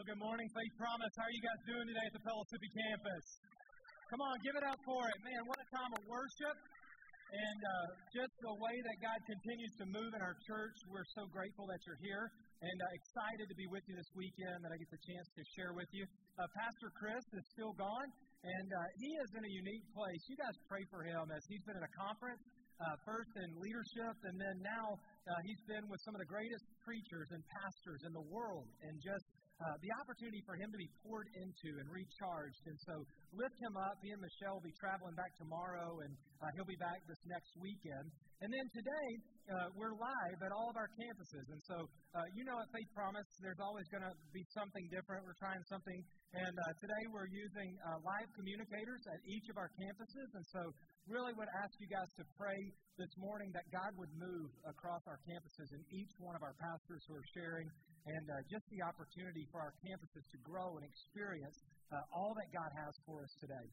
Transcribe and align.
Well, 0.00 0.16
good 0.16 0.24
morning, 0.32 0.48
Faith 0.56 0.74
Promise. 0.80 1.12
How 1.12 1.28
are 1.28 1.36
you 1.36 1.44
guys 1.44 1.60
doing 1.68 1.84
today 1.84 2.06
at 2.08 2.16
the 2.16 2.24
Pellissippi 2.24 2.72
campus? 2.72 3.36
Come 4.08 4.24
on, 4.24 4.40
give 4.40 4.56
it 4.56 4.64
up 4.64 4.80
for 4.80 5.04
it. 5.04 5.16
Man, 5.20 5.44
what 5.44 5.60
a 5.60 5.68
time 5.76 5.92
of 5.92 6.00
worship. 6.08 6.56
And 7.36 7.60
uh, 7.60 7.86
just 8.08 8.32
the 8.40 8.56
way 8.64 8.72
that 8.80 8.96
God 9.04 9.20
continues 9.28 9.68
to 9.76 9.84
move 9.92 10.08
in 10.16 10.24
our 10.24 10.40
church, 10.48 10.72
we're 10.88 11.04
so 11.12 11.28
grateful 11.28 11.68
that 11.68 11.84
you're 11.84 12.00
here 12.00 12.32
and 12.64 12.76
uh, 12.80 12.96
excited 12.96 13.44
to 13.52 13.56
be 13.60 13.68
with 13.68 13.84
you 13.92 13.94
this 14.00 14.08
weekend 14.16 14.64
that 14.64 14.72
I 14.72 14.80
get 14.80 14.88
the 14.88 15.04
chance 15.04 15.28
to 15.36 15.42
share 15.52 15.76
with 15.76 15.92
you. 15.92 16.08
Uh, 16.40 16.48
Pastor 16.56 16.88
Chris 16.96 17.20
is 17.36 17.44
still 17.52 17.76
gone, 17.76 18.08
and 18.40 18.68
uh, 18.72 18.80
he 19.04 19.10
is 19.20 19.28
in 19.36 19.44
a 19.44 19.52
unique 19.52 19.84
place. 19.92 20.22
You 20.32 20.40
guys 20.40 20.56
pray 20.64 20.80
for 20.88 21.04
him 21.04 21.28
as 21.28 21.44
he's 21.44 21.60
been 21.68 21.76
in 21.76 21.84
a 21.84 21.92
conference 21.92 22.40
uh, 22.80 22.96
first 23.04 23.36
in 23.36 23.52
leadership, 23.60 24.16
and 24.24 24.40
then 24.40 24.56
now 24.64 24.96
uh, 24.96 25.40
he's 25.44 25.60
been 25.68 25.84
with 25.92 26.00
some 26.08 26.16
of 26.16 26.24
the 26.24 26.30
greatest 26.32 26.64
preachers 26.80 27.28
and 27.36 27.44
pastors 27.60 28.00
in 28.08 28.12
the 28.16 28.26
world, 28.32 28.64
and 28.88 28.96
just 29.04 29.28
uh, 29.60 29.76
the 29.84 29.92
opportunity 30.00 30.40
for 30.48 30.56
him 30.56 30.72
to 30.72 30.80
be 30.80 30.88
poured 31.04 31.28
into 31.36 31.76
and 31.76 31.86
recharged. 31.92 32.64
And 32.64 32.78
so 32.88 33.04
lift 33.36 33.56
him 33.60 33.76
up. 33.76 34.00
He 34.00 34.08
and 34.08 34.20
Michelle 34.24 34.56
will 34.56 34.64
be 34.64 34.76
traveling 34.80 35.12
back 35.12 35.36
tomorrow, 35.36 36.00
and 36.00 36.12
uh, 36.40 36.48
he'll 36.56 36.68
be 36.68 36.80
back 36.80 37.04
this 37.04 37.20
next 37.28 37.52
weekend. 37.60 38.08
And 38.40 38.48
then 38.48 38.66
today, 38.72 39.08
uh, 39.52 39.68
we're 39.76 39.92
live 40.00 40.38
at 40.40 40.48
all 40.48 40.72
of 40.72 40.76
our 40.80 40.88
campuses. 40.96 41.44
And 41.52 41.60
so, 41.68 41.84
uh, 42.16 42.24
you 42.32 42.48
know, 42.48 42.56
at 42.56 42.72
Faith 42.72 42.88
Promise, 42.96 43.28
there's 43.44 43.60
always 43.60 43.84
going 43.92 44.06
to 44.06 44.16
be 44.32 44.40
something 44.56 44.88
different. 44.88 45.28
We're 45.28 45.36
trying 45.36 45.60
something. 45.68 46.00
And 46.32 46.56
uh, 46.56 46.72
today, 46.80 47.04
we're 47.12 47.28
using 47.28 47.76
uh, 47.84 48.00
live 48.00 48.32
communicators 48.32 49.04
at 49.12 49.20
each 49.28 49.44
of 49.52 49.60
our 49.60 49.68
campuses. 49.76 50.28
And 50.32 50.44
so, 50.56 50.72
really 51.04 51.36
would 51.36 51.52
ask 51.60 51.74
you 51.82 51.88
guys 51.90 52.08
to 52.16 52.24
pray 52.38 52.56
this 52.96 53.12
morning 53.18 53.50
that 53.52 53.66
God 53.68 53.92
would 53.98 54.12
move 54.16 54.48
across 54.68 55.02
our 55.08 55.18
campuses 55.26 55.68
and 55.72 55.82
each 55.92 56.12
one 56.20 56.36
of 56.36 56.42
our 56.44 56.54
pastors 56.60 57.02
who 57.08 57.18
are 57.18 57.28
sharing 57.34 57.66
and 58.06 58.24
uh, 58.30 58.34
just 58.48 58.64
the 58.72 58.80
opportunity 58.84 59.44
for 59.52 59.60
our 59.60 59.74
campuses 59.84 60.24
to 60.32 60.38
grow 60.40 60.76
and 60.80 60.84
experience 60.88 61.58
uh, 61.92 62.16
all 62.16 62.32
that 62.32 62.48
God 62.54 62.70
has 62.80 62.94
for 63.04 63.20
us 63.20 63.32
today. 63.40 63.66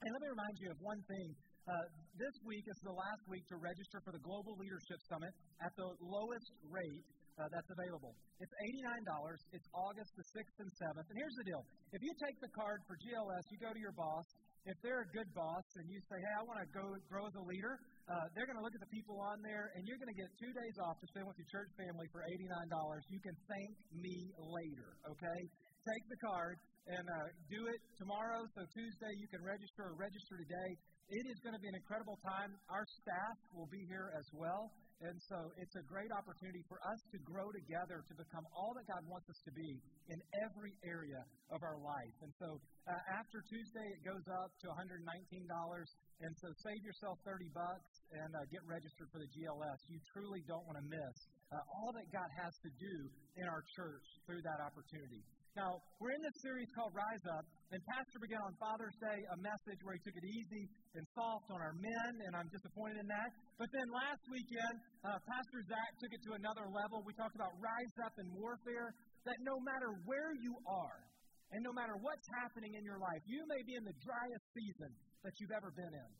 And 0.00 0.08
let 0.14 0.20
me 0.22 0.30
remind 0.30 0.54
you 0.62 0.68
of 0.70 0.78
one 0.80 1.02
thing. 1.10 1.28
Uh, 1.68 1.74
this 2.16 2.32
week 2.48 2.64
is 2.64 2.78
the 2.80 2.96
last 2.96 3.22
week 3.28 3.44
to 3.52 3.60
register 3.60 4.00
for 4.00 4.08
the 4.14 4.22
Global 4.24 4.56
Leadership 4.56 4.96
Summit 5.04 5.34
at 5.60 5.72
the 5.76 5.88
lowest 6.00 6.48
rate 6.64 7.04
uh, 7.36 7.44
that's 7.52 7.70
available. 7.70 8.16
It's 8.40 8.54
$89. 8.80 9.36
It's 9.52 9.68
August 9.74 10.10
the 10.16 10.26
6th 10.32 10.56
and 10.64 10.70
7th. 10.80 11.06
And 11.06 11.16
here's 11.18 11.36
the 11.38 11.46
deal 11.46 11.62
if 11.92 12.00
you 12.00 12.12
take 12.24 12.36
the 12.40 12.52
card 12.56 12.80
for 12.88 12.96
GLS, 12.98 13.44
you 13.52 13.58
go 13.60 13.70
to 13.72 13.82
your 13.82 13.94
boss, 13.94 14.26
if 14.68 14.76
they're 14.84 15.00
a 15.00 15.10
good 15.16 15.32
boss 15.32 15.64
and 15.80 15.88
you 15.88 15.96
say, 16.12 16.20
hey, 16.20 16.34
I 16.36 16.44
want 16.44 16.60
to 16.60 16.68
go 16.76 16.84
grow 17.08 17.24
as 17.24 17.32
a 17.40 17.44
leader, 17.48 17.80
uh, 18.04 18.28
they're 18.36 18.44
going 18.44 18.60
to 18.60 18.64
look 18.64 18.76
at 18.76 18.84
the 18.84 18.92
people 18.92 19.16
on 19.24 19.40
there 19.40 19.72
and 19.72 19.88
you're 19.88 19.96
going 19.96 20.12
to 20.12 20.20
get 20.20 20.28
two 20.36 20.52
days 20.52 20.76
off 20.84 21.00
to 21.00 21.06
spend 21.08 21.24
with 21.24 21.40
your 21.40 21.48
church 21.48 21.72
family 21.80 22.04
for 22.12 22.20
$89. 22.20 22.68
You 23.08 23.20
can 23.24 23.36
thank 23.48 23.72
me 23.96 24.28
later, 24.36 24.92
okay? 25.08 25.40
Take 25.88 26.04
the 26.12 26.20
card 26.20 26.60
and 26.84 27.00
uh, 27.08 27.32
do 27.48 27.64
it 27.64 27.80
tomorrow. 27.96 28.44
So 28.52 28.60
Tuesday 28.76 29.12
you 29.16 29.24
can 29.32 29.40
register 29.40 29.88
or 29.88 29.96
register 29.96 30.36
today. 30.36 30.70
It 31.08 31.24
is 31.32 31.40
going 31.40 31.56
to 31.56 31.62
be 31.64 31.70
an 31.72 31.80
incredible 31.80 32.20
time. 32.20 32.52
Our 32.68 32.84
staff 33.00 33.36
will 33.56 33.72
be 33.72 33.80
here 33.88 34.12
as 34.12 34.28
well. 34.36 34.68
And 35.00 35.16
so 35.32 35.38
it's 35.56 35.72
a 35.80 35.84
great 35.88 36.12
opportunity 36.12 36.60
for 36.68 36.76
us 36.84 37.00
to 37.14 37.18
grow 37.24 37.48
together 37.56 38.04
to 38.04 38.14
become 38.20 38.44
all 38.52 38.76
that 38.76 38.84
God 38.84 39.00
wants 39.08 39.32
us 39.32 39.40
to 39.48 39.52
be 39.56 39.80
in 40.12 40.18
every 40.44 40.76
area 40.84 41.24
of 41.48 41.64
our 41.64 41.80
life. 41.80 42.16
And 42.20 42.36
so 42.36 42.60
uh, 42.84 43.16
after 43.16 43.40
Tuesday, 43.48 43.88
it 43.88 44.04
goes 44.04 44.26
up 44.28 44.52
to 44.60 44.66
$119. 44.68 45.00
And 45.08 46.32
so 46.36 46.52
save 46.68 46.82
yourself 46.84 47.16
30 47.24 47.48
bucks 47.56 47.88
and 48.12 48.28
uh, 48.36 48.44
get 48.52 48.60
registered 48.68 49.08
for 49.08 49.24
the 49.24 49.30
GLS. 49.32 49.80
You 49.88 50.02
truly 50.12 50.44
don't 50.44 50.66
want 50.68 50.76
to 50.76 50.86
miss 50.90 51.16
uh, 51.48 51.64
all 51.80 51.96
that 51.96 52.12
God 52.12 52.28
has 52.44 52.52
to 52.60 52.70
do 52.76 52.94
in 53.40 53.48
our 53.48 53.64
church 53.72 54.04
through 54.28 54.44
that 54.44 54.60
opportunity. 54.60 55.24
Now, 55.58 55.82
we're 55.98 56.14
in 56.14 56.22
this 56.22 56.38
series 56.38 56.70
called 56.70 56.94
Rise 56.94 57.26
Up, 57.34 57.42
and 57.74 57.82
Pastor 57.90 58.22
began 58.22 58.38
on 58.46 58.54
Father's 58.62 58.94
Day 59.02 59.26
a 59.34 59.38
message 59.42 59.82
where 59.82 59.98
he 59.98 60.02
took 60.06 60.14
it 60.14 60.22
easy 60.22 60.70
and 60.94 61.02
soft 61.18 61.50
on 61.50 61.58
our 61.58 61.74
men, 61.74 62.12
and 62.30 62.38
I'm 62.38 62.46
disappointed 62.54 63.02
in 63.02 63.10
that. 63.10 63.34
But 63.58 63.66
then 63.74 63.90
last 63.90 64.22
weekend, 64.30 64.78
uh, 65.02 65.18
Pastor 65.26 65.58
Zach 65.66 65.90
took 65.98 66.14
it 66.14 66.22
to 66.30 66.38
another 66.38 66.70
level. 66.70 67.02
We 67.02 67.10
talked 67.18 67.34
about 67.34 67.58
rise 67.58 67.96
up 68.06 68.14
in 68.22 68.30
warfare, 68.38 68.94
that 69.26 69.38
no 69.42 69.58
matter 69.58 69.98
where 70.06 70.30
you 70.38 70.54
are, 70.62 71.02
and 71.50 71.66
no 71.66 71.74
matter 71.74 71.98
what's 72.06 72.28
happening 72.38 72.78
in 72.78 72.86
your 72.86 73.02
life, 73.02 73.26
you 73.26 73.42
may 73.50 73.58
be 73.66 73.74
in 73.74 73.82
the 73.82 73.98
driest 73.98 74.46
season 74.54 74.94
that 75.26 75.34
you've 75.42 75.50
ever 75.58 75.74
been 75.74 75.90
in 75.90 76.10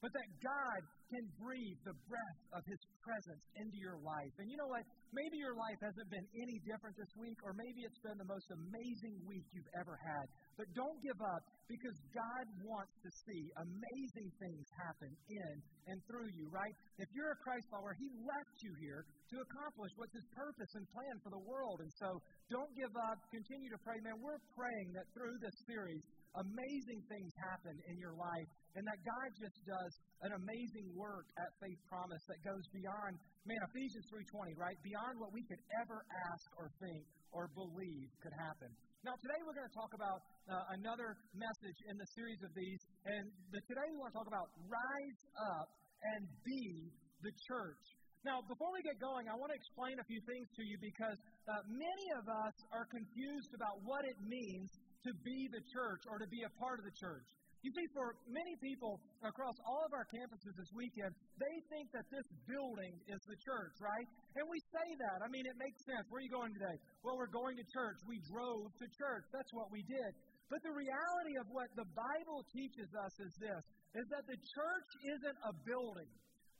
but 0.00 0.12
that 0.16 0.30
God 0.40 0.80
can 1.12 1.24
breathe 1.36 1.80
the 1.84 1.96
breath 2.08 2.40
of 2.56 2.62
His 2.64 2.80
presence 3.04 3.44
into 3.58 3.76
your 3.76 3.98
life. 4.00 4.32
And 4.40 4.48
you 4.48 4.56
know 4.56 4.70
what? 4.70 4.86
Maybe 5.12 5.42
your 5.42 5.58
life 5.58 5.76
hasn't 5.82 6.08
been 6.08 6.28
any 6.38 6.56
different 6.64 6.94
this 6.94 7.10
week, 7.18 7.36
or 7.42 7.52
maybe 7.52 7.82
it's 7.82 7.98
been 8.00 8.16
the 8.16 8.30
most 8.30 8.46
amazing 8.54 9.18
week 9.26 9.44
you've 9.50 9.72
ever 9.76 9.98
had. 9.98 10.24
But 10.54 10.70
don't 10.72 10.98
give 11.02 11.18
up 11.18 11.42
because 11.66 11.98
God 12.14 12.44
wants 12.62 12.94
to 13.02 13.10
see 13.26 13.42
amazing 13.58 14.30
things 14.38 14.64
happen 14.78 15.10
in 15.28 15.54
and 15.90 15.98
through 16.06 16.30
you, 16.32 16.46
right? 16.48 16.74
If 17.02 17.10
you're 17.10 17.34
a 17.34 17.40
Christ 17.42 17.66
follower, 17.74 17.92
He 17.98 18.08
left 18.22 18.56
you 18.62 18.72
here 18.78 19.02
to 19.04 19.36
accomplish 19.42 19.90
what's 19.98 20.14
His 20.14 20.28
purpose 20.30 20.70
and 20.78 20.86
plan 20.94 21.16
for 21.26 21.34
the 21.34 21.42
world. 21.42 21.82
And 21.82 21.90
so 21.98 22.22
don't 22.48 22.70
give 22.78 22.94
up. 23.10 23.18
Continue 23.34 23.70
to 23.74 23.80
pray. 23.82 23.98
Man, 24.00 24.16
we're 24.22 24.40
praying 24.54 24.94
that 24.94 25.10
through 25.10 25.36
this 25.42 25.54
series, 25.66 26.02
amazing 26.38 27.00
things 27.10 27.30
happen 27.50 27.74
in 27.90 27.98
your 27.98 28.14
life 28.14 28.48
and 28.78 28.86
that 28.86 29.00
God 29.02 29.28
just 29.34 29.58
does 29.66 29.92
an 30.22 30.32
amazing 30.38 30.94
work 30.94 31.26
at 31.34 31.50
Faith 31.58 31.80
Promise 31.90 32.22
that 32.30 32.38
goes 32.46 32.62
beyond, 32.70 33.18
man, 33.42 33.58
Ephesians 33.74 34.06
3.20, 34.14 34.54
right? 34.54 34.78
Beyond 34.86 35.18
what 35.18 35.34
we 35.34 35.42
could 35.50 35.58
ever 35.82 36.06
ask 36.30 36.46
or 36.54 36.70
think 36.78 37.02
or 37.34 37.50
believe 37.54 38.08
could 38.22 38.34
happen. 38.38 38.70
Now, 39.02 39.16
today 39.18 39.40
we're 39.42 39.56
going 39.56 39.70
to 39.70 39.78
talk 39.78 39.90
about 39.96 40.20
uh, 40.44 40.76
another 40.76 41.16
message 41.32 41.78
in 41.88 41.96
the 41.96 42.08
series 42.14 42.38
of 42.44 42.52
these, 42.52 42.80
and 43.08 43.32
the, 43.48 43.58
today 43.64 43.88
we 43.90 43.96
want 43.96 44.12
to 44.12 44.18
talk 44.20 44.28
about 44.28 44.52
rise 44.68 45.20
up 45.56 45.72
and 46.14 46.28
be 46.44 46.92
the 47.24 47.32
church. 47.48 47.80
Now, 48.20 48.44
before 48.44 48.68
we 48.76 48.84
get 48.84 49.00
going, 49.00 49.32
I 49.32 49.34
want 49.40 49.48
to 49.48 49.56
explain 49.56 49.96
a 49.96 50.04
few 50.04 50.20
things 50.28 50.44
to 50.52 50.62
you 50.68 50.76
because 50.84 51.16
uh, 51.48 51.64
many 51.72 52.06
of 52.20 52.28
us 52.28 52.56
are 52.68 52.84
confused 52.92 53.56
about 53.56 53.80
what 53.88 54.04
it 54.04 54.18
means 54.20 54.68
to 55.04 55.12
be 55.24 55.48
the 55.52 55.62
church 55.72 56.02
or 56.08 56.18
to 56.18 56.28
be 56.28 56.42
a 56.44 56.52
part 56.60 56.78
of 56.78 56.84
the 56.84 56.96
church. 56.96 57.24
You 57.60 57.68
see, 57.76 57.86
for 57.92 58.16
many 58.24 58.56
people 58.64 58.96
across 59.20 59.52
all 59.68 59.84
of 59.84 59.92
our 59.92 60.08
campuses 60.08 60.56
this 60.56 60.72
weekend, 60.72 61.12
they 61.36 61.56
think 61.68 61.92
that 61.92 62.08
this 62.08 62.24
building 62.48 62.96
is 63.04 63.20
the 63.28 63.36
church, 63.44 63.76
right? 63.84 64.08
And 64.32 64.48
we 64.48 64.56
say 64.72 64.88
that. 64.96 65.20
I 65.20 65.28
mean, 65.28 65.44
it 65.44 65.60
makes 65.60 65.76
sense. 65.84 66.08
Where 66.08 66.24
are 66.24 66.24
you 66.24 66.32
going 66.32 66.56
today? 66.56 66.76
Well, 67.04 67.20
we're 67.20 67.28
going 67.28 67.60
to 67.60 67.66
church. 67.68 68.00
We 68.08 68.16
drove 68.32 68.72
to 68.80 68.86
church. 68.96 69.28
That's 69.28 69.52
what 69.52 69.68
we 69.68 69.84
did. 69.84 70.10
But 70.48 70.64
the 70.64 70.72
reality 70.72 71.36
of 71.36 71.46
what 71.52 71.68
the 71.76 71.84
Bible 71.92 72.48
teaches 72.48 72.88
us 72.96 73.12
is 73.20 73.32
this 73.38 73.64
is 73.92 74.06
that 74.08 74.24
the 74.24 74.40
church 74.40 74.90
isn't 75.18 75.38
a 75.44 75.52
building. 75.68 76.10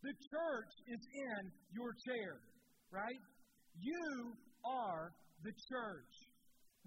The 0.02 0.14
church 0.28 0.72
is 0.84 1.00
in 1.00 1.40
your 1.72 1.96
chair, 2.04 2.42
right? 2.92 3.22
You 3.78 4.34
are 4.64 5.14
the 5.44 5.54
church. 5.70 6.12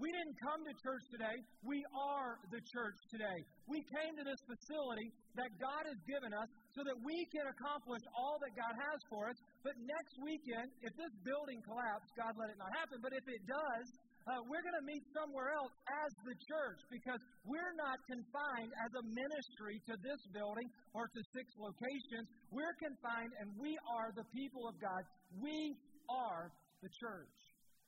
We 0.02 0.10
didn't 0.10 0.34
come 0.42 0.66
to 0.66 0.74
church 0.82 1.06
today. 1.14 1.38
We 1.62 1.86
are 1.94 2.42
the 2.50 2.58
church 2.74 2.98
today. 3.14 3.40
We 3.70 3.86
came 3.94 4.18
to 4.18 4.26
this 4.26 4.42
facility 4.50 5.14
that 5.38 5.54
God 5.62 5.86
has 5.86 6.00
given 6.10 6.34
us 6.34 6.50
so 6.74 6.82
that 6.82 6.98
we 7.06 7.30
can 7.30 7.46
accomplish 7.46 8.02
all 8.18 8.42
that 8.42 8.58
God 8.58 8.74
has 8.74 9.00
for 9.06 9.30
us. 9.30 9.38
But 9.62 9.78
next 9.78 10.18
weekend, 10.26 10.74
if 10.82 10.98
this 10.98 11.14
building 11.22 11.62
collapses, 11.62 12.10
God 12.18 12.34
let 12.42 12.50
it 12.50 12.58
not 12.58 12.74
happen, 12.74 13.06
but 13.06 13.14
if 13.14 13.22
it 13.30 13.42
does, 13.46 13.86
uh, 14.26 14.42
we're 14.50 14.66
going 14.66 14.80
to 14.82 14.88
meet 14.88 15.04
somewhere 15.14 15.54
else 15.54 15.74
as 15.86 16.10
the 16.26 16.34
church 16.48 16.80
because 16.90 17.22
we're 17.46 17.76
not 17.78 18.02
confined 18.10 18.72
as 18.82 18.92
a 18.98 19.04
ministry 19.04 19.78
to 19.84 19.94
this 20.02 20.22
building 20.34 20.66
or 20.98 21.06
to 21.06 21.22
six 21.38 21.46
locations. 21.60 22.26
We're 22.50 22.74
confined 22.82 23.36
and 23.38 23.52
we 23.62 23.78
are 23.94 24.10
the 24.18 24.26
people 24.34 24.66
of 24.66 24.80
God. 24.82 25.06
We 25.38 25.78
are 26.10 26.50
the 26.82 26.90
church. 26.98 27.43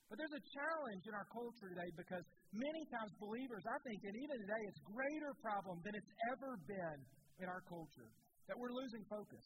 But 0.09 0.21
there's 0.21 0.37
a 0.37 0.45
challenge 0.53 1.03
in 1.09 1.13
our 1.17 1.25
culture 1.33 1.69
today 1.73 1.89
because 1.97 2.21
many 2.53 2.85
times 2.93 3.09
believers, 3.17 3.65
I 3.65 3.77
think, 3.81 3.99
and 4.05 4.13
even 4.13 4.35
today, 4.37 4.63
it's 4.69 4.81
a 4.81 4.87
greater 4.93 5.33
problem 5.41 5.81
than 5.81 5.97
it's 5.97 6.13
ever 6.33 6.61
been 6.69 6.99
in 7.41 7.47
our 7.49 7.65
culture 7.65 8.09
that 8.45 8.55
we're 8.57 8.73
losing 8.73 9.01
focus. 9.09 9.45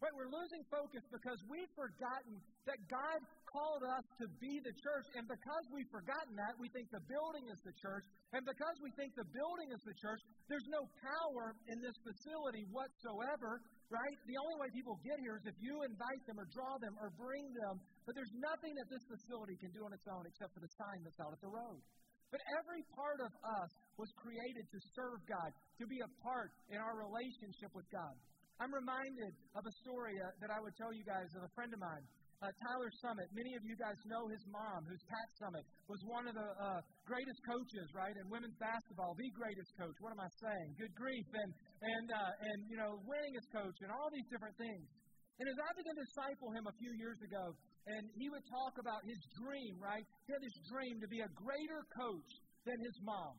Right? 0.00 0.16
We're 0.16 0.32
losing 0.32 0.64
focus 0.72 1.04
because 1.12 1.36
we've 1.44 1.68
forgotten 1.76 2.40
that 2.64 2.80
God 2.88 3.20
called 3.52 3.84
us 3.84 4.04
to 4.24 4.26
be 4.40 4.56
the 4.64 4.72
church. 4.80 5.06
And 5.12 5.28
because 5.28 5.64
we've 5.76 5.92
forgotten 5.92 6.32
that, 6.40 6.56
we 6.56 6.72
think 6.72 6.88
the 6.88 7.04
building 7.04 7.44
is 7.52 7.60
the 7.68 7.76
church. 7.84 8.08
And 8.32 8.40
because 8.48 8.76
we 8.80 8.88
think 8.96 9.12
the 9.12 9.28
building 9.28 9.68
is 9.76 9.82
the 9.84 9.92
church, 10.00 10.24
there's 10.48 10.64
no 10.72 10.88
power 11.04 11.52
in 11.68 11.84
this 11.84 11.92
facility 12.00 12.64
whatsoever, 12.72 13.60
right? 13.90 14.16
The 14.24 14.38
only 14.38 14.56
way 14.62 14.68
people 14.70 14.94
get 15.02 15.18
here 15.18 15.34
is 15.36 15.44
if 15.50 15.58
you 15.58 15.82
invite 15.82 16.22
them 16.30 16.38
or 16.38 16.46
draw 16.54 16.78
them 16.78 16.94
or 17.02 17.10
bring 17.18 17.44
them. 17.66 17.82
But 18.06 18.14
there's 18.14 18.34
nothing 18.38 18.72
that 18.78 18.88
this 18.88 19.02
facility 19.10 19.58
can 19.58 19.74
do 19.74 19.82
on 19.82 19.92
its 19.92 20.06
own 20.06 20.22
except 20.30 20.54
for 20.54 20.62
the 20.62 20.70
sign 20.78 21.02
that's 21.02 21.18
out 21.18 21.34
at 21.34 21.42
the 21.42 21.50
road. 21.50 21.82
But 22.30 22.38
every 22.62 22.86
part 22.94 23.18
of 23.26 23.32
us 23.42 23.70
was 23.98 24.06
created 24.14 24.62
to 24.70 24.78
serve 24.94 25.18
God, 25.26 25.50
to 25.82 25.84
be 25.90 25.98
a 25.98 26.10
part 26.22 26.54
in 26.70 26.78
our 26.78 26.94
relationship 27.02 27.74
with 27.74 27.90
God. 27.90 28.14
I'm 28.62 28.70
reminded 28.70 29.34
of 29.58 29.66
a 29.66 29.74
story 29.82 30.14
uh, 30.20 30.30
that 30.38 30.54
I 30.54 30.62
would 30.62 30.76
tell 30.78 30.94
you 30.94 31.02
guys 31.02 31.26
of 31.34 31.42
a 31.42 31.52
friend 31.58 31.74
of 31.74 31.80
mine. 31.82 32.04
Uh, 32.40 32.48
Tyler 32.56 32.88
Summitt, 33.04 33.28
many 33.36 33.52
of 33.52 33.60
you 33.68 33.76
guys 33.76 34.00
know 34.08 34.24
his 34.32 34.40
mom, 34.48 34.88
who's 34.88 35.04
Pat 35.12 35.28
Summitt, 35.36 35.60
was 35.92 36.00
one 36.08 36.24
of 36.24 36.32
the 36.32 36.48
uh, 36.56 36.80
greatest 37.04 37.36
coaches, 37.44 37.84
right, 37.92 38.16
in 38.16 38.24
women's 38.32 38.56
basketball, 38.56 39.12
the 39.12 39.28
greatest 39.36 39.68
coach. 39.76 39.92
What 40.00 40.16
am 40.16 40.24
I 40.24 40.30
saying? 40.40 40.68
Good 40.80 40.96
grief, 40.96 41.28
and 41.36 41.52
and 41.84 42.06
uh, 42.08 42.48
and 42.48 42.58
you 42.72 42.80
know, 42.80 42.96
winning 43.04 43.36
as 43.36 43.44
coach, 43.52 43.76
and 43.84 43.92
all 43.92 44.08
these 44.08 44.24
different 44.32 44.56
things. 44.56 44.88
And 45.36 45.52
as 45.52 45.58
I 45.60 45.68
began 45.76 45.92
to 46.00 46.04
disciple 46.08 46.48
him 46.56 46.64
a 46.64 46.74
few 46.80 46.92
years 46.96 47.20
ago, 47.20 47.52
and 47.84 48.08
he 48.16 48.32
would 48.32 48.44
talk 48.48 48.72
about 48.80 49.04
his 49.04 49.20
dream, 49.36 49.76
right? 49.76 50.04
He 50.24 50.32
had 50.32 50.40
this 50.40 50.56
dream 50.72 50.96
to 51.04 51.08
be 51.12 51.20
a 51.20 51.28
greater 51.36 51.84
coach 51.92 52.30
than 52.64 52.80
his 52.80 52.96
mom, 53.04 53.36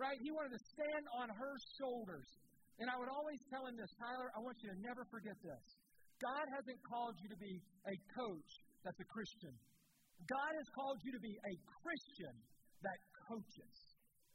right? 0.00 0.16
He 0.24 0.32
wanted 0.32 0.56
to 0.56 0.62
stand 0.72 1.04
on 1.20 1.28
her 1.28 1.54
shoulders. 1.76 2.28
And 2.80 2.88
I 2.88 2.96
would 2.96 3.12
always 3.12 3.40
tell 3.52 3.66
him 3.68 3.76
this, 3.76 3.90
Tyler, 3.98 4.32
I 4.32 4.40
want 4.40 4.56
you 4.64 4.72
to 4.72 4.78
never 4.80 5.04
forget 5.12 5.36
this. 5.44 5.64
God 6.18 6.46
hasn't 6.50 6.80
called 6.82 7.14
you 7.22 7.28
to 7.30 7.38
be 7.38 7.54
a 7.86 7.96
coach 8.14 8.50
that's 8.82 8.98
a 8.98 9.08
Christian. 9.10 9.54
God 10.26 10.52
has 10.58 10.68
called 10.74 10.98
you 11.06 11.14
to 11.14 11.22
be 11.22 11.34
a 11.34 11.54
Christian 11.82 12.34
that 12.82 12.98
coaches, 13.30 13.76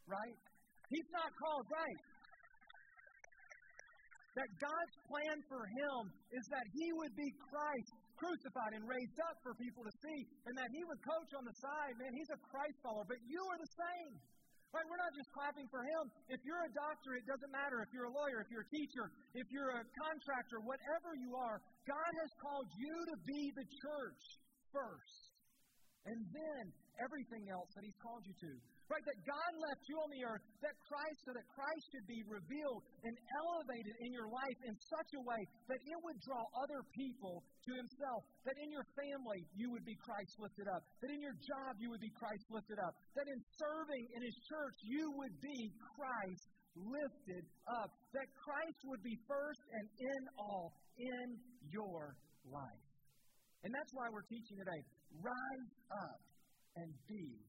right? 0.08 0.38
He's 0.88 1.10
not 1.12 1.28
called, 1.36 1.68
right? 1.68 2.00
That 4.34 4.50
God's 4.58 4.96
plan 5.06 5.38
for 5.46 5.62
him 5.62 6.00
is 6.34 6.46
that 6.50 6.66
he 6.74 6.88
would 6.98 7.14
be 7.14 7.30
Christ 7.52 7.92
crucified 8.18 8.74
and 8.80 8.84
raised 8.88 9.20
up 9.28 9.36
for 9.44 9.54
people 9.60 9.84
to 9.84 9.94
see, 10.00 10.20
and 10.48 10.54
that 10.56 10.72
he 10.72 10.82
would 10.88 11.02
coach 11.04 11.32
on 11.36 11.44
the 11.44 11.56
side. 11.60 11.94
Man, 12.00 12.14
he's 12.16 12.32
a 12.32 12.40
Christ 12.48 12.78
follower, 12.80 13.04
but 13.04 13.20
you 13.28 13.42
are 13.44 13.60
the 13.60 13.74
same. 13.76 14.14
Right? 14.74 14.90
We're 14.90 14.98
not 14.98 15.14
just 15.14 15.30
clapping 15.38 15.70
for 15.70 15.86
him. 15.86 16.04
If 16.34 16.42
you're 16.42 16.66
a 16.66 16.74
doctor, 16.74 17.14
it 17.14 17.30
doesn't 17.30 17.54
matter. 17.54 17.86
If 17.86 17.94
you're 17.94 18.10
a 18.10 18.16
lawyer, 18.18 18.42
if 18.42 18.50
you're 18.50 18.66
a 18.66 18.74
teacher, 18.74 19.06
if 19.38 19.46
you're 19.54 19.70
a 19.70 19.86
contractor, 20.02 20.66
whatever 20.66 21.14
you 21.14 21.38
are, 21.38 21.62
God 21.86 22.12
has 22.26 22.32
called 22.42 22.66
you 22.82 22.96
to 23.14 23.16
be 23.22 23.54
the 23.54 23.68
church 23.70 24.24
first. 24.74 25.22
And 26.10 26.18
then 26.34 26.64
everything 26.98 27.54
else 27.54 27.70
that 27.78 27.86
He's 27.86 28.02
called 28.02 28.26
you 28.26 28.34
to. 28.34 28.52
Right? 28.92 29.02
That 29.04 29.20
God 29.26 29.52
left 29.58 29.84
you 29.90 29.98
on 29.98 30.10
the 30.12 30.24
earth, 30.28 30.44
that 30.62 30.76
Christ, 30.86 31.20
so 31.26 31.32
that 31.34 31.48
Christ 31.56 31.84
should 31.90 32.06
be 32.06 32.22
revealed 32.28 32.84
and 33.08 33.16
elevated 33.42 33.96
in 34.04 34.12
your 34.12 34.28
life 34.28 34.60
in 34.68 34.76
such 34.76 35.10
a 35.18 35.22
way 35.24 35.42
that 35.72 35.82
it 35.82 35.98
would 36.04 36.20
draw 36.22 36.44
other 36.62 36.84
people 36.94 37.42
to 37.42 37.72
Himself. 37.74 38.22
That 38.46 38.60
in 38.60 38.70
your 38.70 38.86
family, 38.94 39.42
you 39.56 39.72
would 39.72 39.88
be 39.88 39.98
Christ 39.98 40.36
lifted 40.38 40.68
up. 40.68 40.84
That 41.02 41.10
in 41.10 41.24
your 41.24 41.36
job, 41.42 41.80
you 41.80 41.90
would 41.90 42.04
be 42.04 42.12
Christ 42.14 42.46
lifted 42.52 42.78
up. 42.84 42.94
That 43.16 43.26
in 43.26 43.40
serving 43.58 44.04
in 44.14 44.22
His 44.22 44.38
church, 44.46 44.78
you 44.84 45.10
would 45.16 45.36
be 45.42 45.72
Christ 45.96 46.46
lifted 46.76 47.44
up. 47.70 47.90
That 48.14 48.28
Christ 48.36 48.80
would 48.92 49.02
be 49.02 49.16
first 49.26 49.64
and 49.74 49.86
in 49.96 50.22
all 50.38 50.76
in 51.00 51.28
your 51.72 52.20
life. 52.46 52.86
And 53.64 53.72
that's 53.74 53.94
why 53.96 54.12
we're 54.12 54.28
teaching 54.28 54.60
today. 54.60 54.82
Rise 55.24 55.72
up 55.88 56.22
and 56.76 56.92
be 57.08 57.40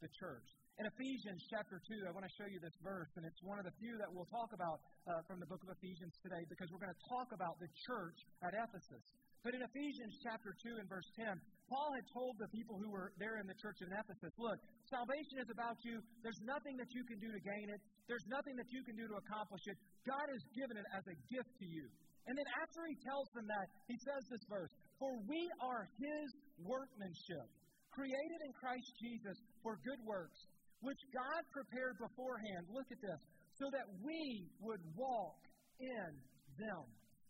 the 0.00 0.08
church. 0.20 0.48
In 0.74 0.90
Ephesians 0.90 1.38
chapter 1.54 1.78
2, 1.78 2.02
I 2.02 2.10
want 2.10 2.26
to 2.26 2.34
show 2.34 2.50
you 2.50 2.58
this 2.58 2.74
verse, 2.82 3.06
and 3.14 3.22
it's 3.22 3.38
one 3.46 3.62
of 3.62 3.66
the 3.66 3.70
few 3.78 3.94
that 3.94 4.10
we'll 4.10 4.26
talk 4.26 4.50
about 4.50 4.82
uh, 5.06 5.22
from 5.30 5.38
the 5.38 5.46
book 5.46 5.62
of 5.62 5.70
Ephesians 5.70 6.10
today 6.18 6.42
because 6.50 6.66
we're 6.74 6.82
going 6.82 6.90
to 6.90 7.04
talk 7.06 7.30
about 7.30 7.54
the 7.62 7.70
church 7.86 8.18
at 8.42 8.58
Ephesus. 8.58 9.06
But 9.46 9.54
in 9.54 9.62
Ephesians 9.62 10.18
chapter 10.26 10.50
2 10.50 10.82
and 10.82 10.90
verse 10.90 11.06
10, 11.14 11.30
Paul 11.70 11.94
had 11.94 12.02
told 12.10 12.34
the 12.42 12.50
people 12.50 12.74
who 12.74 12.90
were 12.90 13.14
there 13.22 13.38
in 13.38 13.46
the 13.46 13.54
church 13.62 13.86
in 13.86 13.90
Ephesus, 13.94 14.34
look, 14.34 14.58
salvation 14.90 15.46
is 15.46 15.50
about 15.54 15.78
you. 15.86 16.02
There's 16.26 16.42
nothing 16.42 16.74
that 16.82 16.90
you 16.90 17.06
can 17.06 17.22
do 17.22 17.30
to 17.30 17.38
gain 17.38 17.70
it. 17.70 17.78
There's 18.10 18.26
nothing 18.26 18.58
that 18.58 18.66
you 18.74 18.82
can 18.82 18.98
do 18.98 19.06
to 19.06 19.16
accomplish 19.22 19.62
it. 19.70 19.78
God 20.02 20.26
has 20.26 20.42
given 20.58 20.74
it 20.74 20.88
as 20.90 21.06
a 21.06 21.14
gift 21.30 21.54
to 21.54 21.66
you. 21.70 21.86
And 22.26 22.34
then 22.34 22.48
after 22.58 22.82
he 22.90 22.98
tells 23.06 23.30
them 23.30 23.46
that, 23.46 23.70
he 23.86 23.94
says 24.02 24.26
this 24.26 24.42
verse 24.50 24.74
For 24.98 25.14
we 25.30 25.46
are 25.62 25.86
his 26.02 26.34
workmanship, 26.66 27.46
created 27.94 28.40
in 28.42 28.50
Christ 28.58 28.90
Jesus 28.98 29.38
for 29.62 29.78
good 29.86 30.02
works, 30.02 30.40
which 30.80 31.00
God 31.12 31.42
prepared 31.52 31.98
beforehand. 31.98 32.66
Look 32.72 32.88
at 32.90 33.00
this. 33.00 33.20
So 33.58 33.70
that 33.70 33.86
we 34.02 34.50
would 34.60 34.82
walk 34.98 35.38
in 35.78 36.10
them. 36.58 36.84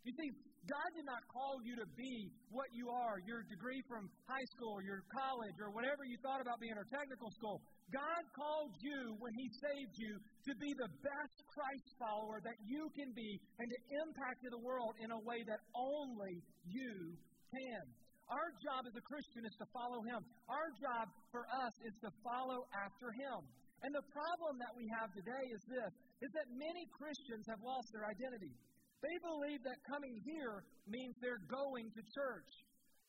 You 0.05 0.13
see, 0.17 0.31
God 0.65 0.91
did 0.97 1.05
not 1.05 1.21
call 1.29 1.61
you 1.61 1.77
to 1.77 1.89
be 1.93 2.33
what 2.49 2.73
you 2.73 2.89
are, 2.89 3.21
your 3.29 3.45
degree 3.53 3.85
from 3.85 4.09
high 4.25 4.49
school, 4.57 4.81
your 4.81 5.05
college, 5.13 5.57
or 5.61 5.69
whatever 5.73 6.09
you 6.09 6.17
thought 6.25 6.41
about 6.41 6.57
being, 6.57 6.77
or 6.77 6.89
technical 6.89 7.29
school. 7.37 7.61
God 7.93 8.25
called 8.33 8.73
you 8.81 9.17
when 9.21 9.33
He 9.37 9.49
saved 9.61 9.97
you 10.01 10.17
to 10.17 10.53
be 10.57 10.73
the 10.73 10.89
best 11.05 11.37
Christ 11.53 11.89
follower 12.01 12.41
that 12.41 12.57
you 12.65 12.89
can 12.97 13.13
be 13.13 13.37
and 13.61 13.69
to 13.69 13.79
impact 14.09 14.41
the 14.41 14.61
world 14.65 14.97
in 15.05 15.13
a 15.13 15.21
way 15.21 15.45
that 15.45 15.61
only 15.77 16.41
you 16.65 17.13
can. 17.53 17.85
Our 18.29 18.49
job 18.65 18.89
as 18.89 18.97
a 18.97 19.05
Christian 19.05 19.45
is 19.45 19.57
to 19.61 19.69
follow 19.73 20.01
Him. 20.01 20.25
Our 20.49 20.69
job 20.81 21.13
for 21.29 21.45
us 21.45 21.75
is 21.85 21.95
to 22.01 22.11
follow 22.25 22.65
after 22.73 23.13
Him. 23.13 23.45
And 23.85 23.93
the 23.93 24.07
problem 24.17 24.57
that 24.65 24.73
we 24.73 24.89
have 24.97 25.13
today 25.13 25.45
is 25.53 25.61
this 25.69 25.93
is 26.25 26.31
that 26.33 26.49
many 26.57 26.89
Christians 26.89 27.45
have 27.53 27.61
lost 27.61 27.93
their 27.93 28.09
identity. 28.09 28.57
They 29.05 29.17
believe 29.21 29.61
that 29.69 29.77
coming 29.85 30.17
here 30.25 30.65
means 30.89 31.13
they're 31.21 31.45
going 31.53 31.93
to 31.93 32.03
church. 32.17 32.49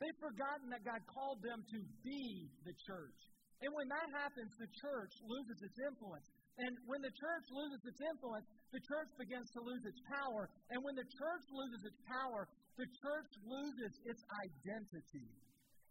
They've 0.03 0.19
forgotten 0.19 0.67
that 0.75 0.83
God 0.83 0.99
called 1.07 1.39
them 1.39 1.63
to 1.63 1.79
be 2.03 2.51
the 2.67 2.75
church. 2.83 3.15
And 3.63 3.71
when 3.71 3.87
that 3.87 4.09
happens, 4.11 4.51
the 4.59 4.67
church 4.83 5.13
loses 5.23 5.55
its 5.63 5.79
influence. 5.79 6.27
And 6.59 6.75
when 6.87 6.99
the 6.99 7.15
church 7.15 7.47
loses 7.55 7.79
its 7.87 8.01
influence, 8.03 8.47
the 8.75 8.83
church 8.83 9.11
begins 9.15 9.47
to 9.55 9.63
lose 9.63 9.83
its 9.87 9.99
power. 10.11 10.51
And 10.71 10.83
when 10.83 10.99
the 10.99 11.07
church 11.07 11.45
loses 11.55 11.81
its 11.87 11.99
power, 12.03 12.47
the 12.77 12.87
church 13.01 13.31
loses 13.47 13.93
its 14.03 14.21
identity. 14.43 15.27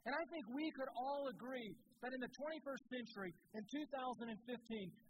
And 0.04 0.12
I 0.12 0.24
think 0.28 0.44
we 0.52 0.68
could 0.76 0.92
all 1.00 1.32
agree 1.32 1.72
that 2.04 2.12
in 2.12 2.20
the 2.20 2.28
21st 2.28 2.84
century, 2.92 3.32
in 3.56 3.64
2015, 3.64 4.28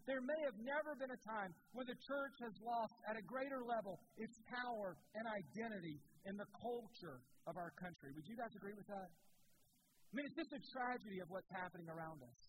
there 0.06 0.22
may 0.22 0.40
have 0.46 0.54
never 0.62 0.94
been 0.94 1.10
a 1.10 1.22
time 1.26 1.50
when 1.74 1.82
the 1.90 1.98
church 2.06 2.36
has 2.46 2.54
lost 2.62 2.94
at 3.10 3.18
a 3.18 3.24
greater 3.26 3.66
level 3.66 3.98
its 4.14 4.38
power 4.46 4.94
and 5.18 5.26
identity 5.26 5.98
in 6.30 6.38
the 6.38 6.46
culture 6.62 7.18
of 7.50 7.58
our 7.58 7.74
country. 7.74 8.14
Would 8.14 8.30
you 8.30 8.38
guys 8.38 8.54
agree 8.54 8.78
with 8.78 8.86
that? 8.86 9.10
I 9.10 10.12
mean, 10.14 10.30
it's 10.30 10.38
just 10.38 10.54
a 10.54 10.62
tragedy 10.70 11.18
of 11.18 11.26
what's 11.26 11.50
happening 11.50 11.90
around 11.90 12.22
us. 12.22 12.40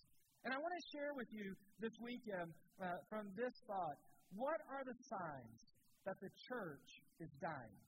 And 0.46 0.54
I 0.54 0.62
want 0.62 0.70
to 0.78 0.84
share 0.94 1.18
with 1.18 1.34
you 1.34 1.58
this 1.82 1.98
weekend 1.98 2.54
uh, 2.78 3.02
from 3.10 3.34
this 3.34 3.58
thought 3.66 3.98
what 4.38 4.62
are 4.70 4.86
the 4.86 4.94
signs 5.10 5.58
that 6.06 6.22
the 6.22 6.30
church 6.46 6.90
is 7.18 7.34
dying? 7.42 7.85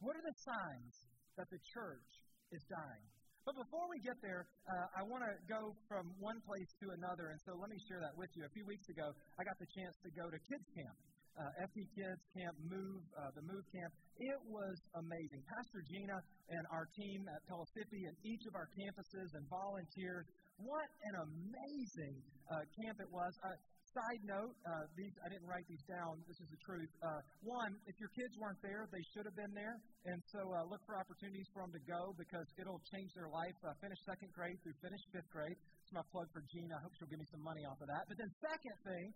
What 0.00 0.16
are 0.16 0.24
the 0.24 0.36
signs 0.42 0.94
that 1.36 1.48
the 1.50 1.60
church 1.74 2.10
is 2.50 2.62
dying? 2.70 3.06
But 3.44 3.60
before 3.60 3.84
we 3.92 4.00
get 4.00 4.16
there, 4.24 4.48
uh, 4.64 5.00
I 5.00 5.02
want 5.04 5.20
to 5.20 5.36
go 5.44 5.76
from 5.84 6.08
one 6.16 6.40
place 6.48 6.70
to 6.80 6.96
another, 6.96 7.28
and 7.28 7.38
so 7.44 7.52
let 7.60 7.68
me 7.68 7.76
share 7.92 8.00
that 8.00 8.16
with 8.16 8.32
you. 8.32 8.48
A 8.48 8.52
few 8.56 8.64
weeks 8.64 8.88
ago, 8.88 9.12
I 9.36 9.44
got 9.44 9.60
the 9.60 9.68
chance 9.68 9.94
to 10.00 10.10
go 10.16 10.32
to 10.32 10.38
kids 10.48 10.64
camp. 10.72 10.96
Uh, 11.34 11.66
FP 11.66 11.82
Kids 11.98 12.22
Camp 12.30 12.54
Move, 12.70 13.02
uh, 13.18 13.26
the 13.34 13.42
Move 13.42 13.66
Camp. 13.74 13.90
It 14.22 14.38
was 14.46 14.78
amazing. 14.94 15.42
Pastor 15.50 15.82
Gina 15.82 16.14
and 16.46 16.62
our 16.70 16.86
team 16.94 17.26
at 17.26 17.42
Pellissippi 17.50 18.06
and 18.06 18.14
each 18.22 18.46
of 18.46 18.54
our 18.54 18.70
campuses 18.70 19.34
and 19.34 19.42
volunteers, 19.50 20.30
what 20.62 20.86
an 21.10 21.26
amazing 21.26 22.22
uh, 22.46 22.62
camp 22.78 23.02
it 23.02 23.10
was. 23.10 23.34
Uh, 23.42 23.50
Side 23.94 24.26
note, 24.26 24.58
uh, 24.66 24.90
these 24.98 25.14
I 25.22 25.30
didn't 25.30 25.46
write 25.46 25.70
these 25.70 25.86
down. 25.86 26.18
This 26.26 26.34
is 26.42 26.50
the 26.50 26.58
truth. 26.66 26.90
Uh, 26.98 27.22
one, 27.46 27.78
if 27.86 27.94
your 28.02 28.10
kids 28.10 28.34
weren't 28.42 28.58
there, 28.58 28.90
they 28.90 29.04
should 29.14 29.22
have 29.22 29.38
been 29.38 29.54
there, 29.54 29.78
and 30.10 30.18
so 30.34 30.42
uh, 30.50 30.66
look 30.66 30.82
for 30.82 30.98
opportunities 30.98 31.46
for 31.54 31.62
them 31.62 31.70
to 31.70 31.82
go 31.86 32.10
because 32.18 32.42
it'll 32.58 32.82
change 32.90 33.14
their 33.14 33.30
life. 33.30 33.54
Uh, 33.62 33.70
finish 33.78 34.02
second 34.02 34.34
grade 34.34 34.58
through 34.66 34.74
finish 34.82 34.98
fifth 35.14 35.30
grade. 35.30 35.54
It's 35.54 35.94
my 35.94 36.02
plug 36.10 36.26
for 36.34 36.42
Gina. 36.50 36.74
I 36.74 36.82
hope 36.82 36.90
she'll 36.98 37.06
give 37.06 37.22
me 37.22 37.30
some 37.30 37.46
money 37.46 37.62
off 37.70 37.78
of 37.78 37.86
that. 37.86 38.02
But 38.10 38.18
then 38.18 38.30
second 38.42 38.76
thing, 38.82 39.06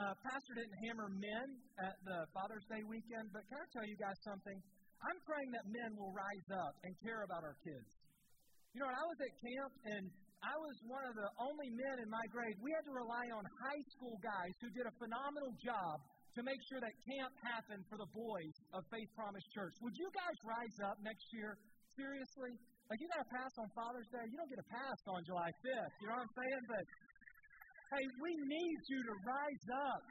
uh, 0.00 0.16
Pastor 0.24 0.52
didn't 0.56 0.76
hammer 0.88 1.12
men 1.12 1.46
at 1.84 2.00
the 2.00 2.24
Father's 2.32 2.64
Day 2.72 2.80
weekend, 2.88 3.28
but 3.36 3.44
can 3.52 3.60
I 3.60 3.68
tell 3.76 3.84
you 3.84 4.00
guys 4.00 4.16
something? 4.24 4.56
I'm 5.04 5.20
praying 5.28 5.50
that 5.60 5.68
men 5.68 5.92
will 6.00 6.14
rise 6.16 6.48
up 6.56 6.72
and 6.88 6.96
care 7.04 7.20
about 7.28 7.44
our 7.44 7.60
kids. 7.60 7.90
You 8.72 8.80
know, 8.80 8.88
when 8.88 8.96
I 8.96 9.04
was 9.04 9.18
at 9.20 9.32
camp 9.44 9.72
and 9.92 10.04
I 10.42 10.58
was 10.58 10.74
one 10.90 11.06
of 11.06 11.14
the 11.14 11.30
only 11.38 11.70
men 11.70 12.02
in 12.02 12.10
my 12.10 12.26
grade. 12.34 12.58
We 12.58 12.74
had 12.74 12.82
to 12.90 12.94
rely 12.94 13.30
on 13.30 13.46
high 13.62 13.82
school 13.94 14.18
guys 14.18 14.50
who 14.58 14.74
did 14.74 14.90
a 14.90 14.94
phenomenal 14.98 15.54
job 15.62 16.02
to 16.34 16.40
make 16.42 16.58
sure 16.66 16.82
that 16.82 16.94
camp 17.06 17.30
happened 17.46 17.86
for 17.86 17.94
the 17.94 18.10
boys 18.10 18.54
of 18.74 18.82
Faith 18.90 19.06
Promise 19.14 19.46
Church. 19.54 19.74
Would 19.86 19.94
you 19.94 20.10
guys 20.10 20.36
rise 20.42 20.76
up 20.82 20.98
next 21.06 21.30
year? 21.30 21.54
Seriously? 21.94 22.58
Like, 22.90 22.98
you 22.98 23.06
got 23.14 23.22
a 23.22 23.30
pass 23.30 23.52
on 23.62 23.70
Father's 23.76 24.10
Day. 24.10 24.24
You 24.26 24.36
don't 24.36 24.50
get 24.50 24.58
a 24.58 24.68
pass 24.68 24.98
on 25.06 25.22
July 25.22 25.50
5th. 25.62 25.94
You 26.02 26.06
know 26.10 26.18
what 26.18 26.26
I'm 26.26 26.34
saying? 26.34 26.62
But, 26.66 26.84
hey, 27.94 28.04
we 28.18 28.32
need 28.34 28.78
you 28.90 28.98
to 28.98 29.14
rise 29.22 29.66
up. 29.94 30.02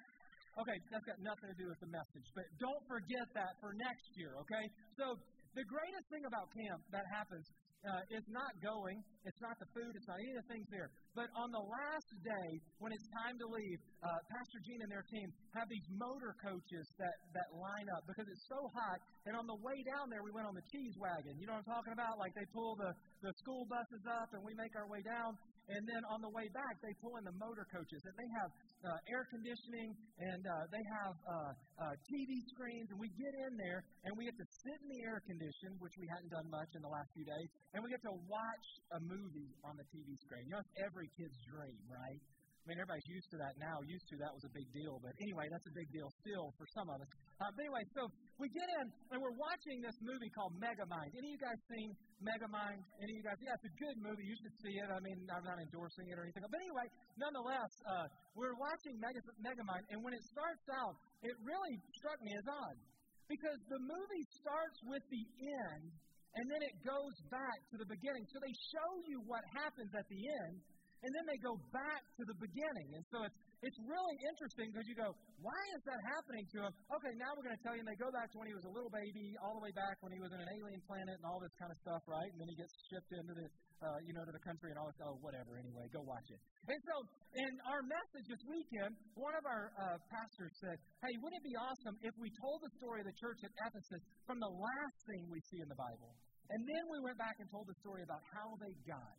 Okay, 0.60 0.78
that's 0.92 1.08
got 1.08 1.20
nothing 1.24 1.48
to 1.48 1.58
do 1.60 1.68
with 1.72 1.80
the 1.80 1.88
message, 1.88 2.28
but 2.36 2.44
don't 2.60 2.84
forget 2.84 3.24
that 3.40 3.56
for 3.64 3.72
next 3.72 4.04
year, 4.20 4.36
okay? 4.36 4.68
So, 5.00 5.16
the 5.56 5.66
greatest 5.68 6.08
thing 6.08 6.24
about 6.24 6.48
camp 6.56 6.80
that 6.92 7.04
happens 7.12 7.46
uh, 7.82 8.14
is 8.14 8.26
not 8.30 8.54
going. 8.62 9.02
It's 9.26 9.42
not 9.42 9.58
the 9.58 9.66
food. 9.74 9.90
It's 9.98 10.06
not 10.06 10.22
any 10.22 10.38
of 10.38 10.46
the 10.46 10.50
things 10.54 10.68
there. 10.70 10.90
But 11.18 11.34
on 11.34 11.50
the 11.50 11.66
last 11.66 12.10
day, 12.22 12.50
when 12.78 12.94
it's 12.94 13.08
time 13.26 13.36
to 13.42 13.48
leave, 13.50 13.80
uh, 14.06 14.08
Pastor 14.30 14.60
Gene 14.64 14.82
and 14.86 14.92
their 14.92 15.06
team 15.10 15.28
have 15.58 15.66
these 15.66 15.88
motor 15.98 16.38
coaches 16.40 16.86
that, 17.02 17.16
that 17.34 17.50
line 17.58 17.90
up 17.98 18.06
because 18.06 18.30
it's 18.30 18.46
so 18.48 18.70
hot. 18.72 19.02
And 19.26 19.34
on 19.34 19.50
the 19.50 19.60
way 19.66 19.82
down 19.98 20.14
there, 20.14 20.22
we 20.22 20.32
went 20.32 20.46
on 20.46 20.56
the 20.56 20.66
cheese 20.70 20.96
wagon. 21.02 21.36
You 21.42 21.50
know 21.50 21.58
what 21.58 21.66
I'm 21.66 21.74
talking 21.74 21.94
about? 21.94 22.22
Like 22.22 22.34
they 22.38 22.48
pull 22.54 22.78
the, 22.78 22.94
the 23.26 23.34
school 23.42 23.66
buses 23.66 24.06
up 24.08 24.30
and 24.38 24.42
we 24.46 24.54
make 24.56 24.78
our 24.78 24.88
way 24.88 25.02
down. 25.02 25.36
And 25.72 25.88
then 25.88 26.04
on 26.12 26.20
the 26.20 26.32
way 26.36 26.52
back, 26.52 26.76
they 26.84 26.92
pull 27.00 27.16
in 27.16 27.24
the 27.24 27.36
motor 27.40 27.64
coaches. 27.72 28.04
And 28.04 28.16
they 28.20 28.30
have 28.44 28.50
uh, 28.84 29.12
air 29.14 29.24
conditioning 29.32 29.96
and 30.20 30.44
uh, 30.44 30.68
they 30.68 30.84
have 31.02 31.16
uh, 31.24 31.52
uh, 31.80 31.94
TV 32.12 32.44
screens. 32.52 32.92
And 32.92 33.00
we 33.00 33.08
get 33.16 33.34
in 33.48 33.56
there 33.56 33.88
and 34.04 34.12
we 34.20 34.28
get 34.28 34.36
to 34.36 34.48
sit 34.68 34.78
in 34.84 34.88
the 34.92 35.02
air 35.08 35.24
condition, 35.24 35.80
which 35.80 35.96
we 35.96 36.08
hadn't 36.12 36.32
done 36.32 36.48
much 36.52 36.72
in 36.76 36.84
the 36.84 36.92
last 36.92 37.08
few 37.16 37.24
days. 37.24 37.50
And 37.72 37.80
we 37.80 37.88
get 37.88 38.04
to 38.04 38.16
watch 38.28 38.68
a 38.96 39.00
movie 39.00 39.52
on 39.64 39.80
the 39.80 39.88
TV 39.96 40.12
screen. 40.28 40.44
You 40.52 40.60
know, 40.60 40.64
it's 40.64 40.76
every 40.84 41.08
kid's 41.16 41.40
dream, 41.48 41.80
right? 41.88 42.20
I 42.62 42.70
mean, 42.70 42.78
everybody's 42.78 43.10
used 43.10 43.26
to 43.34 43.42
that 43.42 43.58
now. 43.58 43.82
Used 43.90 44.06
to 44.14 44.16
that 44.22 44.30
was 44.30 44.46
a 44.46 44.54
big 44.54 44.70
deal, 44.70 45.02
but 45.02 45.18
anyway, 45.18 45.50
that's 45.50 45.66
a 45.66 45.74
big 45.74 45.90
deal 45.90 46.14
still 46.22 46.54
for 46.62 46.70
some 46.78 46.94
of 46.94 47.02
us. 47.02 47.10
Uh, 47.42 47.50
but 47.58 47.66
anyway, 47.66 47.82
so 47.98 48.06
we 48.38 48.54
get 48.54 48.70
in 48.70 48.86
and 49.10 49.18
we're 49.18 49.34
watching 49.34 49.82
this 49.82 49.98
movie 50.06 50.30
called 50.30 50.54
Megamind. 50.62 51.10
Any 51.18 51.34
of 51.34 51.34
you 51.36 51.42
guys 51.42 51.58
seen 51.74 51.90
Megamind? 52.22 52.86
Any 53.02 53.18
of 53.18 53.18
you 53.18 53.26
guys? 53.26 53.42
Yeah, 53.42 53.58
it's 53.58 53.66
a 53.66 53.76
good 53.82 53.98
movie. 53.98 54.22
You 54.22 54.38
should 54.46 54.54
see 54.62 54.78
it. 54.78 54.86
I 54.94 55.02
mean, 55.02 55.26
I'm 55.34 55.42
not 55.42 55.58
endorsing 55.58 56.06
it 56.06 56.22
or 56.22 56.24
anything, 56.30 56.46
but 56.46 56.62
anyway, 56.62 56.86
nonetheless, 57.18 57.74
uh, 57.90 58.06
we're 58.38 58.54
watching 58.62 58.94
Mega, 59.02 59.26
Megamind, 59.42 59.82
and 59.90 60.06
when 60.06 60.14
it 60.14 60.22
starts 60.30 60.66
out, 60.70 60.94
it 61.26 61.34
really 61.42 61.82
struck 61.98 62.22
me 62.22 62.30
as 62.38 62.46
odd 62.46 62.78
because 63.26 63.58
the 63.74 63.82
movie 63.82 64.26
starts 64.38 64.78
with 64.86 65.02
the 65.10 65.26
end 65.50 65.90
and 66.36 66.46
then 66.48 66.62
it 66.64 66.76
goes 66.88 67.16
back 67.28 67.60
to 67.72 67.76
the 67.76 67.88
beginning. 67.90 68.24
So 68.32 68.40
they 68.40 68.56
show 68.72 68.90
you 69.08 69.20
what 69.28 69.44
happens 69.52 69.92
at 69.92 70.08
the 70.08 70.22
end, 70.48 70.56
and 71.02 71.10
then 71.18 71.26
they 71.26 71.40
go 71.42 71.58
back 71.74 72.02
to 72.18 72.24
the 72.30 72.38
beginning. 72.38 72.90
And 72.94 73.04
so 73.10 73.26
it's, 73.26 73.38
it's 73.66 73.80
really 73.86 74.18
interesting 74.26 74.70
because 74.70 74.86
you 74.86 74.98
go, 74.98 75.14
why 75.42 75.62
is 75.74 75.82
that 75.90 76.02
happening 76.14 76.46
to 76.54 76.58
him? 76.70 76.72
Okay, 76.94 77.14
now 77.18 77.34
we're 77.34 77.46
going 77.46 77.58
to 77.58 77.64
tell 77.66 77.74
you, 77.74 77.82
and 77.82 77.90
they 77.90 77.98
go 77.98 78.14
back 78.14 78.30
to 78.34 78.38
when 78.38 78.46
he 78.46 78.54
was 78.54 78.66
a 78.70 78.74
little 78.74 78.94
baby, 78.94 79.34
all 79.42 79.58
the 79.58 79.64
way 79.66 79.74
back 79.74 79.98
when 80.06 80.14
he 80.14 80.22
was 80.22 80.30
in 80.30 80.38
an 80.38 80.50
alien 80.62 80.82
planet 80.86 81.18
and 81.18 81.26
all 81.26 81.42
this 81.42 81.54
kind 81.58 81.74
of 81.74 81.78
stuff, 81.82 82.02
right? 82.06 82.30
And 82.30 82.38
then 82.38 82.50
he 82.50 82.58
gets 82.58 82.74
shipped 82.90 83.10
into 83.14 83.34
the, 83.34 83.48
uh, 83.82 83.98
you 84.06 84.14
know, 84.14 84.26
to 84.26 84.34
the 84.34 84.46
country 84.46 84.70
and 84.70 84.78
all 84.78 84.90
this. 84.90 84.98
Oh, 85.02 85.18
whatever. 85.26 85.58
Anyway, 85.58 85.90
go 85.90 86.06
watch 86.06 86.26
it. 86.30 86.38
And 86.70 86.80
so, 86.86 86.96
in 87.38 87.52
our 87.66 87.82
message 87.82 88.26
this 88.30 88.44
weekend, 88.46 88.94
one 89.18 89.34
of 89.34 89.46
our 89.46 89.74
uh, 89.78 89.98
pastors 90.10 90.54
said, 90.62 90.78
"Hey, 91.02 91.14
wouldn't 91.22 91.42
it 91.42 91.46
be 91.46 91.58
awesome 91.58 91.98
if 92.06 92.14
we 92.22 92.30
told 92.38 92.62
the 92.62 92.74
story 92.78 93.02
of 93.02 93.08
the 93.10 93.18
church 93.18 93.42
at 93.42 93.54
Ephesus 93.70 94.02
from 94.30 94.38
the 94.38 94.54
last 94.54 94.98
thing 95.10 95.26
we 95.30 95.42
see 95.50 95.62
in 95.62 95.70
the 95.70 95.78
Bible, 95.78 96.14
and 96.50 96.62
then 96.66 96.84
we 96.94 96.98
went 97.02 97.18
back 97.18 97.38
and 97.42 97.50
told 97.50 97.66
the 97.66 97.78
story 97.82 98.06
about 98.06 98.22
how 98.30 98.54
they 98.62 98.74
got 98.86 99.18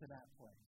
to 0.00 0.08
that 0.08 0.28
place." 0.36 0.63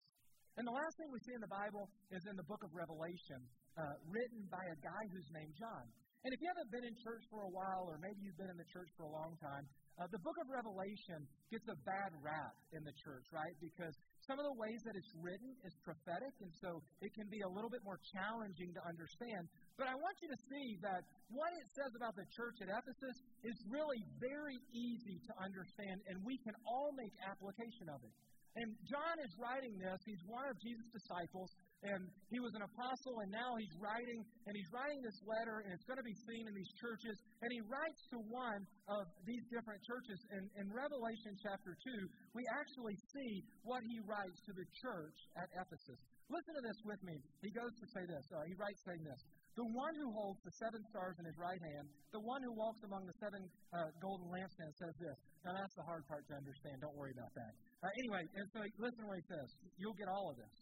And 0.55 0.63
the 0.63 0.77
last 0.77 0.95
thing 0.95 1.11
we 1.11 1.19
see 1.27 1.35
in 1.35 1.43
the 1.43 1.51
Bible 1.51 1.91
is 2.15 2.23
in 2.31 2.39
the 2.39 2.47
book 2.47 2.63
of 2.63 2.71
Revelation, 2.71 3.43
uh, 3.75 3.99
written 4.07 4.47
by 4.47 4.63
a 4.63 4.79
guy 4.79 5.03
who's 5.11 5.27
named 5.35 5.55
John. 5.59 5.83
And 6.25 6.33
if 6.33 6.41
you 6.41 6.49
haven't 6.49 6.71
been 6.73 6.87
in 6.89 6.97
church 7.05 7.21
for 7.29 7.45
a 7.45 7.53
while, 7.53 7.85
or 7.85 8.01
maybe 8.01 8.25
you've 8.25 8.39
been 8.41 8.49
in 8.49 8.57
the 8.57 8.71
church 8.73 8.89
for 8.97 9.05
a 9.05 9.13
long 9.13 9.37
time, 9.45 9.67
uh, 10.01 10.09
the 10.09 10.23
book 10.25 10.39
of 10.41 10.49
Revelation 10.49 11.21
gets 11.53 11.69
a 11.69 11.77
bad 11.85 12.17
rap 12.25 12.55
in 12.73 12.81
the 12.81 12.95
church, 13.05 13.29
right? 13.29 13.53
Because 13.61 13.93
some 14.25 14.41
of 14.41 14.47
the 14.49 14.57
ways 14.57 14.81
that 14.89 14.97
it's 14.97 15.13
written 15.21 15.53
is 15.69 15.75
prophetic, 15.85 16.33
and 16.41 16.49
so 16.65 16.81
it 17.05 17.13
can 17.13 17.29
be 17.29 17.45
a 17.45 17.51
little 17.51 17.69
bit 17.69 17.85
more 17.85 18.01
challenging 18.17 18.73
to 18.73 18.83
understand. 18.89 19.51
But 19.77 19.93
I 19.93 19.95
want 19.99 20.17
you 20.25 20.33
to 20.33 20.39
see 20.49 20.81
that 20.81 21.05
what 21.29 21.53
it 21.53 21.67
says 21.77 21.93
about 21.93 22.17
the 22.17 22.25
church 22.33 22.57
at 22.65 22.73
Ephesus 22.73 23.17
is 23.45 23.57
really 23.69 24.01
very 24.17 24.59
easy 24.73 25.21
to 25.29 25.33
understand, 25.37 26.01
and 26.09 26.25
we 26.25 26.41
can 26.41 26.57
all 26.65 26.95
make 26.97 27.13
application 27.27 27.93
of 27.93 28.01
it. 28.01 28.15
And 28.55 28.71
John 28.87 29.17
is 29.19 29.35
writing 29.35 29.75
this. 29.83 29.99
He's 30.07 30.23
one 30.31 30.47
of 30.47 30.55
Jesus' 30.63 30.87
disciples, 30.95 31.51
and 31.83 32.07
he 32.31 32.39
was 32.39 32.55
an 32.55 32.63
apostle, 32.63 33.19
and 33.27 33.31
now 33.35 33.59
he's 33.59 33.75
writing, 33.83 34.23
and 34.47 34.53
he's 34.55 34.71
writing 34.71 35.03
this 35.03 35.19
letter, 35.27 35.67
and 35.67 35.75
it's 35.75 35.83
going 35.91 35.99
to 35.99 36.07
be 36.07 36.15
seen 36.23 36.47
in 36.47 36.55
these 36.55 36.71
churches. 36.79 37.19
And 37.43 37.51
he 37.51 37.61
writes 37.67 38.03
to 38.15 38.19
one 38.31 38.63
of 38.87 39.11
these 39.27 39.43
different 39.51 39.83
churches. 39.83 40.19
And 40.31 40.47
in 40.55 40.71
Revelation 40.71 41.35
chapter 41.43 41.75
2, 41.75 42.39
we 42.39 42.47
actually 42.55 42.95
see 43.11 43.43
what 43.67 43.83
he 43.83 43.99
writes 44.07 44.39
to 44.47 44.53
the 44.55 44.67
church 44.87 45.19
at 45.35 45.51
Ephesus. 45.59 45.99
Listen 46.31 46.55
to 46.55 46.63
this 46.63 46.79
with 46.87 47.03
me. 47.03 47.19
He 47.43 47.51
goes 47.51 47.75
to 47.75 47.87
say 47.91 48.07
this. 48.07 48.25
Uh, 48.31 48.47
he 48.47 48.55
writes 48.55 48.81
saying 48.87 49.03
this. 49.03 49.21
The 49.55 49.71
one 49.71 49.95
who 49.95 50.11
holds 50.11 50.43
the 50.43 50.51
seven 50.59 50.83
stars 50.91 51.15
in 51.23 51.25
his 51.31 51.39
right 51.39 51.63
hand, 51.63 51.87
the 52.11 52.19
one 52.27 52.43
who 52.43 52.51
walks 52.59 52.83
among 52.83 53.07
the 53.07 53.15
seven 53.23 53.39
uh, 53.71 53.87
golden 54.03 54.27
lampstands, 54.27 54.75
says 54.83 54.95
this. 54.99 55.19
Now, 55.47 55.55
that's 55.55 55.75
the 55.79 55.87
hard 55.87 56.03
part 56.11 56.27
to 56.27 56.35
understand. 56.35 56.83
Don't 56.83 56.99
worry 56.99 57.15
about 57.15 57.31
that. 57.39 57.53
Uh, 57.79 57.87
anyway, 58.03 58.27
and 58.35 58.47
so 58.51 58.59
listen 58.83 58.99
to 58.99 59.07
what 59.07 59.21
he 59.23 59.27
says. 59.31 59.49
You'll 59.79 59.95
get 59.95 60.11
all 60.11 60.35
of 60.35 60.37
this. 60.43 60.57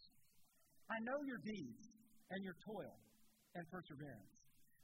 I 0.93 1.01
know 1.01 1.17
your 1.25 1.41
deeds 1.41 1.89
and 2.29 2.39
your 2.45 2.53
toil 2.61 2.95
and 3.57 3.65
perseverance, 3.73 4.33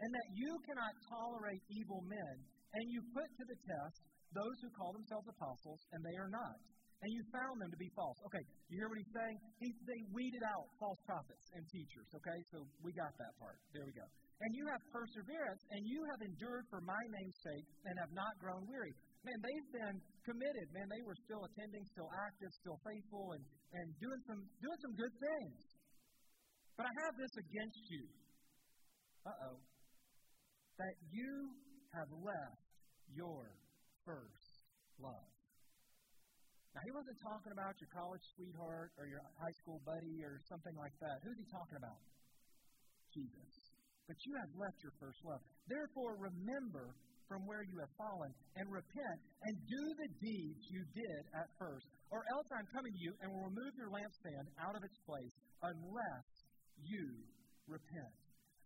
and 0.02 0.10
that 0.10 0.28
you 0.34 0.58
cannot 0.66 0.94
tolerate 1.06 1.62
evil 1.70 2.02
men, 2.10 2.36
and 2.74 2.84
you 2.90 3.06
put 3.14 3.30
to 3.30 3.44
the 3.46 3.60
test 3.62 3.98
those 4.34 4.58
who 4.62 4.70
call 4.74 4.94
themselves 4.94 5.30
apostles, 5.30 5.82
and 5.94 6.02
they 6.02 6.18
are 6.18 6.34
not 6.34 6.58
and 7.00 7.10
you 7.16 7.24
found 7.32 7.56
them 7.64 7.72
to 7.72 7.80
be 7.80 7.88
false. 7.96 8.20
Okay, 8.28 8.44
you 8.68 8.76
hear 8.76 8.92
what 8.92 9.00
he's 9.00 9.14
saying? 9.16 9.38
He, 9.64 9.72
they 9.88 10.02
weeded 10.12 10.44
out 10.44 10.68
false 10.76 11.00
prophets 11.08 11.46
and 11.56 11.64
teachers, 11.72 12.08
okay? 12.12 12.40
So 12.52 12.68
we 12.84 12.92
got 12.92 13.16
that 13.16 13.34
part. 13.40 13.56
There 13.72 13.88
we 13.88 13.96
go. 13.96 14.04
And 14.44 14.52
you 14.56 14.68
have 14.72 14.84
perseverance, 14.92 15.64
and 15.72 15.82
you 15.88 16.00
have 16.12 16.20
endured 16.24 16.68
for 16.72 16.80
my 16.84 17.04
name's 17.12 17.40
sake, 17.44 17.68
and 17.88 17.94
have 18.00 18.12
not 18.16 18.36
grown 18.40 18.64
weary. 18.68 18.96
Man, 19.24 19.40
they've 19.44 19.70
been 19.76 19.98
committed. 20.24 20.66
Man, 20.72 20.88
they 20.88 21.04
were 21.04 21.16
still 21.28 21.44
attending, 21.44 21.84
still 21.92 22.08
active, 22.28 22.52
still 22.64 22.80
faithful, 22.88 23.36
and, 23.36 23.44
and 23.76 23.88
doing, 24.00 24.22
some, 24.28 24.42
doing 24.64 24.80
some 24.80 24.96
good 24.96 25.16
things. 25.20 25.60
But 26.80 26.88
I 26.88 26.94
have 27.04 27.16
this 27.20 27.34
against 27.36 27.84
you. 27.92 28.04
Uh 29.28 29.52
oh. 29.52 29.58
That 30.80 30.96
you 31.12 31.52
have 31.92 32.08
left 32.24 32.64
your 33.12 33.52
first 34.08 34.52
love. 35.04 35.29
Now, 36.80 36.88
he 36.88 36.96
wasn't 36.96 37.20
talking 37.20 37.52
about 37.52 37.76
your 37.84 37.92
college 37.92 38.24
sweetheart 38.40 38.96
or 38.96 39.04
your 39.04 39.20
high 39.36 39.52
school 39.60 39.84
buddy 39.84 40.24
or 40.24 40.40
something 40.48 40.72
like 40.80 40.96
that. 41.04 41.20
Who's 41.28 41.36
he 41.36 41.44
talking 41.52 41.76
about? 41.76 42.00
Jesus. 43.12 43.52
But 44.08 44.16
you 44.24 44.32
have 44.40 44.48
left 44.56 44.80
your 44.80 44.96
first 44.96 45.20
love. 45.28 45.44
Therefore, 45.68 46.16
remember 46.16 46.96
from 47.28 47.44
where 47.44 47.68
you 47.68 47.76
have 47.84 47.92
fallen 48.00 48.32
and 48.56 48.64
repent 48.72 49.20
and 49.44 49.60
do 49.68 49.84
the 49.92 50.10
deeds 50.24 50.64
you 50.72 50.88
did 50.96 51.22
at 51.36 51.52
first. 51.60 51.84
Or 52.16 52.24
else 52.32 52.48
I'm 52.56 52.72
coming 52.72 52.96
to 52.96 53.02
you 53.04 53.12
and 53.20 53.28
will 53.28 53.52
remove 53.52 53.76
your 53.76 53.92
lampstand 53.92 54.48
out 54.64 54.80
of 54.80 54.82
its 54.88 54.96
place 55.04 55.36
unless 55.60 56.28
you 56.80 57.12
repent. 57.68 58.16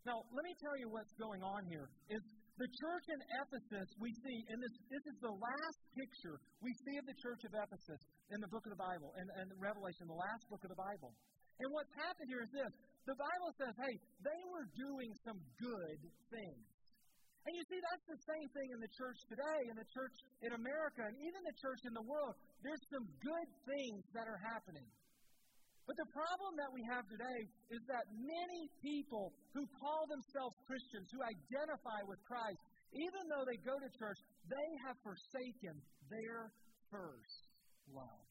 Now, 0.06 0.22
let 0.38 0.46
me 0.46 0.54
tell 0.62 0.78
you 0.78 0.86
what's 0.86 1.18
going 1.18 1.42
on 1.42 1.66
here. 1.66 1.90
Is 2.14 2.22
the 2.62 2.70
church 2.70 3.06
in 3.10 3.20
Ephesus, 3.42 3.88
we 3.98 4.14
see, 4.14 4.38
and 4.54 4.62
this, 4.62 4.76
this 4.94 5.06
is 5.10 5.18
the 5.26 5.34
last 5.34 5.80
picture 5.98 6.38
we 6.62 6.70
see 6.86 6.96
of 7.02 7.06
the 7.10 7.18
church 7.18 7.42
of 7.50 7.52
Ephesus 7.58 8.02
in 8.30 8.38
the 8.38 8.50
book 8.54 8.62
of 8.70 8.78
the 8.78 8.82
Bible, 8.82 9.10
and, 9.18 9.28
and 9.42 9.50
Revelation, 9.58 10.06
the 10.06 10.22
last 10.22 10.46
book 10.54 10.62
of 10.62 10.70
the 10.70 10.78
Bible. 10.78 11.18
And 11.58 11.68
what's 11.74 11.94
happened 11.98 12.30
here 12.30 12.46
is 12.46 12.52
this 12.54 12.74
the 13.10 13.18
Bible 13.18 13.52
says, 13.60 13.74
hey, 13.84 13.96
they 14.24 14.42
were 14.48 14.70
doing 14.80 15.12
some 15.28 15.42
good 15.60 16.00
things. 16.32 16.66
And 17.44 17.52
you 17.52 17.64
see, 17.68 17.80
that's 17.92 18.08
the 18.08 18.22
same 18.24 18.48
thing 18.56 18.70
in 18.72 18.80
the 18.80 18.94
church 18.96 19.20
today, 19.28 19.60
in 19.68 19.76
the 19.76 19.90
church 19.92 20.16
in 20.48 20.56
America, 20.56 21.04
and 21.04 21.16
even 21.20 21.44
the 21.44 21.58
church 21.60 21.84
in 21.84 21.92
the 21.92 22.06
world. 22.08 22.40
There's 22.64 22.80
some 22.88 23.04
good 23.20 23.50
things 23.68 24.08
that 24.16 24.32
are 24.32 24.40
happening. 24.40 24.88
But 25.84 26.00
the 26.00 26.08
problem 26.16 26.56
that 26.56 26.72
we 26.72 26.80
have 26.88 27.04
today 27.12 27.40
is 27.68 27.84
that 27.92 28.08
many 28.16 28.72
people 28.80 29.36
who 29.52 29.68
call 29.84 30.08
themselves 30.08 30.53
Christians, 30.66 31.08
who 31.12 31.22
identify 31.22 32.02
with 32.08 32.22
Christ, 32.26 32.60
even 32.94 33.24
though 33.30 33.46
they 33.46 33.58
go 33.66 33.76
to 33.76 33.90
church, 33.98 34.20
they 34.48 34.70
have 34.86 34.98
forsaken 35.02 35.82
their 36.10 36.54
first 36.94 37.42
love. 37.90 38.26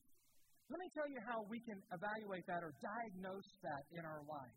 Let 0.70 0.78
me 0.78 0.88
tell 0.94 1.08
you 1.10 1.20
how 1.26 1.44
we 1.50 1.60
can 1.66 1.76
evaluate 1.92 2.46
that 2.48 2.62
or 2.64 2.72
diagnose 2.80 3.50
that 3.66 3.82
in 3.92 4.06
our 4.06 4.24
life. 4.24 4.56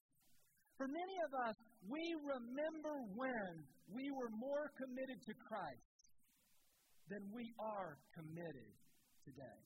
For 0.77 0.87
many 0.87 1.17
of 1.27 1.31
us, 1.47 1.55
we 1.87 2.03
remember 2.19 2.93
when 3.15 3.51
we 3.91 4.11
were 4.11 4.31
more 4.31 4.71
committed 4.75 5.19
to 5.27 5.33
Christ 5.47 5.91
than 7.07 7.23
we 7.31 7.51
are 7.59 7.97
committed 8.15 8.71
today. 9.23 9.59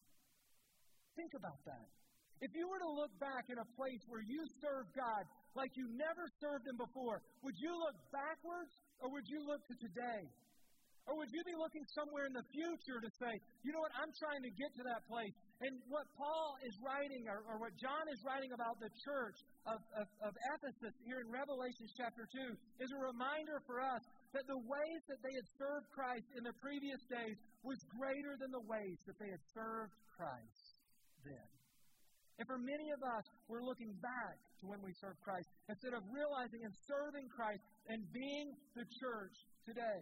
Think 1.18 1.34
about 1.36 1.60
that. 1.66 1.88
If 2.40 2.56
you 2.56 2.66
were 2.72 2.80
to 2.80 2.92
look 2.96 3.12
back 3.20 3.52
in 3.52 3.60
a 3.60 3.68
place 3.76 4.00
where 4.08 4.24
you 4.24 4.40
served 4.64 4.96
God 4.96 5.24
like 5.56 5.72
you 5.74 5.90
never 5.94 6.26
served 6.42 6.68
Him 6.68 6.78
before, 6.78 7.22
would 7.42 7.58
you 7.58 7.74
look 7.74 7.98
backwards 8.14 8.74
or 9.02 9.10
would 9.14 9.28
you 9.28 9.42
look 9.46 9.66
to 9.68 9.76
today? 9.82 10.30
Or 11.10 11.18
would 11.18 11.34
you 11.34 11.42
be 11.42 11.58
looking 11.58 11.82
somewhere 11.98 12.30
in 12.30 12.38
the 12.38 12.46
future 12.54 13.02
to 13.02 13.10
say, 13.18 13.34
you 13.66 13.74
know 13.74 13.82
what, 13.82 13.90
I'm 13.98 14.14
trying 14.22 14.46
to 14.46 14.54
get 14.54 14.70
to 14.78 14.86
that 14.86 15.02
place? 15.10 15.34
And 15.58 15.74
what 15.90 16.06
Paul 16.14 16.54
is 16.62 16.78
writing, 16.86 17.26
or, 17.26 17.42
or 17.50 17.58
what 17.58 17.74
John 17.82 18.06
is 18.14 18.22
writing 18.22 18.54
about 18.54 18.78
the 18.78 18.94
church 19.02 19.34
of, 19.66 19.82
of, 19.98 20.06
of 20.22 20.38
Ephesus 20.54 20.94
here 21.02 21.18
in 21.26 21.28
Revelation 21.34 21.90
chapter 21.98 22.30
2, 22.30 22.86
is 22.86 22.94
a 22.94 23.02
reminder 23.02 23.58
for 23.66 23.82
us 23.82 24.06
that 24.38 24.46
the 24.46 24.62
ways 24.70 25.02
that 25.10 25.18
they 25.26 25.34
had 25.34 25.48
served 25.58 25.90
Christ 25.90 26.30
in 26.38 26.46
the 26.46 26.54
previous 26.62 27.02
days 27.10 27.42
was 27.66 27.82
greater 27.98 28.38
than 28.38 28.54
the 28.54 28.66
ways 28.70 29.02
that 29.10 29.18
they 29.18 29.34
had 29.34 29.42
served 29.50 29.98
Christ 30.14 30.78
then. 31.26 31.50
And 32.38 32.46
for 32.46 32.62
many 32.62 32.94
of 32.94 33.02
us, 33.02 33.26
we're 33.50 33.66
looking 33.66 33.98
back 33.98 34.38
to 34.62 34.66
when 34.68 34.82
we 34.84 34.94
serve 35.00 35.16
Christ 35.24 35.48
instead 35.68 35.96
of 35.96 36.04
realizing 36.12 36.64
and 36.64 36.74
serving 36.86 37.28
Christ 37.32 37.64
and 37.88 38.04
being 38.12 38.54
the 38.76 38.86
church 39.00 39.36
today. 39.66 40.02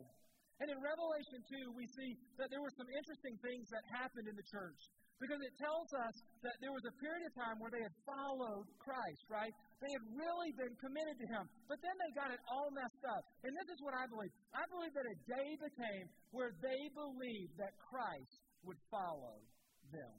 And 0.58 0.74
in 0.74 0.78
Revelation 0.82 1.40
2, 1.70 1.78
we 1.78 1.86
see 1.86 2.18
that 2.42 2.50
there 2.50 2.62
were 2.62 2.74
some 2.74 2.90
interesting 2.90 3.38
things 3.46 3.70
that 3.70 3.86
happened 3.94 4.26
in 4.26 4.34
the 4.34 4.48
church. 4.50 4.82
Because 5.18 5.42
it 5.42 5.54
tells 5.58 5.90
us 5.98 6.14
that 6.46 6.54
there 6.62 6.70
was 6.70 6.86
a 6.86 6.94
period 7.02 7.26
of 7.26 7.34
time 7.34 7.58
where 7.58 7.74
they 7.74 7.82
had 7.82 7.94
followed 8.06 8.70
Christ, 8.78 9.26
right? 9.34 9.50
They 9.82 9.90
had 9.90 10.06
really 10.14 10.54
been 10.54 10.78
committed 10.78 11.18
to 11.18 11.26
Him. 11.26 11.50
But 11.66 11.82
then 11.82 11.94
they 11.98 12.12
got 12.14 12.30
it 12.30 12.38
all 12.46 12.70
messed 12.70 13.02
up. 13.02 13.26
And 13.42 13.50
this 13.58 13.66
is 13.66 13.82
what 13.82 13.98
I 13.98 14.06
believe 14.06 14.30
I 14.54 14.62
believe 14.70 14.94
that 14.94 15.10
a 15.10 15.18
day 15.26 15.50
became 15.58 16.06
where 16.30 16.54
they 16.62 16.82
believed 16.94 17.58
that 17.58 17.74
Christ 17.82 18.38
would 18.62 18.78
follow 18.94 19.42
them. 19.90 20.14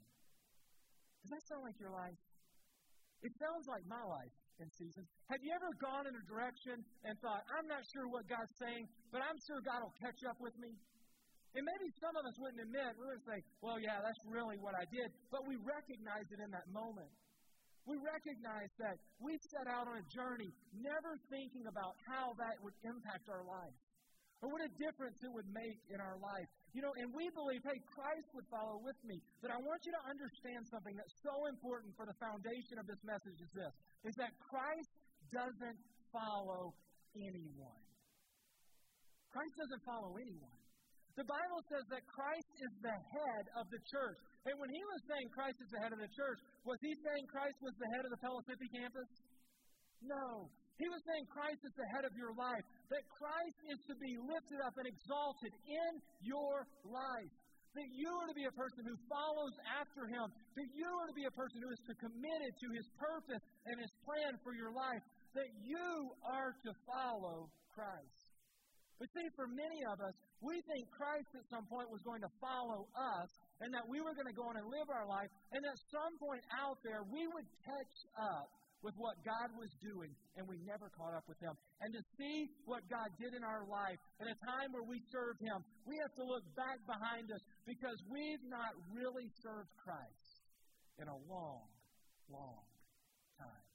Does 1.23 1.31
that 1.31 1.43
sound 1.47 1.63
like 1.63 1.79
your 1.79 1.95
life? 1.95 2.19
It 3.21 3.35
sounds 3.35 3.67
like 3.67 3.83
my 3.87 3.99
life 3.99 4.31
in 4.59 4.67
seasons. 4.75 5.07
Have 5.27 5.43
you 5.43 5.51
ever 5.55 5.71
gone 5.79 6.07
in 6.07 6.15
a 6.15 6.23
direction 6.27 6.79
and 7.03 7.15
thought, 7.19 7.43
I'm 7.51 7.67
not 7.67 7.83
sure 7.91 8.07
what 8.07 8.27
God's 8.27 8.51
saying, 8.59 8.87
but 9.11 9.19
I'm 9.23 9.39
sure 9.47 9.59
God 9.63 9.83
will 9.83 9.97
catch 9.99 10.23
up 10.27 10.39
with 10.39 10.55
me? 10.59 10.71
And 11.57 11.65
maybe 11.65 11.89
some 11.97 12.13
of 12.13 12.23
us 12.23 12.35
wouldn't 12.37 12.61
admit, 12.61 12.93
we 12.95 13.09
would 13.09 13.25
say, 13.25 13.41
well, 13.59 13.81
yeah, 13.81 13.99
that's 14.05 14.21
really 14.29 14.61
what 14.61 14.77
I 14.77 14.85
did. 14.93 15.09
But 15.33 15.49
we 15.49 15.57
recognize 15.57 16.29
it 16.29 16.39
in 16.39 16.51
that 16.53 16.69
moment. 16.69 17.09
We 17.89 17.97
recognize 17.97 18.69
that 18.77 19.01
we 19.17 19.33
set 19.49 19.65
out 19.65 19.89
on 19.89 19.97
a 19.97 20.05
journey 20.13 20.53
never 20.77 21.17
thinking 21.33 21.65
about 21.65 21.97
how 22.05 22.37
that 22.37 22.61
would 22.61 22.77
impact 22.85 23.25
our 23.33 23.41
life 23.41 23.73
or 24.45 24.53
what 24.53 24.61
a 24.61 24.71
difference 24.77 25.17
it 25.25 25.31
would 25.33 25.49
make 25.49 25.81
in 25.89 25.97
our 25.97 26.15
life. 26.21 26.47
You 26.73 26.85
know, 26.85 26.93
and 27.01 27.09
we 27.09 27.25
believe, 27.33 27.65
hey, 27.65 27.81
Christ 27.89 28.29
would 28.37 28.45
follow 28.53 28.77
with 28.85 28.97
me. 29.01 29.17
But 29.41 29.49
I 29.49 29.57
want 29.57 29.81
you 29.85 29.93
to 29.97 30.03
understand 30.05 30.69
something 30.69 30.93
that's 30.93 31.17
so 31.25 31.49
important 31.49 31.97
for 31.97 32.05
the 32.05 32.13
foundation 32.21 32.77
of 32.77 32.85
this 32.85 33.01
message 33.01 33.41
is 33.41 33.51
this, 33.57 33.73
is 34.05 34.15
that 34.21 34.31
Christ 34.37 34.93
doesn't 35.33 35.79
follow 36.13 36.77
anyone. 37.17 37.83
Christ 39.33 39.53
doesn't 39.57 39.83
follow 39.85 40.13
anyone. 40.17 40.57
The 41.17 41.25
Bible 41.25 41.61
says 41.67 41.85
that 41.89 42.05
Christ 42.07 42.51
is 42.63 42.73
the 42.85 42.95
head 42.95 43.45
of 43.59 43.65
the 43.73 43.81
church. 43.91 44.19
And 44.47 44.55
when 44.55 44.71
he 44.71 44.81
was 44.87 45.01
saying 45.09 45.27
Christ 45.35 45.57
is 45.59 45.69
the 45.73 45.81
head 45.83 45.91
of 45.91 45.99
the 45.99 46.11
church, 46.15 46.39
was 46.63 46.79
he 46.79 46.95
saying 47.03 47.27
Christ 47.27 47.57
was 47.59 47.75
the 47.75 47.89
head 47.91 48.07
of 48.07 48.11
the 48.13 48.21
Pellissippi 48.23 48.69
campus? 48.71 49.09
No. 49.99 50.47
He 50.79 50.87
was 50.87 51.03
saying 51.03 51.27
Christ 51.27 51.59
is 51.67 51.75
the 51.75 51.87
head 51.91 52.07
of 52.07 52.15
your 52.15 52.31
life, 52.39 52.63
that 52.87 53.03
Christ 53.11 53.59
is 53.67 53.79
to 53.91 53.95
be 53.99 54.15
lifted 54.15 54.63
up 54.63 54.79
and 54.79 54.87
exalted 54.87 55.51
in 55.67 55.91
your 56.23 56.63
life. 56.87 57.35
That 57.75 57.91
you 57.93 58.09
are 58.09 58.27
to 58.31 58.33
be 58.33 58.47
a 58.47 58.55
person 58.55 58.87
who 58.87 58.97
follows 59.11 59.55
after 59.77 60.07
him. 60.07 60.25
That 60.55 60.69
you 60.73 60.89
are 60.89 61.07
to 61.11 61.17
be 61.19 61.27
a 61.27 61.35
person 61.35 61.61
who 61.61 61.69
is 61.69 61.81
to 61.85 61.93
committed 61.99 62.51
to 62.63 62.67
his 62.73 62.87
purpose 62.97 63.43
and 63.67 63.75
his 63.77 63.93
plan 64.07 64.39
for 64.41 64.55
your 64.55 64.73
life. 64.73 65.03
That 65.35 65.51
you 65.61 66.09
are 66.25 66.55
to 66.55 66.71
follow 66.87 67.51
Christ. 67.75 68.25
But 68.97 69.07
see, 69.13 69.27
for 69.35 69.47
many 69.51 69.85
of 69.85 70.01
us, 70.01 70.15
we 70.41 70.63
think 70.65 70.89
Christ 70.95 71.29
at 71.37 71.45
some 71.51 71.67
point 71.69 71.91
was 71.93 72.01
going 72.01 72.23
to 72.23 72.31
follow 72.41 72.87
us 72.95 73.29
and 73.61 73.75
that 73.75 73.83
we 73.87 73.99
were 73.99 74.15
going 74.15 74.27
to 74.27 74.35
go 74.35 74.47
on 74.47 74.55
and 74.55 74.67
live 74.71 74.87
our 74.87 75.03
life, 75.03 75.27
and 75.51 75.61
at 75.67 75.77
some 75.91 76.15
point 76.15 76.43
out 76.55 76.79
there, 76.83 77.03
we 77.11 77.27
would 77.27 77.47
catch 77.67 77.95
up 78.15 78.47
with 78.81 78.95
what 78.95 79.19
God 79.27 79.51
was 79.59 79.71
doing, 79.83 80.15
and 80.39 80.47
we 80.47 80.55
never 80.63 80.87
caught 80.95 81.11
up 81.11 81.27
with 81.27 81.39
Him. 81.39 81.51
And 81.83 81.91
to 81.91 82.01
see 82.15 82.47
what 82.63 82.83
God 82.87 83.11
did 83.19 83.35
in 83.35 83.43
our 83.43 83.67
life 83.67 83.99
in 84.23 84.27
a 84.27 84.37
time 84.45 84.71
where 84.71 84.87
we 84.87 85.03
served 85.11 85.43
Him, 85.43 85.59
we 85.83 85.99
have 85.99 86.13
to 86.15 86.23
look 86.23 86.43
back 86.55 86.79
behind 86.87 87.27
us 87.31 87.43
because 87.67 87.99
we've 88.07 88.43
not 88.47 88.71
really 88.91 89.27
served 89.43 89.71
Christ 89.79 90.31
in 90.99 91.07
a 91.07 91.19
long, 91.27 91.67
long 92.31 92.63
time. 93.39 93.65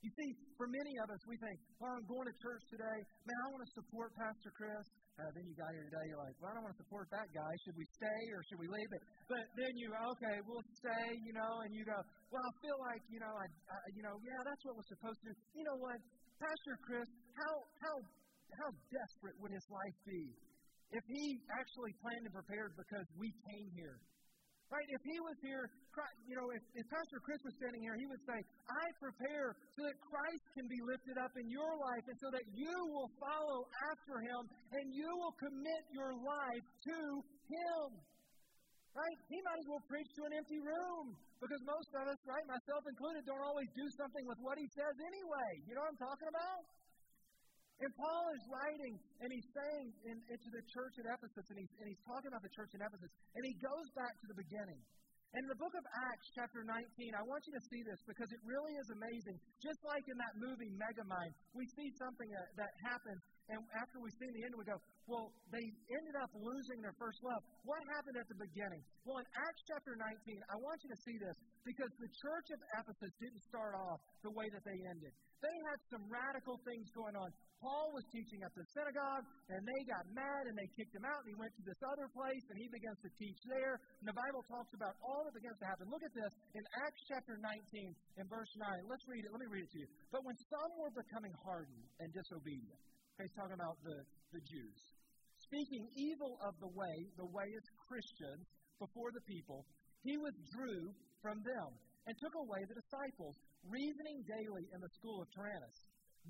You 0.00 0.08
see, 0.16 0.32
for 0.56 0.64
many 0.64 0.96
of 1.04 1.12
us, 1.12 1.20
we 1.28 1.36
think, 1.36 1.60
well, 1.76 1.92
I'm 1.92 2.08
going 2.08 2.24
to 2.24 2.36
church 2.40 2.64
today. 2.72 2.98
Man, 3.28 3.36
I 3.44 3.46
want 3.52 3.60
to 3.68 3.72
support 3.76 4.16
Pastor 4.16 4.48
Chris. 4.56 4.84
Uh, 5.20 5.28
then 5.36 5.44
you 5.44 5.52
got 5.52 5.68
here 5.76 5.84
today, 5.84 6.08
you're 6.08 6.16
like, 6.16 6.32
well, 6.40 6.48
I 6.48 6.56
don't 6.56 6.64
want 6.64 6.72
to 6.72 6.80
support 6.80 7.04
that 7.12 7.28
guy. 7.36 7.52
Should 7.68 7.76
we 7.76 7.84
stay 7.92 8.22
or 8.32 8.40
should 8.48 8.56
we 8.56 8.72
leave 8.72 8.88
it? 8.88 9.02
But 9.28 9.44
then 9.52 9.72
you, 9.76 9.92
okay, 10.16 10.40
we'll 10.48 10.64
stay, 10.80 11.12
you 11.20 11.36
know, 11.36 11.60
and 11.60 11.76
you 11.76 11.84
go, 11.84 12.00
well, 12.32 12.40
I 12.40 12.52
feel 12.64 12.78
like, 12.80 13.04
you 13.12 13.20
know, 13.20 13.28
I, 13.28 13.44
I 13.44 13.76
you 13.92 14.00
know, 14.00 14.16
yeah, 14.24 14.40
that's 14.48 14.64
what 14.64 14.80
we're 14.80 14.92
supposed 14.96 15.20
to. 15.28 15.30
You 15.52 15.64
know 15.68 15.76
what, 15.76 16.00
Pastor 16.40 16.74
Chris, 16.88 17.08
how 17.36 17.52
how 17.84 17.94
how 18.56 18.68
desperate 18.88 19.36
would 19.44 19.52
his 19.52 19.66
life 19.68 19.98
be 20.08 20.32
if 20.96 21.04
he 21.04 21.36
actually 21.52 21.92
planned 22.00 22.24
and 22.24 22.32
prepared 22.32 22.72
because 22.80 23.04
we 23.20 23.28
came 23.44 23.68
here? 23.76 24.00
Right? 24.70 24.86
If 24.86 25.02
he 25.02 25.18
was 25.18 25.34
here, 25.42 25.66
you 26.30 26.38
know, 26.38 26.46
if, 26.54 26.62
if 26.78 26.86
Pastor 26.86 27.18
Chris 27.26 27.42
was 27.42 27.58
standing 27.58 27.82
here, 27.82 27.98
he 27.98 28.06
would 28.06 28.22
say, 28.22 28.38
I 28.70 28.86
prepare 29.02 29.58
so 29.74 29.82
that 29.82 29.98
Christ 29.98 30.46
can 30.54 30.70
be 30.70 30.78
lifted 30.86 31.18
up 31.18 31.34
in 31.34 31.50
your 31.50 31.74
life 31.74 32.06
and 32.06 32.14
so 32.22 32.30
that 32.30 32.46
you 32.54 32.78
will 32.94 33.10
follow 33.18 33.66
after 33.90 34.22
him 34.22 34.46
and 34.78 34.94
you 34.94 35.10
will 35.10 35.34
commit 35.42 35.82
your 35.90 36.14
life 36.14 36.66
to 36.86 36.98
him. 37.50 37.86
Right? 38.94 39.18
He 39.26 39.42
might 39.42 39.58
as 39.58 39.68
well 39.70 39.82
preach 39.90 40.06
to 40.18 40.22
an 40.30 40.38
empty 40.38 40.62
room 40.62 41.18
because 41.42 41.62
most 41.66 41.90
of 41.98 42.06
us, 42.06 42.20
right, 42.22 42.46
myself 42.46 42.86
included, 42.86 43.26
don't 43.26 43.42
always 43.42 43.70
do 43.74 43.86
something 43.98 44.22
with 44.22 44.38
what 44.38 44.54
he 44.54 44.70
says 44.70 44.94
anyway. 45.02 45.50
You 45.66 45.74
know 45.74 45.82
what 45.82 45.98
I'm 45.98 46.02
talking 46.06 46.30
about? 46.30 46.62
And 47.80 47.90
Paul 47.96 48.24
is 48.36 48.44
writing 48.52 48.94
and 49.24 49.28
he's 49.32 49.48
saying 49.56 49.88
in, 50.04 50.16
into 50.28 50.48
the 50.52 50.60
church 50.68 50.94
at 51.00 51.08
Ephesus, 51.08 51.46
and 51.48 51.56
he's, 51.56 51.72
and 51.80 51.88
he's 51.88 52.02
talking 52.04 52.28
about 52.28 52.44
the 52.44 52.52
church 52.52 52.76
in 52.76 52.80
Ephesus, 52.84 53.08
and 53.32 53.42
he 53.44 53.56
goes 53.56 53.88
back 53.96 54.12
to 54.20 54.26
the 54.28 54.36
beginning. 54.36 54.80
And 55.30 55.46
in 55.46 55.50
the 55.54 55.60
book 55.62 55.70
of 55.78 55.86
Acts, 56.10 56.26
chapter 56.34 56.66
19, 56.66 56.74
I 57.14 57.22
want 57.22 57.46
you 57.46 57.54
to 57.54 57.64
see 57.70 57.86
this 57.86 58.02
because 58.02 58.26
it 58.34 58.42
really 58.42 58.74
is 58.74 58.88
amazing. 58.90 59.38
Just 59.62 59.78
like 59.86 60.02
in 60.10 60.18
that 60.18 60.34
movie, 60.42 60.74
Megamind, 60.74 61.32
we 61.54 61.70
see 61.78 61.86
something 62.02 62.26
that, 62.34 62.50
that 62.58 62.72
happens, 62.82 63.22
and 63.50 63.58
after 63.74 63.98
we 63.98 64.10
see 64.14 64.30
the 64.30 64.42
end, 64.46 64.54
we 64.54 64.62
go, 64.62 64.78
well, 65.10 65.34
they 65.50 65.66
ended 65.90 66.16
up 66.22 66.30
losing 66.38 66.78
their 66.78 66.94
first 67.02 67.18
love. 67.26 67.42
What 67.66 67.82
happened 67.90 68.14
at 68.14 68.30
the 68.30 68.38
beginning? 68.38 68.78
Well, 69.02 69.18
in 69.18 69.26
Acts 69.34 69.62
chapter 69.66 69.98
19, 69.98 70.06
I 70.46 70.56
want 70.62 70.78
you 70.86 70.90
to 70.94 71.00
see 71.02 71.18
this 71.18 71.34
because 71.66 71.90
the 71.98 72.10
church 72.22 72.48
of 72.54 72.60
Ephesus 72.78 73.12
didn't 73.18 73.42
start 73.50 73.74
off 73.74 73.98
the 74.22 74.30
way 74.30 74.46
that 74.54 74.62
they 74.62 74.78
ended. 74.86 75.10
They 75.42 75.56
had 75.66 75.78
some 75.90 76.04
radical 76.06 76.62
things 76.62 76.86
going 76.94 77.16
on. 77.16 77.32
Paul 77.58 77.92
was 77.92 78.04
teaching 78.08 78.40
at 78.40 78.52
the 78.56 78.64
synagogue, 78.72 79.24
and 79.52 79.60
they 79.66 79.80
got 79.84 80.04
mad 80.16 80.48
and 80.48 80.56
they 80.56 80.68
kicked 80.78 80.96
him 80.96 81.04
out, 81.04 81.24
and 81.24 81.28
he 81.32 81.36
went 81.36 81.52
to 81.60 81.64
this 81.64 81.80
other 81.84 82.08
place 82.12 82.44
and 82.48 82.56
he 82.56 82.68
begins 82.72 82.96
to 83.04 83.10
teach 83.18 83.40
there. 83.50 83.82
And 84.00 84.06
the 84.08 84.16
Bible 84.16 84.46
talks 84.48 84.72
about 84.72 84.96
all 85.02 85.26
that 85.26 85.34
begins 85.36 85.58
to 85.60 85.66
happen. 85.68 85.90
Look 85.90 86.04
at 86.04 86.14
this 86.14 86.32
in 86.56 86.62
Acts 86.86 87.02
chapter 87.08 87.34
19 87.36 87.50
in 88.16 88.24
verse 88.30 88.52
9. 88.56 88.64
Let's 88.86 89.04
read 89.10 89.26
it. 89.26 89.34
Let 89.34 89.42
me 89.42 89.50
read 89.50 89.64
it 89.66 89.72
to 89.74 89.80
you. 89.84 89.88
But 90.14 90.22
when 90.22 90.36
some 90.48 90.70
were 90.80 90.92
becoming 90.92 91.34
hardened 91.44 91.84
and 92.00 92.08
disobedient, 92.14 92.80
he's 93.22 93.36
talking 93.36 93.56
about 93.56 93.76
the, 93.84 93.98
the 94.32 94.42
Jews, 94.44 94.78
speaking 95.44 95.84
evil 95.96 96.38
of 96.44 96.54
the 96.60 96.70
way, 96.72 96.96
the 97.16 97.28
way 97.28 97.48
is 97.48 97.64
Christian, 97.88 98.46
before 98.80 99.12
the 99.12 99.24
people, 99.28 99.68
he 100.00 100.16
withdrew 100.16 100.96
from 101.20 101.44
them 101.44 101.68
and 102.08 102.16
took 102.16 102.32
away 102.32 102.64
the 102.64 102.80
disciples, 102.80 103.36
reasoning 103.68 104.24
daily 104.24 104.64
in 104.72 104.80
the 104.80 104.92
school 104.96 105.20
of 105.20 105.28
Tyrannus. 105.36 105.78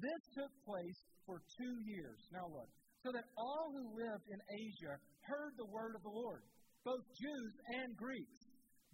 This 0.02 0.22
took 0.34 0.50
place 0.66 0.98
for 1.26 1.38
two 1.54 1.74
years. 1.86 2.18
Now 2.34 2.50
look. 2.50 2.70
So 3.06 3.14
that 3.14 3.24
all 3.38 3.72
who 3.72 3.96
lived 3.96 4.26
in 4.28 4.40
Asia 4.50 4.98
heard 5.24 5.54
the 5.56 5.70
word 5.72 5.94
of 5.96 6.02
the 6.02 6.12
Lord, 6.12 6.42
both 6.84 7.00
Jews 7.16 7.52
and 7.80 7.96
Greeks. 7.96 8.40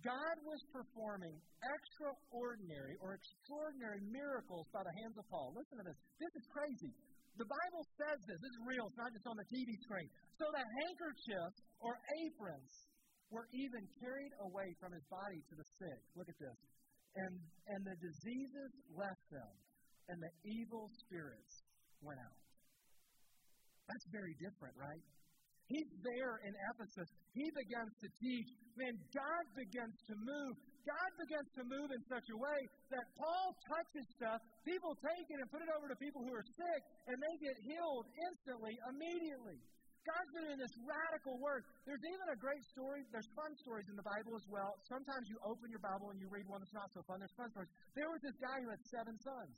God 0.04 0.37
was 0.44 0.61
performing 0.70 1.35
extraordinary 1.64 2.94
or 3.00 3.16
extraordinary 3.16 4.04
miracles 4.12 4.68
by 4.70 4.85
the 4.85 4.94
hands 5.02 5.16
of 5.18 5.24
Paul. 5.32 5.56
Listen 5.56 5.82
to 5.82 5.87
this. 5.88 5.98
This 6.20 6.35
is 6.38 6.46
crazy. 6.52 6.92
The 7.37 7.49
Bible 7.49 7.85
says 8.01 8.18
this. 8.25 8.38
This 8.40 8.55
is 8.57 8.62
real. 8.64 8.88
It's 8.88 8.96
not 8.96 9.12
just 9.12 9.29
on 9.29 9.37
the 9.37 9.49
TV 9.53 9.77
screen. 9.85 10.09
So 10.40 10.49
the 10.49 10.64
handkerchiefs 10.64 11.61
or 11.85 11.92
aprons 12.25 12.72
were 13.29 13.44
even 13.53 13.85
carried 14.01 14.33
away 14.40 14.72
from 14.81 14.96
his 14.96 15.05
body 15.12 15.40
to 15.53 15.55
the 15.57 15.66
sick. 15.77 16.01
Look 16.16 16.29
at 16.33 16.38
this. 16.40 16.59
And, 17.16 17.33
and 17.72 17.81
the 17.85 17.96
diseases 18.01 18.72
left 18.92 19.25
them, 19.33 19.53
and 20.12 20.16
the 20.20 20.33
evil 20.44 20.88
spirits 21.05 21.64
went 22.01 22.20
out. 22.20 22.40
That's 23.88 24.07
very 24.12 24.37
different, 24.40 24.77
right? 24.77 25.05
He's 25.66 25.90
there 26.05 26.38
in 26.46 26.53
Ephesus. 26.72 27.09
He 27.35 27.46
begins 27.51 27.92
to 28.01 28.09
teach. 28.22 28.49
Man, 28.79 28.94
God 29.11 29.44
begins 29.59 29.96
to 30.09 30.14
move. 30.14 30.55
God 30.87 31.11
begins 31.18 31.51
to 31.59 31.62
move 31.66 31.90
in 31.90 32.03
such 32.07 32.31
a 32.31 32.38
way 32.38 32.61
that 32.94 33.05
Paul 33.18 33.59
touches 33.66 34.07
stuff, 34.14 34.38
people 34.62 34.94
take 35.03 35.27
it 35.27 35.38
and 35.42 35.51
put 35.51 35.59
it 35.61 35.70
over 35.75 35.90
to 35.90 35.99
people 35.99 36.22
who 36.22 36.31
are 36.31 36.46
sick, 36.46 36.81
and 37.11 37.18
they 37.18 37.35
get 37.42 37.59
healed 37.66 38.07
instantly, 38.22 38.79
immediately. 38.87 39.59
God's 40.07 40.31
doing 40.38 40.55
this 40.55 40.70
radical 40.87 41.35
work. 41.42 41.66
There's 41.83 42.07
even 42.07 42.27
a 42.31 42.38
great 42.38 42.62
story. 42.70 43.03
There's 43.11 43.27
fun 43.35 43.51
stories 43.59 43.90
in 43.90 43.99
the 43.99 44.07
Bible 44.07 44.38
as 44.38 44.46
well. 44.46 44.79
Sometimes 44.87 45.27
you 45.27 45.35
open 45.42 45.66
your 45.66 45.83
Bible 45.83 46.14
and 46.14 46.22
you 46.22 46.31
read 46.31 46.46
one 46.46 46.62
that's 46.62 46.70
not 46.70 46.87
so 46.94 47.03
fun. 47.11 47.18
There's 47.18 47.35
fun 47.35 47.51
stories. 47.51 47.75
There 47.99 48.07
was 48.07 48.22
this 48.22 48.38
guy 48.38 48.62
who 48.62 48.70
had 48.70 48.79
seven 48.87 49.18
sons. 49.18 49.51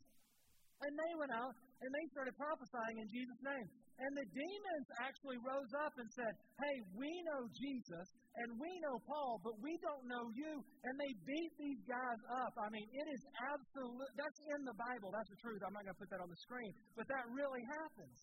And 0.83 0.93
they 0.95 1.13
went 1.19 1.35
out 1.35 1.55
and 1.83 1.91
they 1.91 2.07
started 2.15 2.35
prophesying 2.39 2.97
in 3.03 3.09
Jesus' 3.11 3.43
name. 3.43 3.67
And 3.99 4.15
the 4.15 4.27
demons 4.31 4.89
actually 5.03 5.43
rose 5.43 5.73
up 5.83 5.91
and 5.99 6.07
said, 6.15 6.33
Hey, 6.63 6.77
we 6.95 7.11
know 7.27 7.51
Jesus 7.51 8.07
and 8.39 8.55
we 8.55 8.71
know 8.79 9.03
Paul, 9.03 9.43
but 9.43 9.59
we 9.59 9.75
don't 9.83 10.07
know 10.07 10.31
you. 10.31 10.63
And 10.87 10.95
they 10.95 11.11
beat 11.27 11.53
these 11.59 11.83
guys 11.83 12.23
up. 12.31 12.55
I 12.55 12.71
mean, 12.71 12.87
it 12.95 13.07
is 13.11 13.23
absolute. 13.43 14.13
That's 14.15 14.39
in 14.55 14.63
the 14.63 14.77
Bible. 14.79 15.11
That's 15.11 15.31
the 15.35 15.41
truth. 15.43 15.59
I'm 15.67 15.75
not 15.75 15.83
going 15.83 15.99
to 15.99 16.03
put 16.03 16.11
that 16.15 16.23
on 16.23 16.31
the 16.31 16.43
screen. 16.47 16.71
But 16.95 17.11
that 17.11 17.27
really 17.35 17.67
happens. 17.67 18.19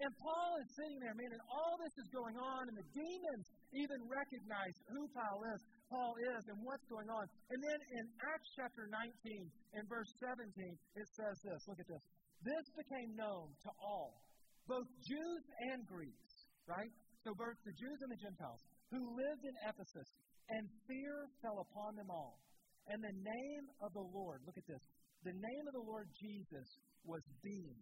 And 0.00 0.12
Paul 0.16 0.56
is 0.64 0.68
sitting 0.80 0.96
there, 1.00 1.12
man, 1.12 1.28
and 1.28 1.44
all 1.52 1.76
this 1.76 1.92
is 2.00 2.08
going 2.08 2.32
on, 2.40 2.72
and 2.72 2.76
the 2.76 2.88
demons 2.96 3.46
even 3.76 4.00
recognize 4.08 4.72
who 4.88 5.04
Paul 5.12 5.44
is, 5.52 5.60
Paul 5.90 6.14
is, 6.22 6.42
and 6.46 6.58
what's 6.62 6.86
going 6.86 7.10
on. 7.10 7.26
And 7.50 7.58
then 7.58 7.80
in 7.98 8.04
Acts 8.30 8.50
chapter 8.54 8.86
19, 8.86 9.50
in 9.74 9.84
verse 9.90 10.08
17, 10.22 10.54
it 10.94 11.08
says 11.18 11.36
this. 11.42 11.60
Look 11.66 11.82
at 11.82 11.90
this. 11.90 12.04
This 12.46 12.66
became 12.78 13.12
known 13.18 13.52
to 13.66 13.70
all, 13.82 14.22
both 14.64 14.86
Jews 15.04 15.42
and 15.74 15.84
Greeks, 15.84 16.32
right? 16.64 16.94
So 17.26 17.34
both 17.36 17.58
the 17.66 17.74
Jews 17.76 17.98
and 18.00 18.10
the 18.14 18.22
Gentiles 18.22 18.62
who 18.90 19.02
lived 19.14 19.44
in 19.46 19.54
Ephesus, 19.70 20.08
and 20.50 20.66
fear 20.86 21.30
fell 21.42 21.62
upon 21.62 21.94
them 21.94 22.10
all. 22.10 22.42
And 22.90 22.98
the 22.98 23.14
name 23.22 23.64
of 23.86 23.94
the 23.94 24.02
Lord, 24.02 24.42
look 24.42 24.58
at 24.58 24.66
this, 24.66 24.82
the 25.22 25.36
name 25.36 25.64
of 25.70 25.74
the 25.78 25.86
Lord 25.86 26.10
Jesus 26.18 26.66
was 27.06 27.22
being 27.38 27.78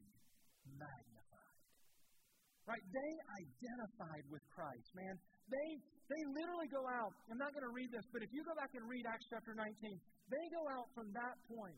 magnified. 0.76 1.56
Right? 2.68 2.84
They 2.92 3.12
identified 3.40 4.24
with 4.28 4.44
Christ, 4.52 4.88
man. 4.92 5.16
They 5.48 5.70
they 6.08 6.22
literally 6.32 6.68
go 6.72 6.88
out. 6.88 7.12
I'm 7.28 7.36
not 7.36 7.52
going 7.52 7.68
to 7.68 7.74
read 7.76 7.92
this, 7.92 8.04
but 8.12 8.24
if 8.24 8.32
you 8.32 8.40
go 8.44 8.56
back 8.56 8.72
and 8.72 8.84
read 8.88 9.04
Acts 9.04 9.28
chapter 9.28 9.52
19, 9.52 9.68
they 10.32 10.44
go 10.52 10.64
out 10.72 10.88
from 10.96 11.12
that 11.12 11.36
point 11.48 11.76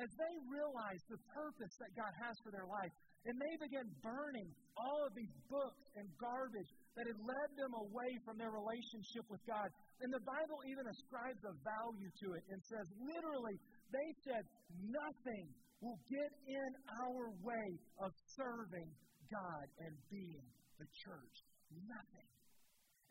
as 0.00 0.08
they 0.16 0.34
realize 0.48 1.02
the 1.10 1.20
purpose 1.34 1.74
that 1.82 1.92
God 1.92 2.12
has 2.16 2.34
for 2.40 2.54
their 2.54 2.64
life. 2.64 2.94
And 3.22 3.38
they 3.38 3.54
begin 3.62 3.86
burning 4.02 4.50
all 4.74 5.06
of 5.06 5.14
these 5.14 5.30
books 5.46 5.82
and 5.94 6.06
garbage 6.18 6.70
that 6.98 7.06
had 7.06 7.20
led 7.22 7.50
them 7.54 7.70
away 7.86 8.10
from 8.26 8.34
their 8.34 8.50
relationship 8.50 9.22
with 9.30 9.38
God. 9.46 9.70
And 10.02 10.10
the 10.10 10.24
Bible 10.26 10.58
even 10.66 10.82
ascribes 10.90 11.38
a 11.46 11.54
value 11.62 12.10
to 12.10 12.26
it 12.34 12.42
and 12.50 12.58
says, 12.66 12.86
literally, 12.98 13.54
they 13.94 14.08
said, 14.26 14.42
nothing 14.90 15.46
will 15.78 15.98
get 16.10 16.30
in 16.50 16.70
our 16.98 17.30
way 17.46 17.68
of 18.02 18.10
serving 18.34 18.90
God 19.30 19.66
and 19.86 19.94
being 20.10 20.46
the 20.82 20.88
church. 21.06 21.36
Nothing. 21.70 22.31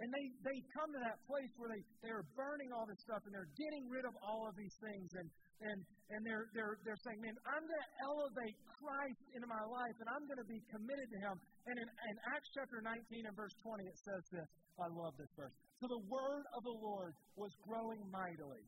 And 0.01 0.09
they, 0.09 0.25
they 0.41 0.57
come 0.73 0.89
to 0.89 1.01
that 1.05 1.21
place 1.29 1.53
where 1.61 1.69
they, 1.69 1.85
they're 2.01 2.25
burning 2.33 2.73
all 2.73 2.89
this 2.89 2.97
stuff 3.05 3.21
and 3.29 3.29
they're 3.29 3.53
getting 3.53 3.85
rid 3.85 4.01
of 4.01 4.17
all 4.25 4.49
of 4.49 4.57
these 4.57 4.73
things 4.81 5.13
and, 5.13 5.29
and, 5.61 5.77
and 6.09 6.19
they're, 6.25 6.49
they're, 6.57 6.81
they're 6.81 6.97
saying, 7.05 7.21
man, 7.21 7.37
I'm 7.45 7.61
going 7.61 7.85
to 7.85 7.93
elevate 8.09 8.57
Christ 8.65 9.21
into 9.37 9.45
my 9.45 9.61
life 9.61 9.93
and 10.01 10.09
I'm 10.09 10.25
going 10.25 10.41
to 10.41 10.49
be 10.49 10.57
committed 10.73 11.05
to 11.05 11.17
Him. 11.21 11.37
And 11.69 11.77
in, 11.77 11.85
in 11.85 12.15
Acts 12.33 12.49
chapter 12.57 12.81
19 12.81 12.97
and 13.29 13.35
verse 13.37 13.53
20, 13.61 13.85
it 13.85 13.97
says 14.01 14.23
this. 14.33 14.49
I 14.81 14.89
love 14.89 15.13
this 15.21 15.29
verse. 15.37 15.53
So 15.77 15.85
the 15.85 16.01
word 16.09 16.45
of 16.57 16.65
the 16.65 16.77
Lord 16.81 17.13
was 17.37 17.53
growing 17.61 18.01
mightily 18.09 18.65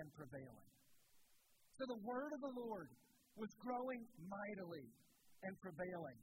and 0.00 0.08
prevailing. 0.16 0.68
So 1.76 1.84
the 1.84 2.00
word 2.00 2.32
of 2.32 2.40
the 2.40 2.54
Lord 2.56 2.88
was 3.36 3.52
growing 3.60 4.08
mightily 4.24 4.88
and 5.44 5.52
prevailing. 5.60 6.16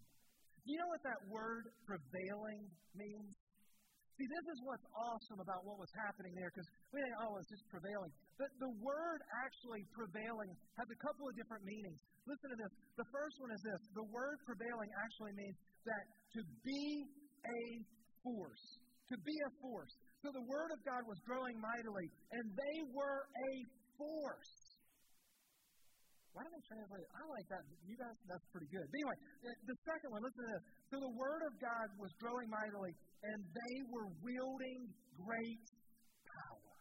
Do 0.66 0.74
you 0.74 0.78
know 0.82 0.90
what 0.90 1.06
that 1.06 1.22
word 1.30 1.70
prevailing 1.86 2.66
means? 2.98 3.38
See, 4.20 4.28
this 4.28 4.52
is 4.52 4.60
what's 4.68 4.84
awesome 4.92 5.40
about 5.40 5.64
what 5.64 5.80
was 5.80 5.88
happening 5.96 6.36
there 6.36 6.52
because 6.52 6.68
we 6.92 7.00
think, 7.00 7.16
oh, 7.24 7.40
it's 7.40 7.48
just 7.48 7.64
prevailing. 7.72 8.12
But 8.36 8.52
the 8.60 8.68
word 8.84 9.24
actually 9.48 9.88
prevailing 9.96 10.52
has 10.76 10.92
a 10.92 11.00
couple 11.00 11.32
of 11.32 11.40
different 11.40 11.64
meanings. 11.64 12.04
Listen 12.28 12.52
to 12.52 12.60
this. 12.60 12.68
The 13.00 13.08
first 13.16 13.40
one 13.40 13.56
is 13.56 13.64
this 13.64 13.80
the 13.96 14.04
word 14.12 14.44
prevailing 14.44 14.92
actually 15.00 15.40
means 15.40 15.56
that 15.88 16.04
to 16.36 16.44
be 16.68 17.08
a 17.48 17.64
force. 18.20 18.66
To 19.08 19.16
be 19.24 19.32
a 19.40 19.52
force. 19.64 19.96
So 20.20 20.36
the 20.36 20.44
word 20.52 20.76
of 20.76 20.84
God 20.84 21.08
was 21.08 21.16
growing 21.24 21.56
mightily, 21.56 22.12
and 22.36 22.44
they 22.60 22.78
were 22.92 23.24
a 23.24 23.54
force. 23.96 24.52
Why 26.34 26.46
do 26.46 26.50
they 26.54 26.66
translate 26.70 27.02
it? 27.02 27.12
I 27.12 27.24
like 27.26 27.48
that. 27.50 27.62
You 27.84 27.98
guys, 27.98 28.16
that's 28.30 28.46
pretty 28.54 28.70
good. 28.70 28.86
But 28.86 28.98
anyway, 29.02 29.18
the 29.66 29.78
second 29.84 30.10
one, 30.14 30.22
listen 30.22 30.42
to 30.46 30.50
this. 30.54 30.64
So 30.94 30.96
the 31.02 31.14
word 31.18 31.42
of 31.50 31.54
God 31.58 31.88
was 31.98 32.14
growing 32.22 32.48
mightily, 32.48 32.94
and 33.26 33.40
they 33.42 33.76
were 33.90 34.08
wielding 34.22 34.94
great 35.18 35.66
power. 36.30 36.74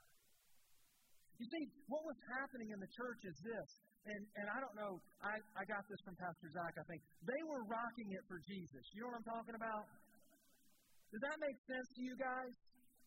You 1.40 1.46
see, 1.48 1.64
what 1.88 2.04
was 2.04 2.18
happening 2.36 2.76
in 2.76 2.78
the 2.78 2.90
church 2.92 3.20
is 3.24 3.36
this, 3.40 3.68
and, 4.04 4.22
and 4.42 4.46
I 4.52 4.58
don't 4.60 4.76
know, 4.76 5.00
I, 5.24 5.40
I 5.56 5.62
got 5.64 5.86
this 5.88 6.00
from 6.04 6.16
Pastor 6.20 6.48
Zach, 6.52 6.74
I 6.76 6.84
think. 6.84 7.00
They 7.24 7.42
were 7.48 7.64
rocking 7.68 8.08
it 8.12 8.24
for 8.28 8.38
Jesus. 8.44 8.82
You 8.92 9.06
know 9.06 9.14
what 9.16 9.22
I'm 9.24 9.30
talking 9.32 9.56
about? 9.56 9.84
Does 11.08 11.22
that 11.24 11.38
make 11.40 11.56
sense 11.64 11.88
to 11.96 12.00
you 12.04 12.14
guys? 12.20 12.52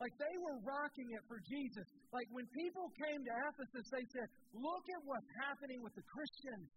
Like 0.01 0.17
they 0.17 0.35
were 0.41 0.57
rocking 0.65 1.13
it 1.13 1.21
for 1.29 1.37
Jesus. 1.45 1.85
Like 2.09 2.25
when 2.33 2.49
people 2.57 2.89
came 2.97 3.21
to 3.21 3.33
Ephesus, 3.53 3.85
they 3.93 4.05
said, 4.09 4.27
Look 4.57 4.85
at 4.89 5.01
what's 5.05 5.29
happening 5.45 5.85
with 5.85 5.93
the 5.93 6.01
Christians. 6.09 6.73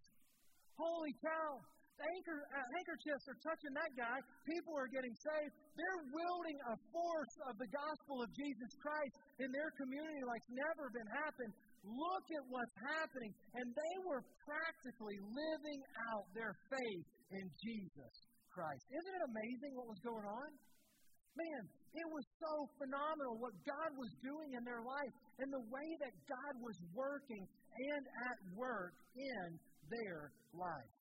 Holy 0.76 1.16
cow. 1.24 1.64
Anchor, 1.94 2.42
uh, 2.50 2.58
handkerchiefs 2.74 3.22
are 3.30 3.38
touching 3.38 3.70
that 3.78 3.92
guy. 3.94 4.18
People 4.50 4.74
are 4.74 4.90
getting 4.90 5.14
saved. 5.14 5.54
They're 5.78 6.02
wielding 6.10 6.58
a 6.66 6.76
force 6.90 7.34
of 7.46 7.54
the 7.54 7.70
gospel 7.70 8.18
of 8.18 8.28
Jesus 8.34 8.74
Christ 8.82 9.14
in 9.38 9.48
their 9.54 9.70
community 9.78 10.20
like 10.26 10.42
never 10.50 10.90
been 10.90 11.06
happened. 11.22 11.54
Look 11.86 12.26
at 12.34 12.44
what's 12.50 12.76
happening. 12.98 13.30
And 13.56 13.70
they 13.70 13.96
were 14.10 14.26
practically 14.42 15.22
living 15.22 15.80
out 16.10 16.26
their 16.34 16.52
faith 16.66 17.06
in 17.30 17.46
Jesus 17.62 18.14
Christ. 18.50 18.84
Isn't 18.90 19.14
it 19.14 19.24
amazing 19.30 19.72
what 19.78 19.86
was 19.86 20.02
going 20.02 20.26
on? 20.26 20.50
Man, 21.38 21.62
it 21.94 22.08
was 22.10 22.26
so 22.42 22.52
phenomenal 22.82 23.38
what 23.38 23.54
God 23.62 23.90
was 23.94 24.10
doing 24.18 24.58
in 24.58 24.62
their 24.66 24.82
life 24.82 25.14
and 25.38 25.48
the 25.50 25.64
way 25.70 25.88
that 26.02 26.14
God 26.26 26.54
was 26.58 26.74
working 26.90 27.46
and 27.46 28.02
at 28.26 28.38
work 28.58 28.94
in 29.14 29.58
their 29.90 30.34
life. 30.54 30.94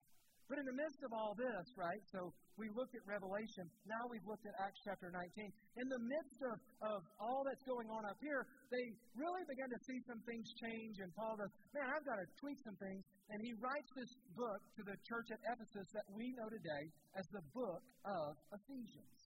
But 0.51 0.59
in 0.59 0.67
the 0.67 0.75
midst 0.75 1.01
of 1.01 1.15
all 1.15 1.33
this, 1.33 1.65
right, 1.79 2.03
so 2.11 2.29
we 2.59 2.69
looked 2.77 2.93
at 2.93 3.01
Revelation, 3.09 3.65
now 3.89 4.05
we've 4.11 4.27
looked 4.27 4.45
at 4.45 4.53
Acts 4.61 4.77
chapter 4.85 5.09
19. 5.09 5.49
In 5.81 5.87
the 5.87 6.01
midst 6.03 6.39
of, 6.45 6.55
of 6.93 6.99
all 7.17 7.41
that's 7.47 7.63
going 7.65 7.89
on 7.89 8.03
up 8.05 8.19
here, 8.21 8.45
they 8.69 8.85
really 9.17 9.41
began 9.49 9.71
to 9.71 9.79
see 9.87 9.97
some 10.05 10.21
things 10.27 10.45
change, 10.61 10.99
and 11.01 11.09
Paul 11.15 11.39
goes, 11.39 11.49
Man, 11.73 11.87
I've 11.89 12.05
got 12.05 12.19
to 12.21 12.27
tweak 12.37 12.59
some 12.61 12.77
things. 12.77 13.01
And 13.31 13.39
he 13.41 13.55
writes 13.57 13.89
this 13.95 14.13
book 14.35 14.61
to 14.77 14.81
the 14.83 14.97
church 15.07 15.31
at 15.31 15.39
Ephesus 15.47 15.87
that 15.95 16.05
we 16.11 16.35
know 16.35 16.51
today 16.51 16.83
as 17.15 17.25
the 17.31 17.41
book 17.55 17.81
of 18.03 18.35
Ephesians. 18.51 19.22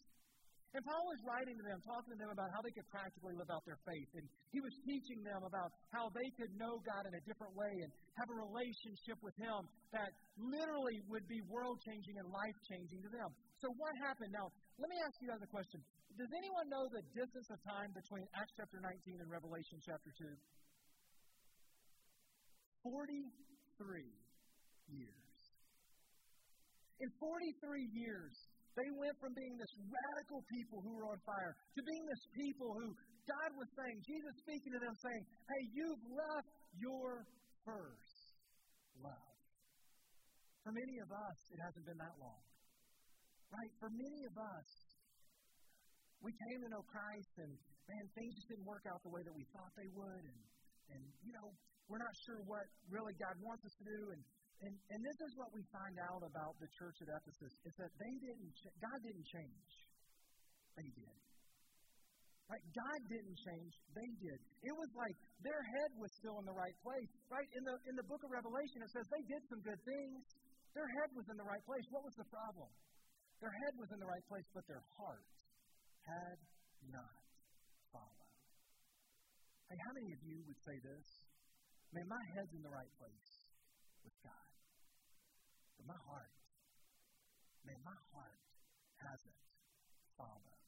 And 0.76 0.84
Paul 0.84 1.08
was 1.08 1.20
writing 1.24 1.56
to 1.56 1.64
them, 1.64 1.80
talking 1.80 2.12
to 2.12 2.20
them 2.20 2.30
about 2.30 2.52
how 2.52 2.60
they 2.60 2.76
could 2.76 2.86
practically 2.92 3.34
live 3.40 3.48
out 3.48 3.64
their 3.64 3.80
faith. 3.88 4.12
And 4.20 4.28
he 4.52 4.60
was 4.60 4.76
teaching 4.84 5.24
them 5.24 5.48
about 5.48 5.72
how 5.96 6.12
they 6.12 6.28
could 6.36 6.52
know 6.60 6.84
God 6.84 7.08
in 7.08 7.16
a 7.16 7.24
different 7.24 7.56
way 7.56 7.72
and 7.72 7.90
have 8.20 8.28
a 8.28 8.38
relationship 8.38 9.16
with 9.24 9.34
Him 9.40 9.64
that 9.96 10.12
literally 10.36 11.00
would 11.08 11.24
be 11.32 11.40
world 11.48 11.80
changing 11.88 12.20
and 12.20 12.28
life 12.28 12.58
changing 12.68 13.00
to 13.08 13.10
them. 13.10 13.32
So, 13.64 13.72
what 13.80 13.96
happened? 14.04 14.36
Now, 14.36 14.52
let 14.78 14.92
me 14.92 15.00
ask 15.02 15.16
you 15.24 15.32
guys 15.32 15.42
a 15.42 15.50
question. 15.50 15.80
Does 16.20 16.30
anyone 16.36 16.68
know 16.68 16.90
the 16.92 17.02
distance 17.14 17.48
of 17.54 17.58
time 17.64 17.94
between 17.94 18.26
Acts 18.36 18.54
chapter 18.58 18.82
19 18.82 19.22
and 19.22 19.30
Revelation 19.30 19.78
chapter 19.86 20.12
2? 20.18 20.30
43 22.84 24.04
years. 24.90 25.38
In 27.00 27.10
43 27.22 27.54
years, 27.94 28.34
they 28.78 28.90
went 28.94 29.18
from 29.18 29.34
being 29.34 29.58
this 29.58 29.74
radical 29.90 30.46
people 30.54 30.86
who 30.86 30.94
were 30.94 31.10
on 31.10 31.18
fire 31.26 31.58
to 31.58 31.82
being 31.82 32.06
this 32.06 32.24
people 32.38 32.70
who 32.78 32.94
God 33.26 33.50
was 33.58 33.68
saying, 33.74 33.98
Jesus 34.06 34.34
speaking 34.46 34.72
to 34.78 34.80
them, 34.80 34.94
saying, 35.02 35.24
Hey, 35.50 35.62
you've 35.74 36.06
left 36.14 36.54
your 36.78 37.26
first 37.66 38.38
love. 39.02 39.36
For 40.62 40.72
many 40.72 40.96
of 41.02 41.10
us, 41.10 41.38
it 41.52 41.60
hasn't 41.60 41.86
been 41.90 42.00
that 42.00 42.16
long. 42.22 42.44
Right? 43.50 43.72
For 43.82 43.90
many 43.90 44.22
of 44.30 44.36
us, 44.36 44.70
we 46.22 46.32
came 46.32 46.60
to 46.62 46.70
know 46.70 46.84
Christ 46.86 47.34
and, 47.40 47.52
man, 47.88 48.04
things 48.14 48.32
just 48.36 48.48
didn't 48.52 48.68
work 48.68 48.84
out 48.92 49.00
the 49.02 49.14
way 49.14 49.24
that 49.24 49.36
we 49.36 49.48
thought 49.56 49.72
they 49.74 49.90
would. 49.96 50.24
And, 50.28 50.40
and 50.94 51.02
you 51.24 51.34
know, 51.34 51.48
we're 51.88 52.04
not 52.04 52.16
sure 52.28 52.44
what 52.46 52.68
really 52.92 53.16
God 53.16 53.36
wants 53.40 53.64
us 53.64 53.76
to 53.80 53.86
do. 53.88 54.00
And 54.12 54.22
and, 54.58 54.74
and 54.74 55.00
this 55.06 55.20
is 55.22 55.32
what 55.38 55.54
we 55.54 55.62
find 55.70 56.02
out 56.02 56.26
about 56.26 56.58
the 56.58 56.70
church 56.82 56.98
at 57.06 57.10
Ephesus 57.14 57.54
is 57.62 57.74
that 57.78 57.94
they 58.02 58.14
didn't, 58.26 58.54
God 58.82 59.00
didn't 59.06 59.28
change. 59.30 59.70
They 60.74 60.90
did. 60.98 61.18
Right? 62.48 62.64
God 62.74 63.00
didn't 63.12 63.38
change, 63.44 63.74
they 63.92 64.10
did. 64.24 64.40
It 64.64 64.72
was 64.72 64.90
like 64.96 65.14
their 65.44 65.60
head 65.60 65.92
was 66.00 66.10
still 66.16 66.40
in 66.40 66.46
the 66.48 66.56
right 66.56 66.74
place. 66.80 67.12
Right? 67.28 67.50
In 67.54 67.64
the 67.68 67.76
in 67.92 67.96
the 68.00 68.08
book 68.08 68.24
of 68.24 68.32
Revelation 68.32 68.80
it 68.82 68.90
says 68.96 69.04
they 69.12 69.26
did 69.28 69.44
some 69.52 69.62
good 69.68 69.82
things. 69.84 70.24
Their 70.72 70.88
head 70.88 71.10
was 71.12 71.28
in 71.28 71.36
the 71.36 71.44
right 71.44 71.62
place. 71.68 71.84
What 71.92 72.08
was 72.08 72.16
the 72.16 72.30
problem? 72.32 72.72
Their 73.44 73.52
head 73.52 73.74
was 73.76 73.92
in 73.92 74.00
the 74.00 74.10
right 74.10 74.26
place, 74.32 74.48
but 74.56 74.64
their 74.66 74.82
heart 74.96 75.28
had 76.08 76.38
not 76.88 77.20
followed. 77.92 78.32
Hey, 79.70 79.78
how 79.84 79.94
many 79.94 80.10
of 80.16 80.22
you 80.24 80.38
would 80.48 80.62
say 80.64 80.78
this? 80.82 81.06
Man, 81.92 82.08
my 82.08 82.24
head's 82.32 82.54
in 82.56 82.64
the 82.64 82.72
right 82.72 82.94
place 82.96 83.37
with 84.08 84.16
God. 84.24 84.48
But 85.76 85.86
my 85.92 86.00
heart, 86.08 86.32
man, 87.68 87.80
my 87.84 88.00
heart 88.16 88.40
hasn't 89.04 89.40
followed. 90.16 90.64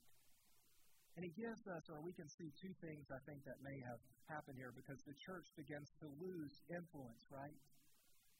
And 1.15 1.23
he 1.23 1.31
gives 1.35 1.63
us, 1.67 1.83
or 1.91 2.03
we 2.03 2.15
can 2.15 2.27
see 2.27 2.51
two 2.59 2.75
things 2.83 3.07
I 3.11 3.19
think 3.27 3.43
that 3.47 3.59
may 3.63 3.75
have 3.87 3.99
happened 4.27 4.59
here 4.59 4.71
because 4.75 4.99
the 5.07 5.15
church 5.23 5.47
begins 5.55 5.87
to 6.03 6.07
lose 6.19 6.53
influence, 6.71 7.23
right? 7.31 7.55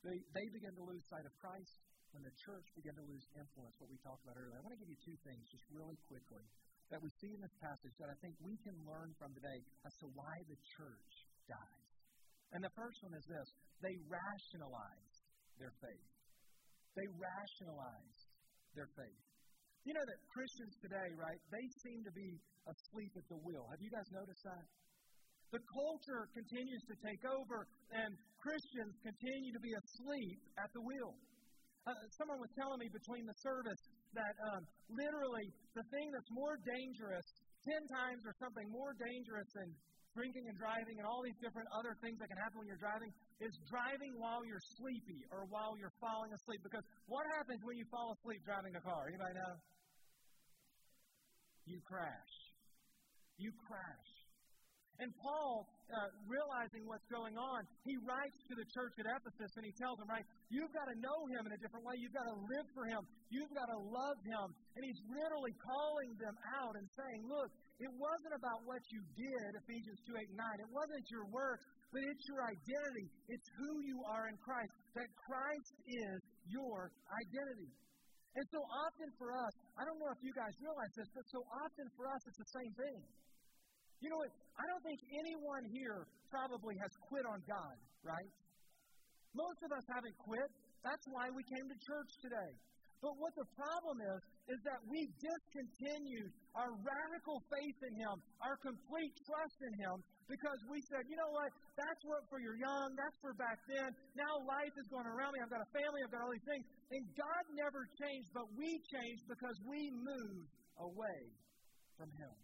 They, 0.03 0.19
they 0.31 0.47
begin 0.51 0.71
to 0.79 0.85
lose 0.88 1.03
sight 1.12 1.27
of 1.27 1.33
Christ 1.39 1.75
when 2.15 2.23
the 2.23 2.31
church 2.47 2.67
began 2.75 2.95
to 2.95 3.05
lose 3.05 3.25
influence, 3.35 3.75
what 3.83 3.91
we 3.91 3.99
talked 3.99 4.23
about 4.23 4.39
earlier. 4.39 4.55
I 4.55 4.63
want 4.63 4.75
to 4.75 4.81
give 4.81 4.91
you 4.91 4.99
two 5.03 5.17
things 5.27 5.43
just 5.51 5.65
really 5.75 5.99
quickly 6.07 6.45
that 6.89 7.03
we 7.03 7.12
see 7.21 7.35
in 7.35 7.41
this 7.43 7.53
passage 7.62 7.93
that 8.01 8.09
I 8.09 8.17
think 8.23 8.33
we 8.41 8.57
can 8.65 8.73
learn 8.88 9.13
from 9.21 9.35
today 9.35 9.59
as 9.85 9.93
to 10.01 10.07
why 10.17 10.33
the 10.49 10.57
church 10.79 11.12
dies. 11.45 11.88
And 12.53 12.65
the 12.65 12.73
first 12.73 12.97
one 13.05 13.13
is 13.13 13.25
this 13.29 13.47
they 13.81 13.95
rationalize 14.09 15.15
their 15.62 15.73
faith. 15.79 16.09
They 16.97 17.07
rationalize 17.15 18.19
their 18.73 18.89
faith. 18.97 19.23
You 19.88 19.95
know 19.95 20.03
that 20.03 20.19
Christians 20.27 20.75
today, 20.83 21.09
right, 21.15 21.39
they 21.53 21.65
seem 21.85 22.03
to 22.03 22.13
be 22.13 22.29
asleep 22.67 23.13
at 23.15 23.25
the 23.31 23.39
wheel. 23.41 23.63
Have 23.71 23.79
you 23.79 23.91
guys 23.93 24.05
noticed 24.12 24.43
that? 24.43 24.65
The 25.49 25.63
culture 25.65 26.29
continues 26.38 26.83
to 26.93 26.95
take 27.01 27.23
over, 27.25 27.65
and 27.89 28.13
Christians 28.38 28.93
continue 29.01 29.49
to 29.49 29.62
be 29.65 29.73
asleep 29.73 30.38
at 30.62 30.69
the 30.77 30.83
wheel. 30.85 31.17
Uh, 31.89 31.95
someone 32.21 32.38
was 32.38 32.53
telling 32.53 32.77
me 32.77 32.89
between 32.93 33.25
the 33.25 33.33
service 33.41 33.81
that 34.13 34.35
um, 34.53 34.62
literally 34.93 35.49
the 35.73 35.85
thing 35.89 36.13
that's 36.13 36.29
more 36.29 36.53
dangerous, 36.62 37.25
10 37.65 37.81
times 37.89 38.21
or 38.29 38.33
something 38.38 38.67
more 38.69 38.93
dangerous 38.93 39.49
than 39.57 39.73
drinking 40.19 40.51
and 40.51 40.58
driving 40.60 40.99
and 40.99 41.08
all 41.08 41.23
these 41.23 41.39
different 41.39 41.71
other 41.71 41.95
things 42.03 42.19
that 42.19 42.27
can 42.27 42.36
happen 42.36 42.60
when 42.60 42.67
you're 42.67 42.84
driving 42.84 43.08
is 43.39 43.55
driving 43.71 44.12
while 44.19 44.43
you're 44.43 44.60
sleepy 44.75 45.23
or 45.32 45.47
while 45.47 45.79
you're 45.79 45.95
falling 46.03 46.36
asleep. 46.36 46.60
Because 46.60 46.84
what 47.08 47.23
happens 47.39 47.63
when 47.63 47.79
you 47.79 47.88
fall 47.88 48.12
asleep 48.19 48.43
driving 48.43 48.75
a 48.75 48.84
car? 48.84 49.08
Anybody 49.08 49.39
know? 49.39 49.55
You 51.63 51.79
crash. 51.88 52.34
You 53.39 53.55
crash. 53.63 54.12
And 54.99 55.15
Paul, 55.23 55.63
uh, 55.88 56.12
realizing 56.27 56.84
what's 56.84 57.08
going 57.08 57.39
on, 57.39 57.63
he 57.88 57.95
writes 58.03 58.36
to 58.51 58.53
the 58.60 58.67
church 58.75 58.91
at 58.99 59.08
Ephesus 59.08 59.51
and 59.55 59.63
he 59.63 59.71
tells 59.79 59.95
them, 59.95 60.12
right, 60.12 60.27
you've 60.51 60.75
got 60.75 60.91
to 60.91 60.95
know 60.99 61.19
him 61.32 61.47
in 61.47 61.55
a 61.55 61.60
different 61.63 61.88
way. 61.88 61.95
You've 61.95 62.12
got 62.12 62.27
to 62.27 62.36
live 62.51 62.67
for 62.75 62.84
him. 62.84 63.08
You've 63.32 63.53
got 63.55 63.71
to 63.71 63.79
love 63.79 64.19
him. 64.27 64.51
And 64.75 64.84
he's 64.84 64.99
literally 65.08 65.55
calling 65.63 66.12
them 66.19 66.36
out 66.60 66.75
and 66.75 66.84
saying, 66.99 67.23
look, 67.32 67.47
it 67.79 67.91
wasn't 67.95 68.35
about 68.35 68.59
what 68.67 68.83
you 68.91 68.99
did, 69.15 69.49
Ephesians 69.55 69.99
2 70.03 70.19
8 70.19 70.35
9. 70.35 70.67
It 70.67 70.71
wasn't 70.75 71.05
your 71.07 71.23
work, 71.31 71.63
but 71.95 72.03
it's 72.03 72.23
your 72.27 72.43
identity. 72.43 73.07
It's 73.31 73.47
who 73.55 73.71
you 73.87 74.03
are 74.03 74.27
in 74.27 74.35
Christ. 74.43 74.71
That 74.99 75.07
Christ 75.15 75.73
is 75.87 76.17
your 76.51 76.91
identity. 77.07 77.71
And 78.35 78.45
so 78.51 78.59
often 78.61 79.07
for 79.15 79.31
us, 79.31 79.53
I 79.79 79.87
don't 79.87 79.95
know 79.95 80.11
if 80.11 80.21
you 80.21 80.35
guys 80.35 80.53
realize 80.59 80.93
this, 80.93 81.09
but 81.15 81.25
so 81.31 81.39
often 81.55 81.87
for 81.95 82.05
us, 82.11 82.21
it's 82.27 82.39
the 82.43 82.51
same 82.51 82.73
thing. 82.75 82.99
You 84.03 84.07
know 84.11 84.19
what? 84.21 84.31
I 84.59 84.63
don't 84.67 84.83
think 84.83 84.99
anyone 85.15 85.63
here 85.71 86.03
probably 86.27 86.75
has 86.83 86.91
quit 87.07 87.25
on 87.25 87.39
God, 87.47 87.75
right? 88.03 88.31
Most 89.33 89.59
of 89.63 89.71
us 89.71 89.85
haven't 89.87 90.15
quit. 90.19 90.49
That's 90.83 91.05
why 91.11 91.31
we 91.31 91.43
came 91.47 91.65
to 91.67 91.77
church 91.79 92.11
today. 92.23 92.51
But 92.99 93.15
what 93.15 93.31
the 93.39 93.47
problem 93.55 94.03
is, 94.03 94.19
is 94.51 94.59
that 94.67 94.81
we 94.91 95.07
discontinued 95.23 96.35
our 96.51 96.73
radical 96.83 97.39
faith 97.47 97.79
in 97.85 97.93
Him, 97.95 98.15
our 98.43 98.59
complete 98.59 99.15
trust 99.23 99.59
in 99.63 99.73
Him, 99.79 100.03
because 100.27 100.59
we 100.67 100.83
said, 100.91 101.07
you 101.07 101.15
know 101.15 101.31
what, 101.31 101.49
that's 101.79 102.03
what 102.03 102.27
for 102.27 102.43
your 102.43 102.59
young, 102.59 102.91
that's 102.99 103.15
for 103.23 103.31
back 103.39 103.62
then. 103.71 103.89
Now 104.19 104.43
life 104.43 104.75
is 104.75 104.88
going 104.91 105.07
around 105.07 105.31
me, 105.31 105.39
I've 105.39 105.53
got 105.53 105.63
a 105.63 105.71
family, 105.71 106.03
I've 106.03 106.12
got 106.12 106.27
all 106.27 106.33
these 106.33 106.49
things. 106.49 106.65
And 106.91 107.01
God 107.15 107.43
never 107.55 107.88
changed, 108.03 108.29
but 108.35 108.51
we 108.57 108.81
changed 108.91 109.23
because 109.31 109.55
we 109.63 109.89
moved 109.95 110.51
away 110.83 111.19
from 111.95 112.12
Him. 112.19 112.35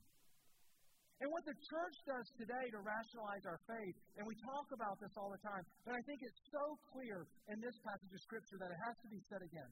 And 1.24 1.32
what 1.32 1.48
the 1.48 1.56
church 1.56 1.98
does 2.04 2.28
today 2.36 2.66
to 2.76 2.80
rationalize 2.84 3.44
our 3.48 3.60
faith, 3.68 3.96
and 4.20 4.28
we 4.28 4.36
talk 4.44 4.68
about 4.76 5.00
this 5.00 5.16
all 5.16 5.32
the 5.32 5.40
time, 5.40 5.64
but 5.88 5.96
I 5.96 6.02
think 6.04 6.20
it's 6.24 6.42
so 6.52 6.76
clear 6.92 7.24
in 7.48 7.58
this 7.64 7.76
passage 7.88 8.12
of 8.12 8.22
Scripture 8.24 8.60
that 8.60 8.68
it 8.68 8.80
has 8.84 8.96
to 9.00 9.08
be 9.08 9.20
said 9.32 9.40
again, 9.40 9.72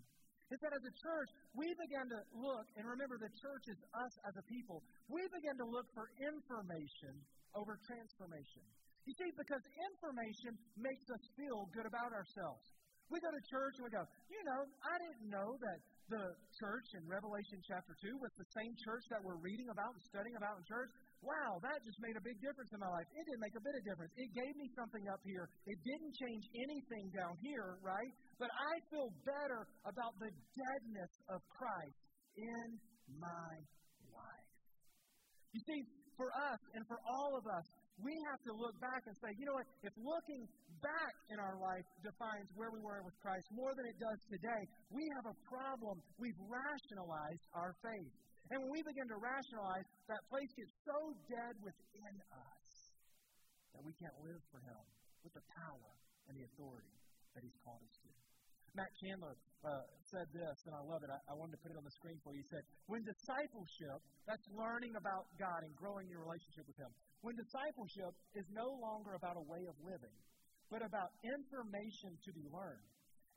is 0.53 0.61
that 0.61 0.73
as 0.77 0.85
a 0.85 0.93
church, 1.01 1.29
we 1.57 1.65
begin 1.81 2.05
to 2.13 2.19
look, 2.37 2.69
and 2.77 2.85
remember 2.85 3.17
the 3.17 3.33
church 3.41 3.65
is 3.73 3.79
us 3.97 4.13
as 4.29 4.37
a 4.37 4.45
people, 4.45 4.85
we 5.09 5.25
begin 5.33 5.57
to 5.57 5.65
look 5.65 5.89
for 5.97 6.13
information 6.21 7.13
over 7.57 7.81
transformation. 7.89 8.61
You 9.09 9.13
see, 9.17 9.33
because 9.33 9.63
information 9.81 10.53
makes 10.77 11.05
us 11.09 11.23
feel 11.35 11.67
good 11.73 11.89
about 11.89 12.13
ourselves. 12.13 12.63
We 13.11 13.19
go 13.19 13.33
to 13.33 13.43
church 13.51 13.75
and 13.81 13.85
we 13.89 13.91
go, 13.91 14.05
you 14.31 14.41
know, 14.47 14.61
I 14.63 14.95
didn't 15.01 15.27
know 15.27 15.49
that 15.59 15.79
the 16.07 16.25
church 16.59 16.87
in 16.95 17.03
Revelation 17.07 17.59
chapter 17.67 17.95
2 17.99 18.15
was 18.19 18.31
the 18.35 18.47
same 18.55 18.73
church 18.83 19.05
that 19.11 19.21
we're 19.23 19.39
reading 19.39 19.67
about 19.71 19.91
and 19.95 20.03
studying 20.07 20.35
about 20.35 20.59
in 20.59 20.63
church. 20.67 20.91
Wow, 21.23 21.59
that 21.63 21.79
just 21.87 21.99
made 22.03 22.19
a 22.19 22.23
big 22.23 22.35
difference 22.43 22.67
in 22.75 22.83
my 22.83 22.91
life. 22.91 23.07
It 23.15 23.23
didn't 23.23 23.39
make 23.39 23.55
a 23.55 23.63
bit 23.63 23.75
of 23.79 23.83
difference. 23.87 24.11
It 24.19 24.27
gave 24.35 24.53
me 24.59 24.67
something 24.75 25.07
up 25.07 25.23
here. 25.23 25.47
It 25.63 25.79
didn't 25.87 26.13
change 26.19 26.43
anything 26.67 27.05
down 27.15 27.39
here, 27.39 27.79
right? 27.79 28.11
But 28.43 28.51
I 28.59 28.75
feel 28.91 29.07
better 29.23 29.63
about 29.87 30.19
the 30.19 30.27
deadness 30.27 31.13
of 31.31 31.39
Christ 31.47 31.95
in 32.35 32.75
my 33.15 33.55
life. 34.11 34.51
You 35.55 35.63
see, 35.63 35.79
for 36.19 36.27
us 36.27 36.59
and 36.75 36.83
for 36.91 36.99
all 37.07 37.39
of 37.39 37.47
us, 37.47 37.63
we 38.03 38.11
have 38.27 38.43
to 38.43 38.51
look 38.51 38.75
back 38.83 38.99
and 39.07 39.15
say, 39.23 39.31
you 39.39 39.47
know 39.47 39.55
what? 39.55 39.69
If 39.79 39.95
looking 39.95 40.43
back 40.83 41.15
in 41.31 41.39
our 41.39 41.55
life 41.55 41.87
defines 42.03 42.51
where 42.59 42.67
we 42.67 42.83
were 42.83 42.99
with 43.07 43.15
Christ 43.23 43.47
more 43.55 43.71
than 43.79 43.87
it 43.87 43.95
does 43.95 44.19
today, 44.27 44.61
we 44.91 45.07
have 45.15 45.31
a 45.31 45.37
problem. 45.47 46.03
We've 46.19 46.35
rationalized 46.43 47.47
our 47.55 47.71
faith. 47.79 48.11
And 48.51 48.59
when 48.59 48.75
we 48.75 48.83
begin 48.83 49.07
to 49.07 49.23
rationalize, 49.23 49.87
that 50.11 50.19
place 50.27 50.51
gets 50.59 50.73
so 50.83 51.15
dead 51.31 51.55
within 51.63 52.15
us 52.27 52.67
that 53.71 53.87
we 53.87 53.95
can't 54.03 54.19
live 54.19 54.43
for 54.51 54.59
Him 54.67 54.83
with 55.23 55.31
the 55.31 55.45
power 55.63 55.91
and 56.27 56.35
the 56.35 56.43
authority 56.51 56.91
that 57.39 57.41
He's 57.45 57.55
called 57.63 57.79
us 57.87 57.95
to. 58.03 58.32
Matt 58.73 58.89
Chandler 58.97 59.37
uh, 59.61 59.85
said 60.09 60.25
this, 60.33 60.57
and 60.65 60.73
I 60.73 60.81
love 60.81 61.05
it. 61.05 61.09
I, 61.13 61.21
I 61.29 61.33
wanted 61.37 61.53
to 61.57 61.61
put 61.61 61.69
it 61.69 61.77
on 61.77 61.85
the 61.85 61.93
screen 61.93 62.17
for 62.25 62.33
you. 62.33 62.41
He 62.41 62.49
said, 62.49 62.65
When 62.89 63.05
discipleship, 63.05 64.01
that's 64.25 64.47
learning 64.49 64.97
about 64.97 65.29
God 65.37 65.61
and 65.61 65.73
growing 65.77 66.09
your 66.09 66.25
relationship 66.25 66.65
with 66.65 66.77
Him, 66.81 66.89
when 67.21 67.37
discipleship 67.37 68.11
is 68.33 68.49
no 68.49 68.73
longer 68.81 69.13
about 69.13 69.37
a 69.37 69.45
way 69.45 69.61
of 69.69 69.77
living, 69.85 70.17
but 70.73 70.81
about 70.81 71.13
information 71.21 72.17
to 72.25 72.31
be 72.33 72.49
learned, 72.49 72.89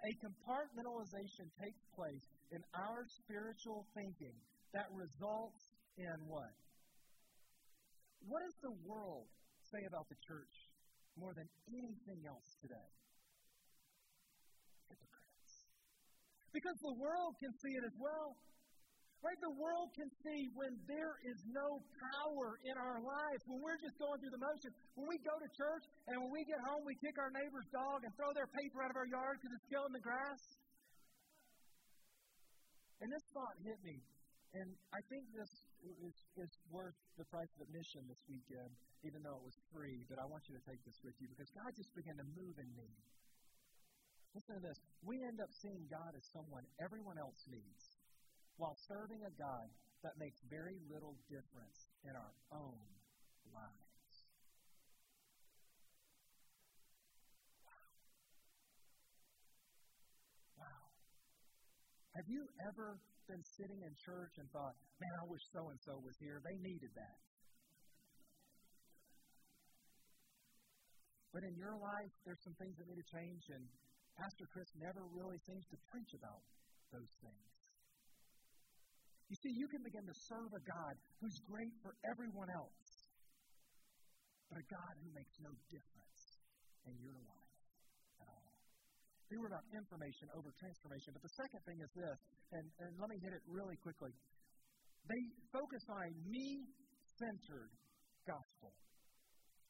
a 0.09 0.13
compartmentalization 0.25 1.53
takes 1.61 1.85
place 1.93 2.25
in 2.53 2.65
our 2.73 3.05
spiritual 3.21 3.85
thinking 3.93 4.35
that 4.73 4.89
results 4.93 5.63
in 6.01 6.17
what? 6.27 6.53
What 8.25 8.41
does 8.41 8.57
the 8.65 8.77
world 8.89 9.29
say 9.69 9.85
about 9.85 10.09
the 10.09 10.17
church 10.25 10.57
more 11.21 11.33
than 11.37 11.49
anything 11.69 12.25
else 12.25 12.57
today? 12.61 12.89
Because 16.57 16.81
the 16.81 16.97
world 16.97 17.37
can 17.37 17.53
see 17.61 17.77
it 17.77 17.85
as 17.85 17.93
well. 18.01 18.33
Right? 19.21 19.37
The 19.45 19.57
world 19.61 19.93
can 19.93 20.09
see 20.25 20.49
when 20.57 20.73
there 20.89 21.21
is 21.29 21.37
no 21.53 21.85
power 22.01 22.57
in 22.65 22.77
our 22.81 22.97
lives, 22.97 23.45
when 23.45 23.61
we're 23.61 23.77
just 23.77 24.01
going 24.01 24.17
through 24.25 24.33
the 24.33 24.41
motions. 24.41 24.73
When 24.97 25.05
we 25.05 25.21
go 25.21 25.37
to 25.37 25.49
church 25.53 25.85
and 26.09 26.17
when 26.17 26.33
we 26.33 26.49
get 26.49 26.57
home, 26.65 26.81
we 26.89 26.97
kick 26.97 27.21
our 27.21 27.29
neighbor's 27.29 27.69
dog 27.69 28.09
and 28.09 28.13
throw 28.17 28.33
their 28.33 28.49
paper 28.49 28.81
out 28.81 28.89
of 28.89 28.97
our 28.97 29.05
yard 29.05 29.37
because 29.37 29.53
it's 29.53 29.69
still 29.69 29.85
in 29.85 29.93
the 29.93 30.01
grass. 30.01 30.41
And 33.05 33.13
this 33.13 33.25
thought 33.37 33.57
hit 33.61 33.77
me. 33.85 34.01
And 34.57 34.73
I 34.97 35.01
think 35.13 35.29
this 35.37 35.53
is, 35.85 36.17
is 36.41 36.53
worth 36.73 36.97
the 37.21 37.29
price 37.29 37.53
of 37.61 37.69
admission 37.69 38.09
this 38.09 38.23
weekend, 38.25 38.73
even 39.05 39.21
though 39.21 39.37
it 39.37 39.45
was 39.45 39.59
free. 39.69 40.09
But 40.09 40.17
I 40.17 40.25
want 40.25 40.49
you 40.49 40.57
to 40.57 40.65
take 40.65 40.81
this 40.89 40.97
with 41.05 41.13
you 41.21 41.29
because 41.29 41.53
God 41.53 41.69
just 41.77 41.93
began 41.93 42.17
to 42.17 42.27
move 42.33 42.57
in 42.57 42.71
me. 42.73 42.89
Listen 44.37 44.61
to 44.61 44.69
this. 44.69 44.77
We 45.01 45.25
end 45.25 45.41
up 45.41 45.49
seeing 45.65 45.89
God 45.89 46.13
as 46.13 46.21
someone 46.37 46.61
everyone 46.77 47.17
else 47.17 47.41
needs 47.49 47.97
while 48.61 48.77
serving 48.85 49.25
a 49.25 49.33
God 49.41 49.65
that 50.05 50.13
makes 50.21 50.37
very 50.53 50.77
little 50.93 51.17
difference 51.33 51.89
in 52.05 52.13
our 52.13 52.37
own 52.53 52.85
lives. 53.49 54.13
Wow. 60.61 60.85
Have 62.21 62.29
you 62.29 62.45
ever 62.69 63.01
been 63.33 63.41
sitting 63.57 63.81
in 63.81 63.93
church 64.05 64.37
and 64.37 64.53
thought, 64.53 64.77
man, 65.01 65.17
I 65.17 65.25
wish 65.33 65.49
so 65.49 65.73
and 65.73 65.81
so 65.81 65.97
was 66.05 66.13
here? 66.21 66.45
They 66.45 66.61
needed 66.61 66.93
that. 66.93 67.19
But 71.33 71.41
in 71.49 71.57
your 71.57 71.73
life, 71.81 72.13
there's 72.29 72.41
some 72.45 72.57
things 72.61 72.77
that 72.77 72.85
need 72.89 73.01
to 73.01 73.11
change, 73.13 73.45
and 73.53 73.65
Pastor 74.17 74.49
Chris 74.49 74.69
never 74.81 75.05
really 75.13 75.37
seems 75.45 75.65
to 75.69 75.77
preach 75.93 76.13
about 76.17 76.41
those 76.89 77.13
things. 77.21 77.47
You 79.29 79.37
see, 79.43 79.53
you 79.59 79.69
can 79.69 79.83
begin 79.83 80.07
to 80.07 80.17
serve 80.31 80.51
a 80.55 80.63
God 80.63 80.95
who's 81.21 81.37
great 81.51 81.75
for 81.83 81.93
everyone 82.07 82.49
else, 82.49 82.87
but 84.49 84.63
a 84.63 84.67
God 84.71 84.95
who 85.03 85.11
makes 85.13 85.35
no 85.43 85.51
difference 85.69 86.21
in 86.87 86.95
your 87.03 87.19
life 87.27 87.55
at 88.23 88.29
all. 88.31 88.55
They 89.27 89.37
were 89.37 89.51
about 89.51 89.67
information 89.75 90.31
over 90.39 90.55
transformation. 90.55 91.11
But 91.11 91.27
the 91.27 91.35
second 91.35 91.61
thing 91.67 91.79
is 91.83 91.91
this, 91.99 92.19
and, 92.55 92.67
and 92.87 92.91
let 93.03 93.11
me 93.11 93.19
hit 93.19 93.35
it 93.35 93.43
really 93.51 93.75
quickly. 93.83 94.15
They 95.11 95.23
focus 95.51 95.83
on 95.91 96.01
a 96.07 96.13
me 96.31 96.63
centered 97.19 97.75
gospel. 98.31 98.71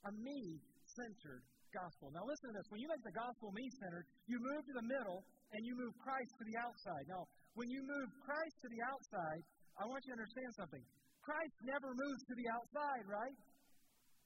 A 0.05 0.13
me 0.13 0.61
centered 0.85 1.43
gospel. 1.77 2.09
Now, 2.17 2.25
listen 2.25 2.49
to 2.49 2.55
this. 2.57 2.67
When 2.73 2.81
you 2.81 2.89
make 2.89 3.05
the 3.05 3.13
gospel 3.13 3.53
me 3.53 3.69
centered, 3.77 4.09
you 4.25 4.41
move 4.41 4.65
to 4.65 4.75
the 4.81 4.87
middle 4.89 5.21
and 5.53 5.61
you 5.69 5.77
move 5.77 5.93
Christ 6.01 6.33
to 6.41 6.45
the 6.49 6.57
outside. 6.65 7.05
Now, 7.13 7.29
when 7.53 7.69
you 7.69 7.85
move 7.85 8.09
Christ 8.25 8.57
to 8.65 8.69
the 8.73 8.83
outside, 8.89 9.41
I 9.77 9.85
want 9.85 10.01
you 10.09 10.17
to 10.17 10.17
understand 10.17 10.51
something. 10.57 10.85
Christ 11.21 11.57
never 11.69 11.93
moves 11.93 12.23
to 12.33 12.35
the 12.39 12.49
outside, 12.49 13.05
right? 13.05 13.37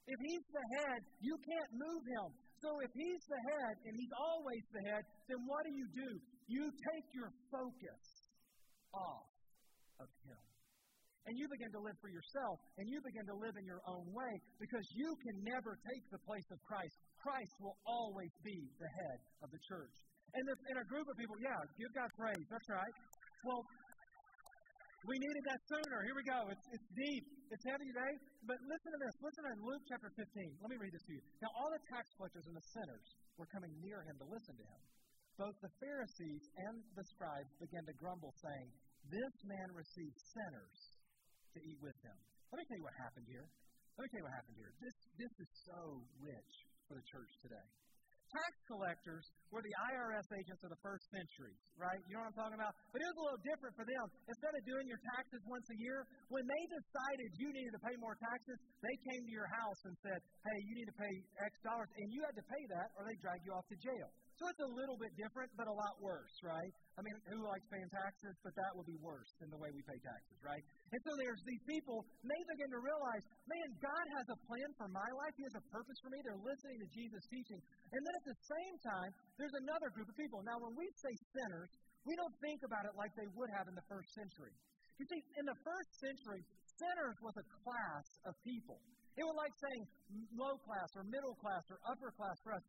If 0.06 0.18
he's 0.22 0.46
the 0.50 0.66
head, 0.78 1.00
you 1.18 1.34
can't 1.42 1.72
move 1.74 2.02
him. 2.06 2.28
So 2.60 2.70
if 2.84 2.92
he's 2.92 3.24
the 3.24 3.42
head 3.56 3.74
and 3.88 3.92
he's 3.96 4.14
always 4.14 4.64
the 4.74 4.82
head, 4.90 5.02
then 5.28 5.40
what 5.48 5.64
do 5.64 5.72
you 5.72 5.86
do? 5.96 6.10
You 6.46 6.64
take 6.68 7.06
your 7.14 7.30
focus 7.48 8.02
off 8.92 9.30
of 10.02 10.08
him. 10.26 10.49
And 11.28 11.36
you 11.36 11.46
begin 11.52 11.68
to 11.76 11.82
live 11.84 11.98
for 12.00 12.08
yourself, 12.08 12.56
and 12.80 12.88
you 12.88 12.98
begin 13.04 13.24
to 13.28 13.36
live 13.36 13.54
in 13.60 13.64
your 13.68 13.84
own 13.84 14.08
way 14.10 14.32
because 14.56 14.84
you 14.96 15.12
can 15.20 15.36
never 15.44 15.76
take 15.84 16.04
the 16.08 16.20
place 16.24 16.48
of 16.48 16.58
Christ. 16.64 16.96
Christ 17.20 17.52
will 17.60 17.76
always 17.84 18.32
be 18.40 18.56
the 18.80 18.88
head 18.88 19.18
of 19.44 19.52
the 19.52 19.60
church. 19.68 19.94
And 20.32 20.42
this, 20.48 20.60
in 20.72 20.76
a 20.80 20.86
group 20.88 21.04
of 21.10 21.16
people, 21.20 21.36
yeah, 21.42 21.58
give 21.76 21.92
God 21.92 22.08
praise. 22.16 22.46
That's 22.48 22.70
right. 22.72 22.94
Well, 23.44 23.62
we 25.08 25.16
needed 25.16 25.44
that 25.48 25.60
sooner. 25.64 25.98
Here 26.04 26.16
we 26.16 26.24
go. 26.28 26.40
It's, 26.52 26.66
it's 26.76 26.88
deep. 26.92 27.24
It's 27.48 27.64
heavy 27.64 27.88
today. 27.88 28.12
But 28.44 28.60
listen 28.68 28.90
to 28.92 29.00
this. 29.00 29.14
Listen 29.24 29.42
to 29.48 29.52
Luke 29.64 29.84
chapter 29.88 30.12
15. 30.12 30.60
Let 30.60 30.68
me 30.68 30.76
read 30.76 30.92
this 30.92 31.04
to 31.08 31.12
you. 31.16 31.22
Now, 31.40 31.50
all 31.56 31.72
the 31.72 31.80
tax 31.88 32.04
collectors 32.20 32.44
and 32.44 32.56
the 32.56 32.66
sinners 32.76 33.06
were 33.40 33.48
coming 33.48 33.72
near 33.80 34.04
him 34.04 34.16
to 34.20 34.26
listen 34.28 34.54
to 34.60 34.64
him. 34.64 34.82
Both 35.40 35.56
the 35.64 35.72
Pharisees 35.80 36.44
and 36.68 36.84
the 36.92 37.04
scribes 37.16 37.48
began 37.64 37.80
to 37.88 37.94
grumble, 37.96 38.36
saying, 38.44 38.68
This 39.08 39.34
man 39.48 39.72
receives 39.72 40.20
sinners 40.36 40.78
to 41.54 41.60
eat 41.62 41.80
with 41.82 41.96
him. 42.02 42.16
Let 42.50 42.58
me 42.60 42.64
tell 42.66 42.78
you 42.78 42.86
what 42.86 42.96
happened 42.98 43.26
here. 43.26 43.46
Let 43.98 44.02
me 44.04 44.08
tell 44.10 44.20
you 44.22 44.26
what 44.26 44.36
happened 44.36 44.56
here. 44.58 44.72
This, 44.80 44.96
this 45.18 45.32
is 45.38 45.48
so 45.66 45.80
rich 46.22 46.52
for 46.88 46.94
the 46.98 47.04
church 47.10 47.30
today 47.42 47.68
tax 48.30 48.52
collectors 48.70 49.26
were 49.50 49.62
the 49.62 49.74
IRS 49.90 50.26
agents 50.38 50.62
of 50.62 50.70
the 50.70 50.80
first 50.82 51.02
century, 51.10 51.54
right? 51.74 51.98
You 52.06 52.14
know 52.14 52.22
what 52.22 52.30
I'm 52.34 52.38
talking 52.38 52.58
about? 52.58 52.72
But 52.94 53.02
it 53.02 53.06
was 53.10 53.18
a 53.18 53.24
little 53.26 53.42
different 53.42 53.74
for 53.74 53.86
them. 53.86 54.04
Instead 54.30 54.54
of 54.54 54.62
doing 54.62 54.86
your 54.86 55.02
taxes 55.18 55.42
once 55.46 55.66
a 55.74 55.78
year, 55.82 56.06
when 56.30 56.46
they 56.46 56.62
decided 56.70 57.28
you 57.34 57.48
needed 57.50 57.74
to 57.74 57.82
pay 57.82 57.94
more 57.98 58.14
taxes, 58.14 58.56
they 58.80 58.96
came 59.10 59.22
to 59.26 59.32
your 59.34 59.50
house 59.50 59.80
and 59.86 59.94
said, 60.06 60.18
hey, 60.22 60.58
you 60.70 60.72
need 60.78 60.88
to 60.88 60.98
pay 60.98 61.12
X 61.42 61.52
dollars. 61.66 61.90
And 61.98 62.06
you 62.14 62.22
had 62.22 62.36
to 62.38 62.46
pay 62.46 62.62
that 62.78 62.88
or 62.94 63.02
they 63.06 63.18
drag 63.18 63.42
you 63.42 63.52
off 63.52 63.66
to 63.66 63.78
jail. 63.82 64.08
So 64.40 64.48
it's 64.48 64.64
a 64.64 64.72
little 64.72 64.96
bit 64.96 65.12
different, 65.20 65.52
but 65.52 65.68
a 65.68 65.76
lot 65.76 66.00
worse, 66.00 66.32
right? 66.40 66.72
I 66.96 67.04
mean, 67.04 67.12
who 67.28 67.44
likes 67.44 67.60
paying 67.68 67.92
taxes? 67.92 68.32
But 68.40 68.56
that 68.56 68.72
would 68.72 68.88
be 68.88 68.96
worse 69.04 69.28
than 69.36 69.52
the 69.52 69.60
way 69.60 69.68
we 69.68 69.84
pay 69.84 70.00
taxes, 70.00 70.40
right? 70.40 70.64
And 70.96 71.00
so 71.04 71.12
there's 71.20 71.44
these 71.44 71.60
people, 71.68 72.08
they 72.24 72.40
begin 72.48 72.72
to 72.72 72.80
realize, 72.80 73.20
man, 73.44 73.68
God 73.84 74.04
has 74.16 74.26
a 74.32 74.38
plan 74.48 74.70
for 74.80 74.88
my 74.88 75.10
life. 75.20 75.36
He 75.36 75.44
has 75.44 75.60
a 75.60 75.64
purpose 75.68 75.98
for 76.00 76.08
me. 76.08 76.24
They're 76.24 76.40
listening 76.40 76.80
to 76.80 76.88
Jesus' 76.88 77.28
teaching. 77.28 77.60
And 77.92 78.00
then 78.00 78.14
at 78.16 78.26
the 78.32 78.38
same 78.48 78.74
time, 78.80 79.10
there's 79.36 79.56
another 79.60 79.92
group 79.92 80.08
of 80.08 80.16
people. 80.16 80.40
Now, 80.40 80.56
when 80.56 80.72
we 80.72 80.88
say 80.96 81.12
sinners, 81.36 81.68
we 82.08 82.16
don't 82.16 82.32
think 82.40 82.64
about 82.64 82.88
it 82.88 82.96
like 82.96 83.12
they 83.20 83.28
would 83.36 83.52
have 83.60 83.68
in 83.68 83.76
the 83.76 83.84
first 83.92 84.08
century. 84.16 84.56
You 84.96 85.04
see, 85.04 85.20
in 85.36 85.44
the 85.44 85.58
first 85.68 85.90
century, 86.00 86.40
sinners 86.80 87.16
was 87.20 87.36
a 87.36 87.46
class 87.60 88.06
of 88.24 88.32
people. 88.40 88.80
It 89.20 89.24
was 89.28 89.36
like 89.36 89.52
saying 89.60 89.84
low 90.32 90.56
class 90.64 90.88
or 90.96 91.04
middle 91.04 91.36
class 91.44 91.60
or 91.68 91.76
upper 91.84 92.08
class 92.16 92.36
for 92.40 92.56
us. 92.56 92.64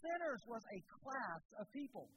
Sinners 0.00 0.42
was 0.48 0.62
a 0.64 0.80
class 1.00 1.42
of 1.60 1.64
people. 1.72 2.08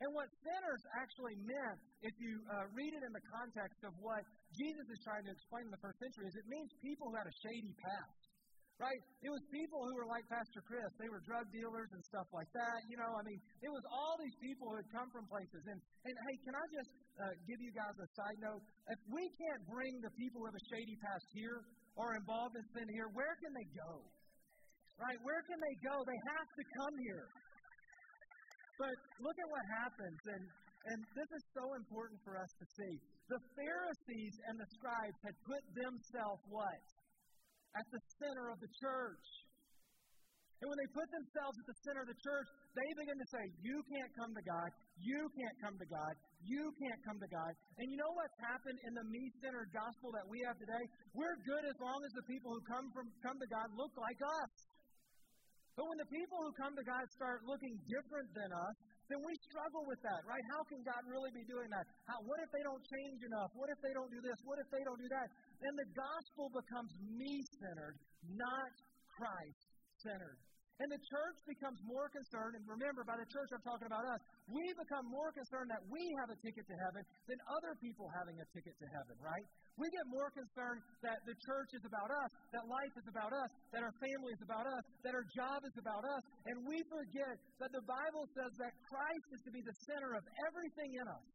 And 0.00 0.08
what 0.16 0.32
sinners 0.40 0.82
actually 0.96 1.36
meant, 1.44 1.78
if 2.00 2.16
you 2.16 2.40
uh, 2.48 2.64
read 2.72 2.96
it 2.96 3.04
in 3.04 3.12
the 3.12 3.24
context 3.28 3.84
of 3.84 3.92
what 4.00 4.24
Jesus 4.56 4.88
is 4.88 5.00
trying 5.04 5.28
to 5.28 5.32
explain 5.32 5.68
in 5.68 5.72
the 5.72 5.82
first 5.84 6.00
century, 6.00 6.24
is 6.24 6.36
it 6.40 6.48
means 6.48 6.72
people 6.80 7.12
who 7.12 7.16
had 7.20 7.28
a 7.28 7.36
shady 7.44 7.76
past. 7.84 8.20
Right? 8.80 8.96
It 9.20 9.28
was 9.28 9.44
people 9.52 9.84
who 9.84 9.92
were 9.92 10.08
like 10.08 10.24
Pastor 10.32 10.64
Chris. 10.64 10.88
They 10.96 11.12
were 11.12 11.20
drug 11.28 11.44
dealers 11.52 11.92
and 11.92 12.00
stuff 12.00 12.24
like 12.32 12.48
that. 12.56 12.80
You 12.88 12.96
know, 12.96 13.12
I 13.12 13.20
mean, 13.28 13.36
it 13.60 13.68
was 13.68 13.84
all 13.92 14.16
these 14.16 14.32
people 14.40 14.72
who 14.72 14.80
had 14.80 14.88
come 14.88 15.12
from 15.12 15.28
places. 15.28 15.60
And, 15.68 15.76
and 15.76 16.14
hey, 16.16 16.36
can 16.48 16.56
I 16.56 16.64
just 16.72 16.92
uh, 17.20 17.36
give 17.44 17.60
you 17.60 17.76
guys 17.76 17.92
a 18.00 18.08
side 18.16 18.40
note? 18.40 18.64
If 18.88 19.00
we 19.12 19.28
can't 19.36 19.68
bring 19.68 20.00
the 20.00 20.08
people 20.16 20.40
with 20.40 20.56
a 20.56 20.64
shady 20.72 20.96
past 20.96 21.28
here 21.36 21.60
or 21.92 22.16
involved 22.16 22.56
in 22.56 22.64
sin 22.72 22.88
here, 22.88 23.12
where 23.12 23.36
can 23.44 23.52
they 23.52 23.68
go? 23.76 24.00
Right? 25.00 25.16
Where 25.24 25.40
can 25.48 25.56
they 25.56 25.76
go? 25.80 25.96
They 26.04 26.20
have 26.36 26.48
to 26.60 26.64
come 26.76 26.94
here. 27.08 27.26
But 28.76 28.96
look 29.24 29.36
at 29.36 29.48
what 29.48 29.64
happens, 29.80 30.20
and, 30.28 30.44
and 30.92 30.98
this 31.16 31.30
is 31.32 31.44
so 31.56 31.64
important 31.76 32.20
for 32.20 32.36
us 32.36 32.52
to 32.60 32.66
see. 32.76 32.94
The 33.32 33.40
Pharisees 33.56 34.34
and 34.48 34.60
the 34.60 34.68
scribes 34.76 35.18
had 35.24 35.36
put 35.48 35.62
themselves 35.72 36.40
what? 36.52 36.84
At 37.76 37.86
the 37.92 38.00
center 38.20 38.52
of 38.52 38.60
the 38.60 38.68
church. 38.76 39.26
And 40.60 40.68
when 40.68 40.76
they 40.76 40.90
put 40.92 41.08
themselves 41.08 41.56
at 41.56 41.66
the 41.72 41.78
center 41.88 42.04
of 42.04 42.10
the 42.12 42.20
church, 42.20 42.48
they 42.76 42.88
begin 43.00 43.16
to 43.16 43.28
say, 43.32 43.44
You 43.64 43.80
can't 43.88 44.12
come 44.20 44.32
to 44.36 44.44
God. 44.44 44.68
You 45.00 45.20
can't 45.32 45.56
come 45.64 45.76
to 45.80 45.88
God. 45.88 46.12
You 46.44 46.68
can't 46.76 47.00
come 47.08 47.16
to 47.16 47.30
God. 47.32 47.52
And 47.80 47.88
you 47.88 47.96
know 47.96 48.12
what's 48.12 48.36
happened 48.44 48.76
in 48.84 48.92
the 48.92 49.06
me 49.08 49.24
centered 49.40 49.72
gospel 49.72 50.12
that 50.12 50.28
we 50.28 50.44
have 50.44 50.60
today? 50.60 50.84
We're 51.16 51.40
good 51.48 51.64
as 51.64 51.76
long 51.80 52.04
as 52.04 52.12
the 52.12 52.26
people 52.28 52.52
who 52.52 52.60
come, 52.68 52.92
from, 52.92 53.08
come 53.24 53.40
to 53.40 53.48
God 53.48 53.72
look 53.72 53.96
like 53.96 54.20
us. 54.20 54.52
But 55.78 55.86
when 55.86 55.98
the 55.98 56.10
people 56.10 56.38
who 56.42 56.52
come 56.58 56.74
to 56.74 56.84
God 56.84 57.04
start 57.14 57.46
looking 57.46 57.78
different 57.86 58.28
than 58.34 58.50
us, 58.50 58.76
then 59.10 59.18
we 59.26 59.34
struggle 59.42 59.82
with 59.90 59.98
that, 60.06 60.22
right? 60.22 60.44
How 60.54 60.62
can 60.70 60.80
God 60.86 61.02
really 61.10 61.34
be 61.34 61.42
doing 61.50 61.66
that? 61.74 61.82
How, 62.06 62.22
what 62.22 62.38
if 62.38 62.50
they 62.54 62.62
don't 62.62 62.82
change 62.82 63.20
enough? 63.26 63.50
What 63.58 63.66
if 63.70 63.78
they 63.82 63.90
don't 63.90 64.10
do 64.10 64.22
this? 64.22 64.38
What 64.46 64.62
if 64.62 64.68
they 64.70 64.82
don't 64.86 65.00
do 65.02 65.10
that? 65.10 65.26
Then 65.58 65.74
the 65.74 65.88
gospel 65.98 66.46
becomes 66.54 66.90
me 67.10 67.42
centered, 67.58 67.98
not 68.38 68.70
Christ 69.10 69.62
centered. 69.98 70.38
And 70.80 70.88
the 70.88 71.02
church 71.12 71.38
becomes 71.44 71.76
more 71.84 72.08
concerned, 72.08 72.56
and 72.56 72.64
remember, 72.64 73.04
by 73.04 73.20
the 73.20 73.28
church 73.28 73.52
I'm 73.52 73.60
talking 73.60 73.84
about 73.84 74.00
us, 74.08 74.20
we 74.48 74.64
become 74.80 75.04
more 75.12 75.28
concerned 75.28 75.68
that 75.68 75.84
we 75.92 76.00
have 76.24 76.32
a 76.32 76.38
ticket 76.40 76.64
to 76.64 76.76
heaven 76.88 77.04
than 77.28 77.36
other 77.52 77.76
people 77.84 78.08
having 78.16 78.40
a 78.40 78.46
ticket 78.56 78.72
to 78.80 78.88
heaven, 78.88 79.12
right? 79.20 79.44
We 79.76 79.92
get 79.92 80.08
more 80.08 80.32
concerned 80.32 80.80
that 81.04 81.20
the 81.28 81.36
church 81.44 81.76
is 81.76 81.84
about 81.84 82.08
us, 82.08 82.32
that 82.56 82.64
life 82.64 82.94
is 82.96 83.04
about 83.12 83.28
us, 83.28 83.50
that 83.76 83.84
our 83.84 83.92
family 84.00 84.32
is 84.32 84.40
about 84.40 84.64
us, 84.64 84.82
that 85.04 85.12
our 85.12 85.26
job 85.36 85.60
is 85.68 85.76
about 85.76 86.04
us, 86.16 86.22
and 86.48 86.56
we 86.64 86.80
forget 86.88 87.36
that 87.60 87.76
the 87.76 87.84
Bible 87.84 88.24
says 88.32 88.52
that 88.56 88.72
Christ 88.88 89.26
is 89.36 89.40
to 89.44 89.52
be 89.52 89.60
the 89.60 89.76
center 89.84 90.16
of 90.16 90.24
everything 90.48 90.96
in 90.96 91.04
us. 91.12 91.28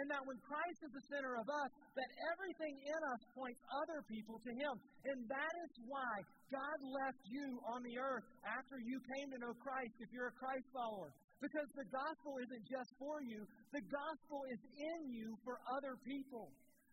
And 0.00 0.08
that 0.08 0.24
when 0.24 0.40
Christ 0.40 0.80
is 0.88 0.92
the 0.96 1.04
center 1.12 1.36
of 1.36 1.44
us, 1.44 1.70
that 1.96 2.10
everything 2.32 2.74
in 2.80 3.00
us 3.12 3.22
points 3.36 3.60
other 3.68 4.00
people 4.08 4.40
to 4.40 4.52
Him. 4.56 4.74
And 5.04 5.18
that 5.28 5.54
is 5.68 5.72
why 5.84 6.14
God 6.48 6.78
left 6.80 7.20
you 7.28 7.60
on 7.68 7.84
the 7.84 8.00
earth 8.00 8.24
after 8.44 8.80
you 8.80 8.96
came 9.16 9.28
to 9.36 9.38
know 9.38 9.52
Christ, 9.60 9.92
if 10.00 10.08
you're 10.12 10.32
a 10.32 10.38
Christ 10.40 10.64
follower. 10.72 11.12
Because 11.44 11.68
the 11.76 11.88
gospel 11.92 12.38
isn't 12.40 12.64
just 12.70 12.90
for 12.96 13.20
you, 13.20 13.44
the 13.74 13.84
gospel 13.84 14.40
is 14.48 14.62
in 14.78 15.00
you 15.10 15.36
for 15.44 15.58
other 15.68 15.98
people. 16.06 16.48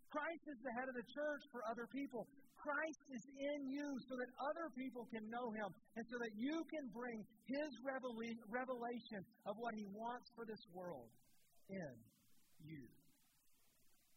Christ 0.10 0.44
is 0.50 0.60
the 0.66 0.74
head 0.74 0.90
of 0.90 0.98
the 0.98 1.06
church 1.06 1.44
for 1.54 1.62
other 1.70 1.86
people. 1.94 2.26
Christ 2.58 3.02
is 3.16 3.24
in 3.40 3.60
you 3.70 3.88
so 4.10 4.20
that 4.20 4.30
other 4.52 4.68
people 4.76 5.08
can 5.14 5.24
know 5.32 5.48
Him 5.56 5.70
and 5.96 6.04
so 6.12 6.18
that 6.20 6.34
you 6.36 6.66
can 6.68 6.92
bring 6.92 7.24
His 7.48 7.72
revelation 7.86 9.22
of 9.48 9.56
what 9.62 9.72
He 9.78 9.88
wants 9.96 10.28
for 10.36 10.44
this 10.44 10.60
world 10.76 11.08
in 11.70 11.94
you. 12.66 12.84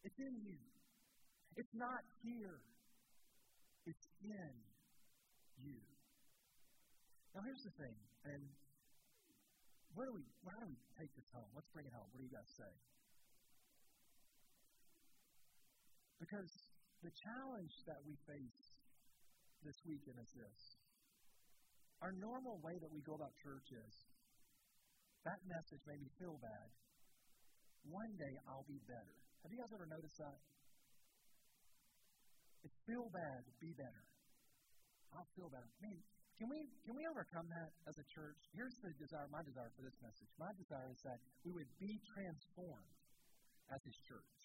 It's 0.05 0.19
in 0.19 0.35
you. 0.43 0.59
It's 1.57 1.75
not 1.75 2.03
here. 2.25 2.59
It's 3.87 4.07
in 4.23 4.55
you. 5.63 5.79
Now 7.35 7.43
here's 7.45 7.65
the 7.65 7.75
thing, 7.81 7.97
and 8.29 8.43
where 9.95 10.07
do 10.09 10.15
we 10.17 10.25
how 10.45 10.61
do 10.61 10.69
we 10.69 10.79
take 11.01 11.13
this 11.17 11.29
home? 11.33 11.49
Let's 11.57 11.69
bring 11.73 11.87
it 11.87 11.95
home. 11.97 12.09
What 12.13 12.21
do 12.21 12.27
you 12.29 12.33
guys 12.33 12.49
say? 12.57 12.73
Because 16.21 16.51
the 17.03 17.11
challenge 17.19 17.75
that 17.91 17.99
we 18.07 18.15
face 18.31 18.63
this 19.67 19.75
weekend 19.83 20.23
is 20.23 20.31
this. 20.39 20.61
Our 22.03 22.15
normal 22.19 22.59
way 22.63 22.79
that 22.79 22.91
we 22.91 23.03
go 23.03 23.15
about 23.15 23.35
church 23.43 23.69
is 23.75 23.95
that 25.27 25.39
message 25.47 25.83
made 25.87 26.03
me 26.03 26.11
feel 26.19 26.39
bad, 26.43 26.69
one 27.89 28.13
day 28.19 28.35
I'll 28.47 28.67
be 28.69 28.79
better. 28.87 29.15
Have 29.43 29.51
you 29.51 29.59
guys 29.59 29.73
ever 29.75 29.87
noticed 29.91 30.19
that? 30.23 30.39
It's 32.63 32.79
feel 32.87 33.11
bad, 33.11 33.43
be 33.59 33.75
better. 33.75 34.05
I'll 35.13 35.29
feel 35.35 35.51
better. 35.51 35.67
Can 36.39 36.49
we 36.49 36.61
can 36.87 36.95
we 36.95 37.05
overcome 37.11 37.47
that 37.51 37.71
as 37.91 37.95
a 37.99 38.07
church? 38.15 38.39
Here's 38.55 38.75
the 38.83 38.91
desire, 38.99 39.27
my 39.31 39.43
desire 39.43 39.71
for 39.75 39.83
this 39.83 39.99
message. 40.03 40.31
My 40.39 40.51
desire 40.59 40.91
is 40.91 41.03
that 41.03 41.19
we 41.45 41.51
would 41.53 41.71
be 41.79 41.93
transformed 42.15 42.95
as 43.71 43.81
His 43.83 43.99
church. 44.07 44.43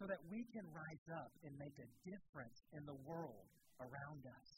so 0.00 0.08
that 0.08 0.16
we 0.32 0.40
can 0.56 0.64
rise 0.72 1.06
up 1.12 1.28
and 1.44 1.52
make 1.60 1.76
a 1.76 1.88
difference 2.08 2.56
in 2.72 2.80
the 2.88 2.96
world 3.04 3.44
around 3.84 4.24
us. 4.24 4.48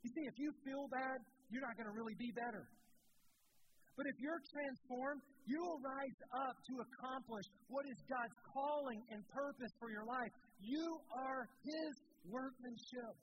You 0.00 0.08
see, 0.08 0.24
if 0.24 0.36
you 0.40 0.48
feel 0.64 0.88
bad, 0.88 1.20
you're 1.52 1.60
not 1.60 1.76
going 1.76 1.84
to 1.84 1.92
really 1.92 2.16
be 2.16 2.32
better. 2.32 2.64
But 3.96 4.06
if 4.06 4.16
you're 4.22 4.40
transformed, 4.48 5.22
you 5.44 5.60
will 5.60 5.80
rise 5.82 6.20
up 6.32 6.56
to 6.70 6.74
accomplish 6.80 7.46
what 7.68 7.84
is 7.90 7.98
God's 8.06 8.38
calling 8.54 9.02
and 9.10 9.20
purpose 9.28 9.72
for 9.78 9.90
your 9.90 10.06
life. 10.06 10.30
You 10.62 11.00
are 11.12 11.48
His 11.64 11.92
workmanship. 12.28 13.14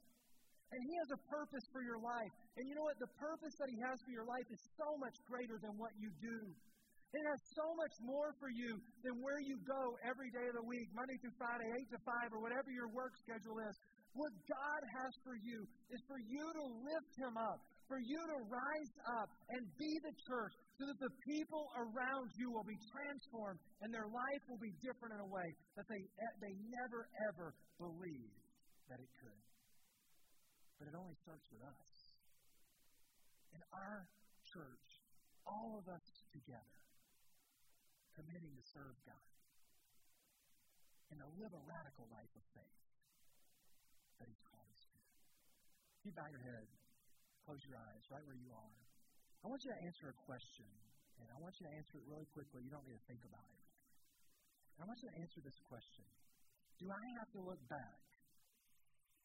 And 0.72 0.80
He 0.84 0.93
has 0.99 1.09
a 1.15 1.22
purpose 1.32 1.63
for 1.72 1.80
your 1.80 1.97
life. 2.03 2.32
And 2.59 2.68
you 2.68 2.76
know 2.76 2.84
what? 2.84 2.99
The 2.99 3.13
purpose 3.15 3.55
that 3.63 3.72
He 3.72 3.80
has 3.80 3.95
for 4.03 4.11
your 4.11 4.28
life 4.28 4.45
is 4.51 4.59
so 4.76 4.99
much 4.99 5.15
greater 5.24 5.55
than 5.63 5.80
what 5.80 5.95
you 5.95 6.11
do. 6.20 6.39
It 7.15 7.24
has 7.24 7.39
so 7.55 7.63
much 7.80 7.95
more 8.03 8.36
for 8.36 8.51
you 8.51 8.76
than 8.99 9.24
where 9.24 9.39
you 9.39 9.55
go 9.63 9.95
every 10.03 10.28
day 10.28 10.43
of 10.51 10.59
the 10.59 10.68
week, 10.68 10.91
Monday 10.91 11.15
through 11.24 11.39
Friday, 11.39 11.72
8 11.88 11.95
to 11.95 11.99
5, 12.03 12.36
or 12.36 12.43
whatever 12.43 12.68
your 12.68 12.91
work 12.91 13.15
schedule 13.24 13.63
is. 13.63 13.76
What 14.11 14.36
God 14.43 14.82
has 14.91 15.15
for 15.24 15.39
you 15.39 15.63
is 15.88 16.03
for 16.03 16.20
you 16.20 16.43
to 16.43 16.63
lift 16.84 17.13
Him 17.15 17.39
up, 17.39 17.63
for 17.88 17.99
you 18.03 18.19
to 18.19 18.38
rise 18.51 18.93
up 19.19 19.31
and 19.55 19.63
be 19.79 19.91
the 20.03 20.15
church 20.27 20.53
so 20.75 20.83
that 20.85 20.99
the 20.99 21.13
people 21.23 21.71
around 21.79 22.27
you 22.35 22.51
will 22.51 22.67
be 22.67 22.77
transformed 22.91 23.59
and 23.81 23.89
their 23.89 24.07
life 24.07 24.43
will 24.51 24.59
be 24.59 24.75
different 24.83 25.15
in 25.15 25.21
a 25.23 25.29
way 25.31 25.47
that 25.79 25.88
they, 25.88 26.03
they 26.43 26.53
never, 26.67 27.07
ever 27.31 27.55
believed 27.79 28.43
that 28.91 28.99
it 28.99 29.11
could. 29.23 29.43
But 30.77 30.91
it 30.91 30.95
only 30.95 31.15
starts 31.23 31.47
with 31.49 31.63
us. 31.63 31.89
In 33.55 33.63
our 33.73 34.05
church, 34.53 34.88
all 35.47 35.79
of 35.79 35.88
us 35.88 36.05
together, 36.35 36.77
committing 38.13 38.53
to 38.53 38.63
serve 38.75 38.95
God 39.07 39.27
and 41.09 41.17
to 41.23 41.27
live 41.39 41.51
a 41.55 41.63
radical 41.63 42.05
life 42.11 42.29
of 42.35 42.43
faith 42.51 42.79
that 44.19 44.27
He's 44.27 44.43
called 44.51 44.67
us 44.67 44.81
to. 44.91 44.99
You 46.03 46.11
bow 46.11 46.27
your 46.27 46.43
head. 46.43 46.76
Close 47.48 47.64
your 47.64 47.80
eyes 47.80 48.04
right 48.12 48.28
where 48.28 48.36
you 48.36 48.52
are. 48.52 48.76
I 49.39 49.48
want 49.48 49.64
you 49.64 49.72
to 49.72 49.80
answer 49.88 50.12
a 50.12 50.18
question, 50.28 50.68
and 51.16 51.32
I 51.32 51.39
want 51.39 51.56
you 51.56 51.64
to 51.64 51.74
answer 51.80 51.95
it 51.95 52.04
really 52.04 52.28
quickly. 52.36 52.60
You 52.60 52.68
don't 52.68 52.84
need 52.84 53.00
to 53.00 53.08
think 53.08 53.24
about 53.24 53.48
it. 53.48 53.64
I 54.76 54.84
want 54.84 55.00
you 55.00 55.08
to 55.08 55.18
answer 55.24 55.39
this 55.39 55.56
question 55.72 56.04
Do 56.76 56.91
I 56.91 57.04
have 57.24 57.32
to 57.32 57.41
look 57.48 57.64
back 57.72 58.04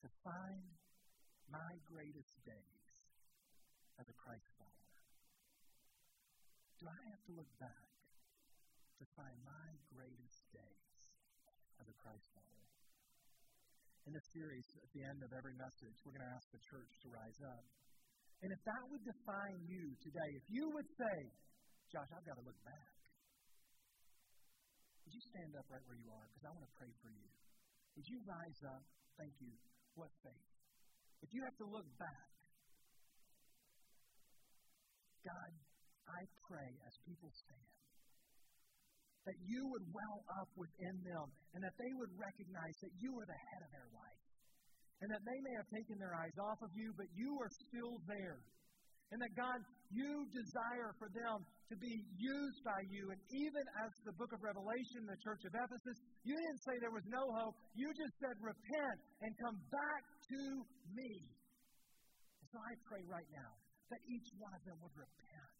to 0.06 0.08
find 0.22 0.70
my 1.50 1.72
greatest 1.90 2.38
days 2.46 2.86
as 3.98 4.06
a 4.06 4.14
Christ 4.14 4.46
follower? 4.54 4.94
Do 6.78 6.86
I 6.86 7.02
have 7.10 7.22
to 7.26 7.32
look 7.34 7.50
back 7.58 7.90
to 9.02 9.04
find 9.18 9.34
my 9.42 9.68
greatest 9.90 10.46
days 10.54 10.94
as 11.82 11.90
a 11.90 11.96
Christ 11.98 12.30
follower? 12.38 12.70
In 14.06 14.14
this 14.14 14.30
series, 14.30 14.66
at 14.78 14.90
the 14.94 15.02
end 15.02 15.26
of 15.26 15.34
every 15.34 15.58
message, 15.58 15.98
we're 16.06 16.14
going 16.14 16.22
to 16.22 16.34
ask 16.38 16.46
the 16.54 16.62
church 16.70 16.90
to 17.02 17.10
rise 17.10 17.42
up. 17.42 17.66
And 18.42 18.50
if 18.50 18.60
that 18.66 18.82
would 18.90 19.04
define 19.06 19.60
you 19.70 19.94
today, 20.02 20.30
if 20.34 20.46
you 20.50 20.66
would 20.74 20.90
say, 20.98 21.16
Josh, 21.94 22.10
I've 22.10 22.26
got 22.26 22.36
to 22.42 22.46
look 22.46 22.58
back, 22.66 22.90
would 25.06 25.14
you 25.14 25.22
stand 25.30 25.54
up 25.54 25.66
right 25.70 25.84
where 25.86 25.98
you 25.98 26.10
are? 26.10 26.26
Because 26.26 26.44
I 26.46 26.50
want 26.50 26.66
to 26.66 26.74
pray 26.74 26.92
for 26.98 27.10
you. 27.14 27.28
Would 27.94 28.06
you 28.10 28.18
rise 28.26 28.60
up? 28.66 28.82
Thank 29.14 29.34
you. 29.38 29.54
What 29.94 30.10
faith? 30.26 30.48
If 31.22 31.30
you 31.30 31.40
have 31.46 31.56
to 31.62 31.68
look 31.70 31.86
back, 32.02 32.28
God, 35.22 35.52
I 36.10 36.20
pray 36.50 36.70
as 36.82 36.94
people 37.06 37.30
stand 37.30 37.70
that 39.22 39.38
you 39.46 39.62
would 39.70 39.86
well 39.94 40.18
up 40.42 40.50
within 40.58 40.98
them 41.06 41.26
and 41.54 41.62
that 41.62 41.76
they 41.78 41.92
would 41.94 42.10
recognize 42.18 42.74
that 42.82 42.90
you 42.98 43.14
are 43.14 43.28
the 43.30 43.40
head 43.54 43.62
of 43.62 43.70
their 43.70 43.90
life 43.94 44.22
and 45.02 45.10
that 45.10 45.22
they 45.26 45.38
may 45.42 45.54
have 45.58 45.68
taken 45.74 45.98
their 45.98 46.14
eyes 46.14 46.36
off 46.38 46.62
of 46.62 46.70
you, 46.78 46.94
but 46.94 47.10
you 47.18 47.34
are 47.42 47.50
still 47.50 47.98
there. 48.06 48.38
And 49.10 49.18
that 49.20 49.34
God, 49.36 49.58
you 49.92 50.24
desire 50.32 50.96
for 50.96 51.10
them 51.12 51.44
to 51.68 51.76
be 51.76 51.94
used 52.16 52.60
by 52.64 52.80
you. 52.88 53.12
And 53.12 53.20
even 53.34 53.64
as 53.84 53.92
the 54.08 54.14
book 54.16 54.32
of 54.32 54.40
Revelation, 54.40 55.04
the 55.04 55.20
church 55.20 55.42
of 55.44 55.52
Ephesus, 55.52 55.98
you 56.24 56.32
didn't 56.32 56.62
say 56.64 56.80
there 56.80 56.94
was 56.94 57.04
no 57.10 57.20
hope. 57.44 57.52
You 57.76 57.92
just 57.92 58.14
said, 58.24 58.40
repent 58.40 58.98
and 59.20 59.30
come 59.36 59.58
back 59.68 60.02
to 60.32 60.40
me. 60.96 61.12
So 62.48 62.56
I 62.56 62.72
pray 62.88 63.04
right 63.04 63.28
now 63.36 63.52
that 63.92 64.00
each 64.08 64.28
one 64.40 64.54
of 64.56 64.62
them 64.64 64.80
would 64.80 64.96
repent. 64.96 65.52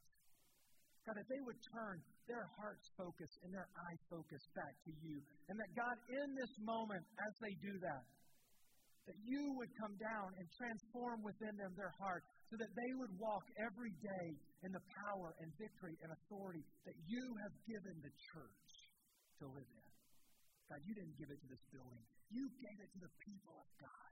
God, 1.05 1.19
that 1.19 1.29
they 1.29 1.43
would 1.45 1.59
turn 1.75 1.99
their 2.31 2.47
heart's 2.57 2.89
focus 2.95 3.29
and 3.43 3.51
their 3.51 3.67
eye 3.67 3.99
focus 4.07 4.41
back 4.55 4.75
to 4.87 4.93
you. 5.03 5.19
And 5.51 5.59
that 5.59 5.71
God, 5.75 5.97
in 6.09 6.29
this 6.39 6.55
moment, 6.63 7.03
as 7.21 7.33
they 7.43 7.53
do 7.59 7.75
that, 7.83 8.07
that 9.07 9.19
you 9.27 9.43
would 9.59 9.73
come 9.83 9.95
down 9.99 10.31
and 10.39 10.47
transform 10.55 11.27
within 11.27 11.55
them 11.59 11.75
their 11.75 11.91
heart 11.99 12.23
so 12.47 12.55
that 12.55 12.71
they 12.71 12.93
would 13.03 13.11
walk 13.19 13.43
every 13.59 13.91
day 13.99 14.29
in 14.63 14.71
the 14.71 14.85
power 15.09 15.35
and 15.43 15.51
victory 15.59 15.99
and 16.07 16.15
authority 16.15 16.63
that 16.87 16.95
you 17.11 17.25
have 17.43 17.55
given 17.67 17.97
the 17.99 18.15
church 18.31 18.71
to 19.43 19.51
live 19.51 19.67
in. 19.67 19.91
God, 20.71 20.81
you 20.87 20.95
didn't 20.95 21.19
give 21.19 21.31
it 21.35 21.39
to 21.43 21.49
this 21.51 21.65
building, 21.75 22.05
you 22.31 22.47
gave 22.63 22.79
it 22.79 22.91
to 22.95 23.01
the 23.03 23.13
people 23.27 23.59
of 23.59 23.69
God. 23.83 24.11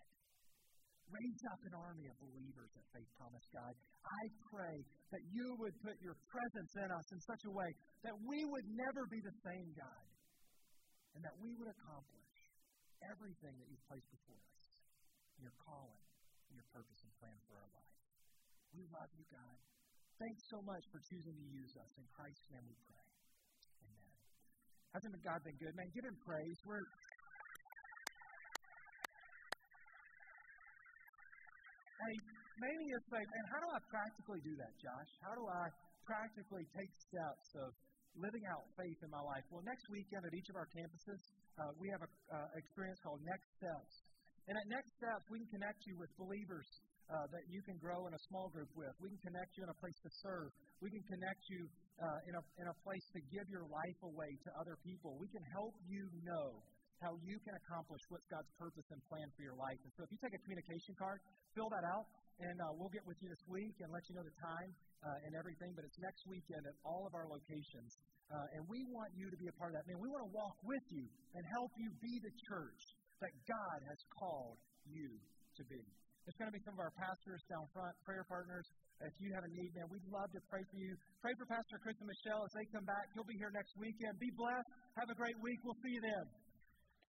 Raise 1.11 1.43
up 1.51 1.59
an 1.67 1.75
army 1.75 2.07
of 2.07 2.15
believers 2.23 2.71
at 2.79 2.87
Faith 2.95 3.11
Promise, 3.19 3.43
God. 3.51 3.75
I 4.07 4.23
pray 4.47 4.77
that 5.11 5.23
you 5.35 5.59
would 5.59 5.75
put 5.83 5.99
your 5.99 6.15
presence 6.31 6.73
in 6.79 6.87
us 6.87 7.07
in 7.11 7.21
such 7.27 7.43
a 7.51 7.53
way 7.55 7.71
that 8.07 8.15
we 8.23 8.47
would 8.47 8.69
never 8.71 9.03
be 9.11 9.19
the 9.19 9.35
same, 9.43 9.75
God, 9.75 10.07
and 11.19 11.21
that 11.27 11.35
we 11.43 11.51
would 11.59 11.67
accomplish 11.67 12.31
everything 13.11 13.59
that 13.59 13.67
you've 13.67 13.87
placed 13.91 14.07
before 14.15 14.39
us 14.39 14.50
calling, 15.71 16.03
your 16.51 16.67
purpose 16.75 16.99
and 17.07 17.13
plan 17.23 17.39
for 17.47 17.55
our 17.63 17.71
life. 17.71 17.95
We 18.75 18.83
love 18.91 19.11
you, 19.15 19.23
God. 19.31 19.57
Thanks 20.19 20.43
so 20.51 20.59
much 20.67 20.83
for 20.91 20.99
choosing 21.07 21.33
to 21.39 21.47
use 21.55 21.73
us. 21.79 21.91
In 21.95 22.07
Christ's 22.11 22.51
name 22.51 22.67
we 22.67 22.77
pray. 22.91 23.07
Amen. 23.87 24.11
Hasn't 24.99 25.15
God 25.23 25.41
been 25.47 25.59
good? 25.63 25.73
Man, 25.79 25.89
give 25.95 26.05
him 26.05 26.19
praise. 26.27 26.59
We're 26.67 26.83
Hey, 32.01 32.17
maybe 32.57 32.85
it's 32.97 33.11
like, 33.13 33.29
and 33.29 33.47
how 33.53 33.61
do 33.61 33.69
I 33.77 33.81
practically 33.93 34.41
do 34.41 34.57
that, 34.57 34.73
Josh? 34.81 35.11
How 35.21 35.37
do 35.37 35.45
I 35.53 35.69
practically 36.09 36.65
take 36.73 36.89
steps 36.97 37.49
of 37.61 37.77
living 38.17 38.41
out 38.49 38.65
faith 38.73 38.99
in 39.05 39.11
my 39.13 39.21
life? 39.21 39.45
Well, 39.53 39.61
next 39.69 39.85
weekend 39.93 40.25
at 40.25 40.33
each 40.33 40.49
of 40.49 40.57
our 40.57 40.69
campuses, 40.73 41.21
uh, 41.61 41.77
we 41.77 41.93
have 41.93 42.01
an 42.01 42.13
uh, 42.33 42.49
experience 42.57 42.97
called 43.05 43.21
Next 43.21 43.49
Steps. 43.61 44.10
And 44.49 44.55
at 44.57 44.67
Next 44.71 44.91
Steps, 44.97 45.27
we 45.29 45.43
can 45.45 45.51
connect 45.61 45.85
you 45.85 45.95
with 46.01 46.11
believers 46.17 46.67
uh, 47.11 47.27
that 47.35 47.45
you 47.51 47.61
can 47.67 47.77
grow 47.83 48.07
in 48.07 48.15
a 48.15 48.23
small 48.31 48.49
group 48.55 48.71
with. 48.79 48.95
We 49.03 49.11
can 49.11 49.21
connect 49.35 49.59
you 49.59 49.67
in 49.67 49.71
a 49.71 49.79
place 49.83 49.99
to 50.07 50.11
serve. 50.23 50.55
We 50.79 50.89
can 50.89 51.03
connect 51.11 51.43
you 51.51 51.67
uh, 51.99 52.29
in, 52.31 52.35
a, 52.39 52.43
in 52.63 52.67
a 52.71 52.77
place 52.87 53.05
to 53.19 53.21
give 53.35 53.47
your 53.51 53.67
life 53.67 54.01
away 54.07 54.31
to 54.47 54.51
other 54.57 54.79
people. 54.87 55.19
We 55.19 55.29
can 55.29 55.43
help 55.53 55.75
you 55.85 56.07
know 56.23 56.63
how 57.03 57.17
you 57.25 57.41
can 57.43 57.57
accomplish 57.65 58.01
what's 58.13 58.29
God's 58.29 58.49
purpose 58.61 58.85
and 58.93 59.01
plan 59.09 59.25
for 59.33 59.43
your 59.43 59.57
life. 59.57 59.81
And 59.83 59.93
so 59.97 60.05
if 60.05 60.13
you 60.13 60.21
take 60.21 60.37
a 60.37 60.43
communication 60.45 60.93
card, 61.01 61.19
fill 61.57 61.73
that 61.73 61.85
out, 61.89 62.07
and 62.41 62.57
uh, 62.61 62.77
we'll 62.77 62.93
get 62.93 63.05
with 63.09 63.17
you 63.25 63.29
this 63.33 63.45
week 63.49 63.77
and 63.81 63.89
let 63.89 64.05
you 64.09 64.15
know 64.17 64.25
the 64.25 64.37
time 64.41 64.71
uh, 65.05 65.27
and 65.29 65.33
everything. 65.33 65.73
But 65.73 65.89
it's 65.89 65.97
next 66.01 66.29
weekend 66.29 66.63
at 66.69 66.77
all 66.85 67.09
of 67.09 67.17
our 67.17 67.25
locations. 67.25 67.97
Uh, 68.29 68.55
and 68.55 68.63
we 68.69 68.85
want 68.93 69.11
you 69.17 69.33
to 69.33 69.39
be 69.41 69.49
a 69.49 69.57
part 69.57 69.73
of 69.73 69.81
that. 69.81 69.89
Man, 69.89 69.99
we 69.99 70.13
want 70.13 70.23
to 70.29 70.33
walk 70.33 70.57
with 70.63 70.87
you 70.93 71.09
and 71.35 71.43
help 71.57 71.73
you 71.81 71.89
be 71.99 72.21
the 72.23 72.33
church 72.47 72.81
that 73.21 73.33
God 73.47 73.79
has 73.89 74.01
called 74.17 74.59
you 74.89 75.09
to 75.57 75.63
be. 75.69 75.83
It's 76.29 76.37
going 76.37 76.53
to 76.53 76.57
be 76.57 76.63
some 76.63 76.77
of 76.77 76.83
our 76.85 76.95
pastors 76.95 77.41
down 77.49 77.65
front, 77.73 77.97
prayer 78.05 78.25
partners. 78.29 78.65
If 79.01 79.17
you 79.19 79.33
have 79.33 79.45
a 79.45 79.53
need, 79.57 79.73
man, 79.73 79.89
we'd 79.89 80.05
love 80.13 80.29
to 80.37 80.41
pray 80.53 80.61
for 80.69 80.77
you. 80.77 80.93
Pray 81.25 81.33
for 81.41 81.49
Pastor 81.49 81.81
Chris 81.81 81.97
and 81.99 82.09
Michelle 82.09 82.45
as 82.45 82.53
they 82.53 82.69
come 82.71 82.85
back. 82.85 83.09
You'll 83.17 83.29
be 83.29 83.41
here 83.41 83.51
next 83.51 83.73
weekend. 83.81 84.21
Be 84.21 84.29
blessed. 84.37 84.69
Have 85.01 85.09
a 85.09 85.17
great 85.17 85.37
week. 85.41 85.59
We'll 85.65 85.81
see 85.81 85.97
you 85.97 86.03
then. 86.05 86.25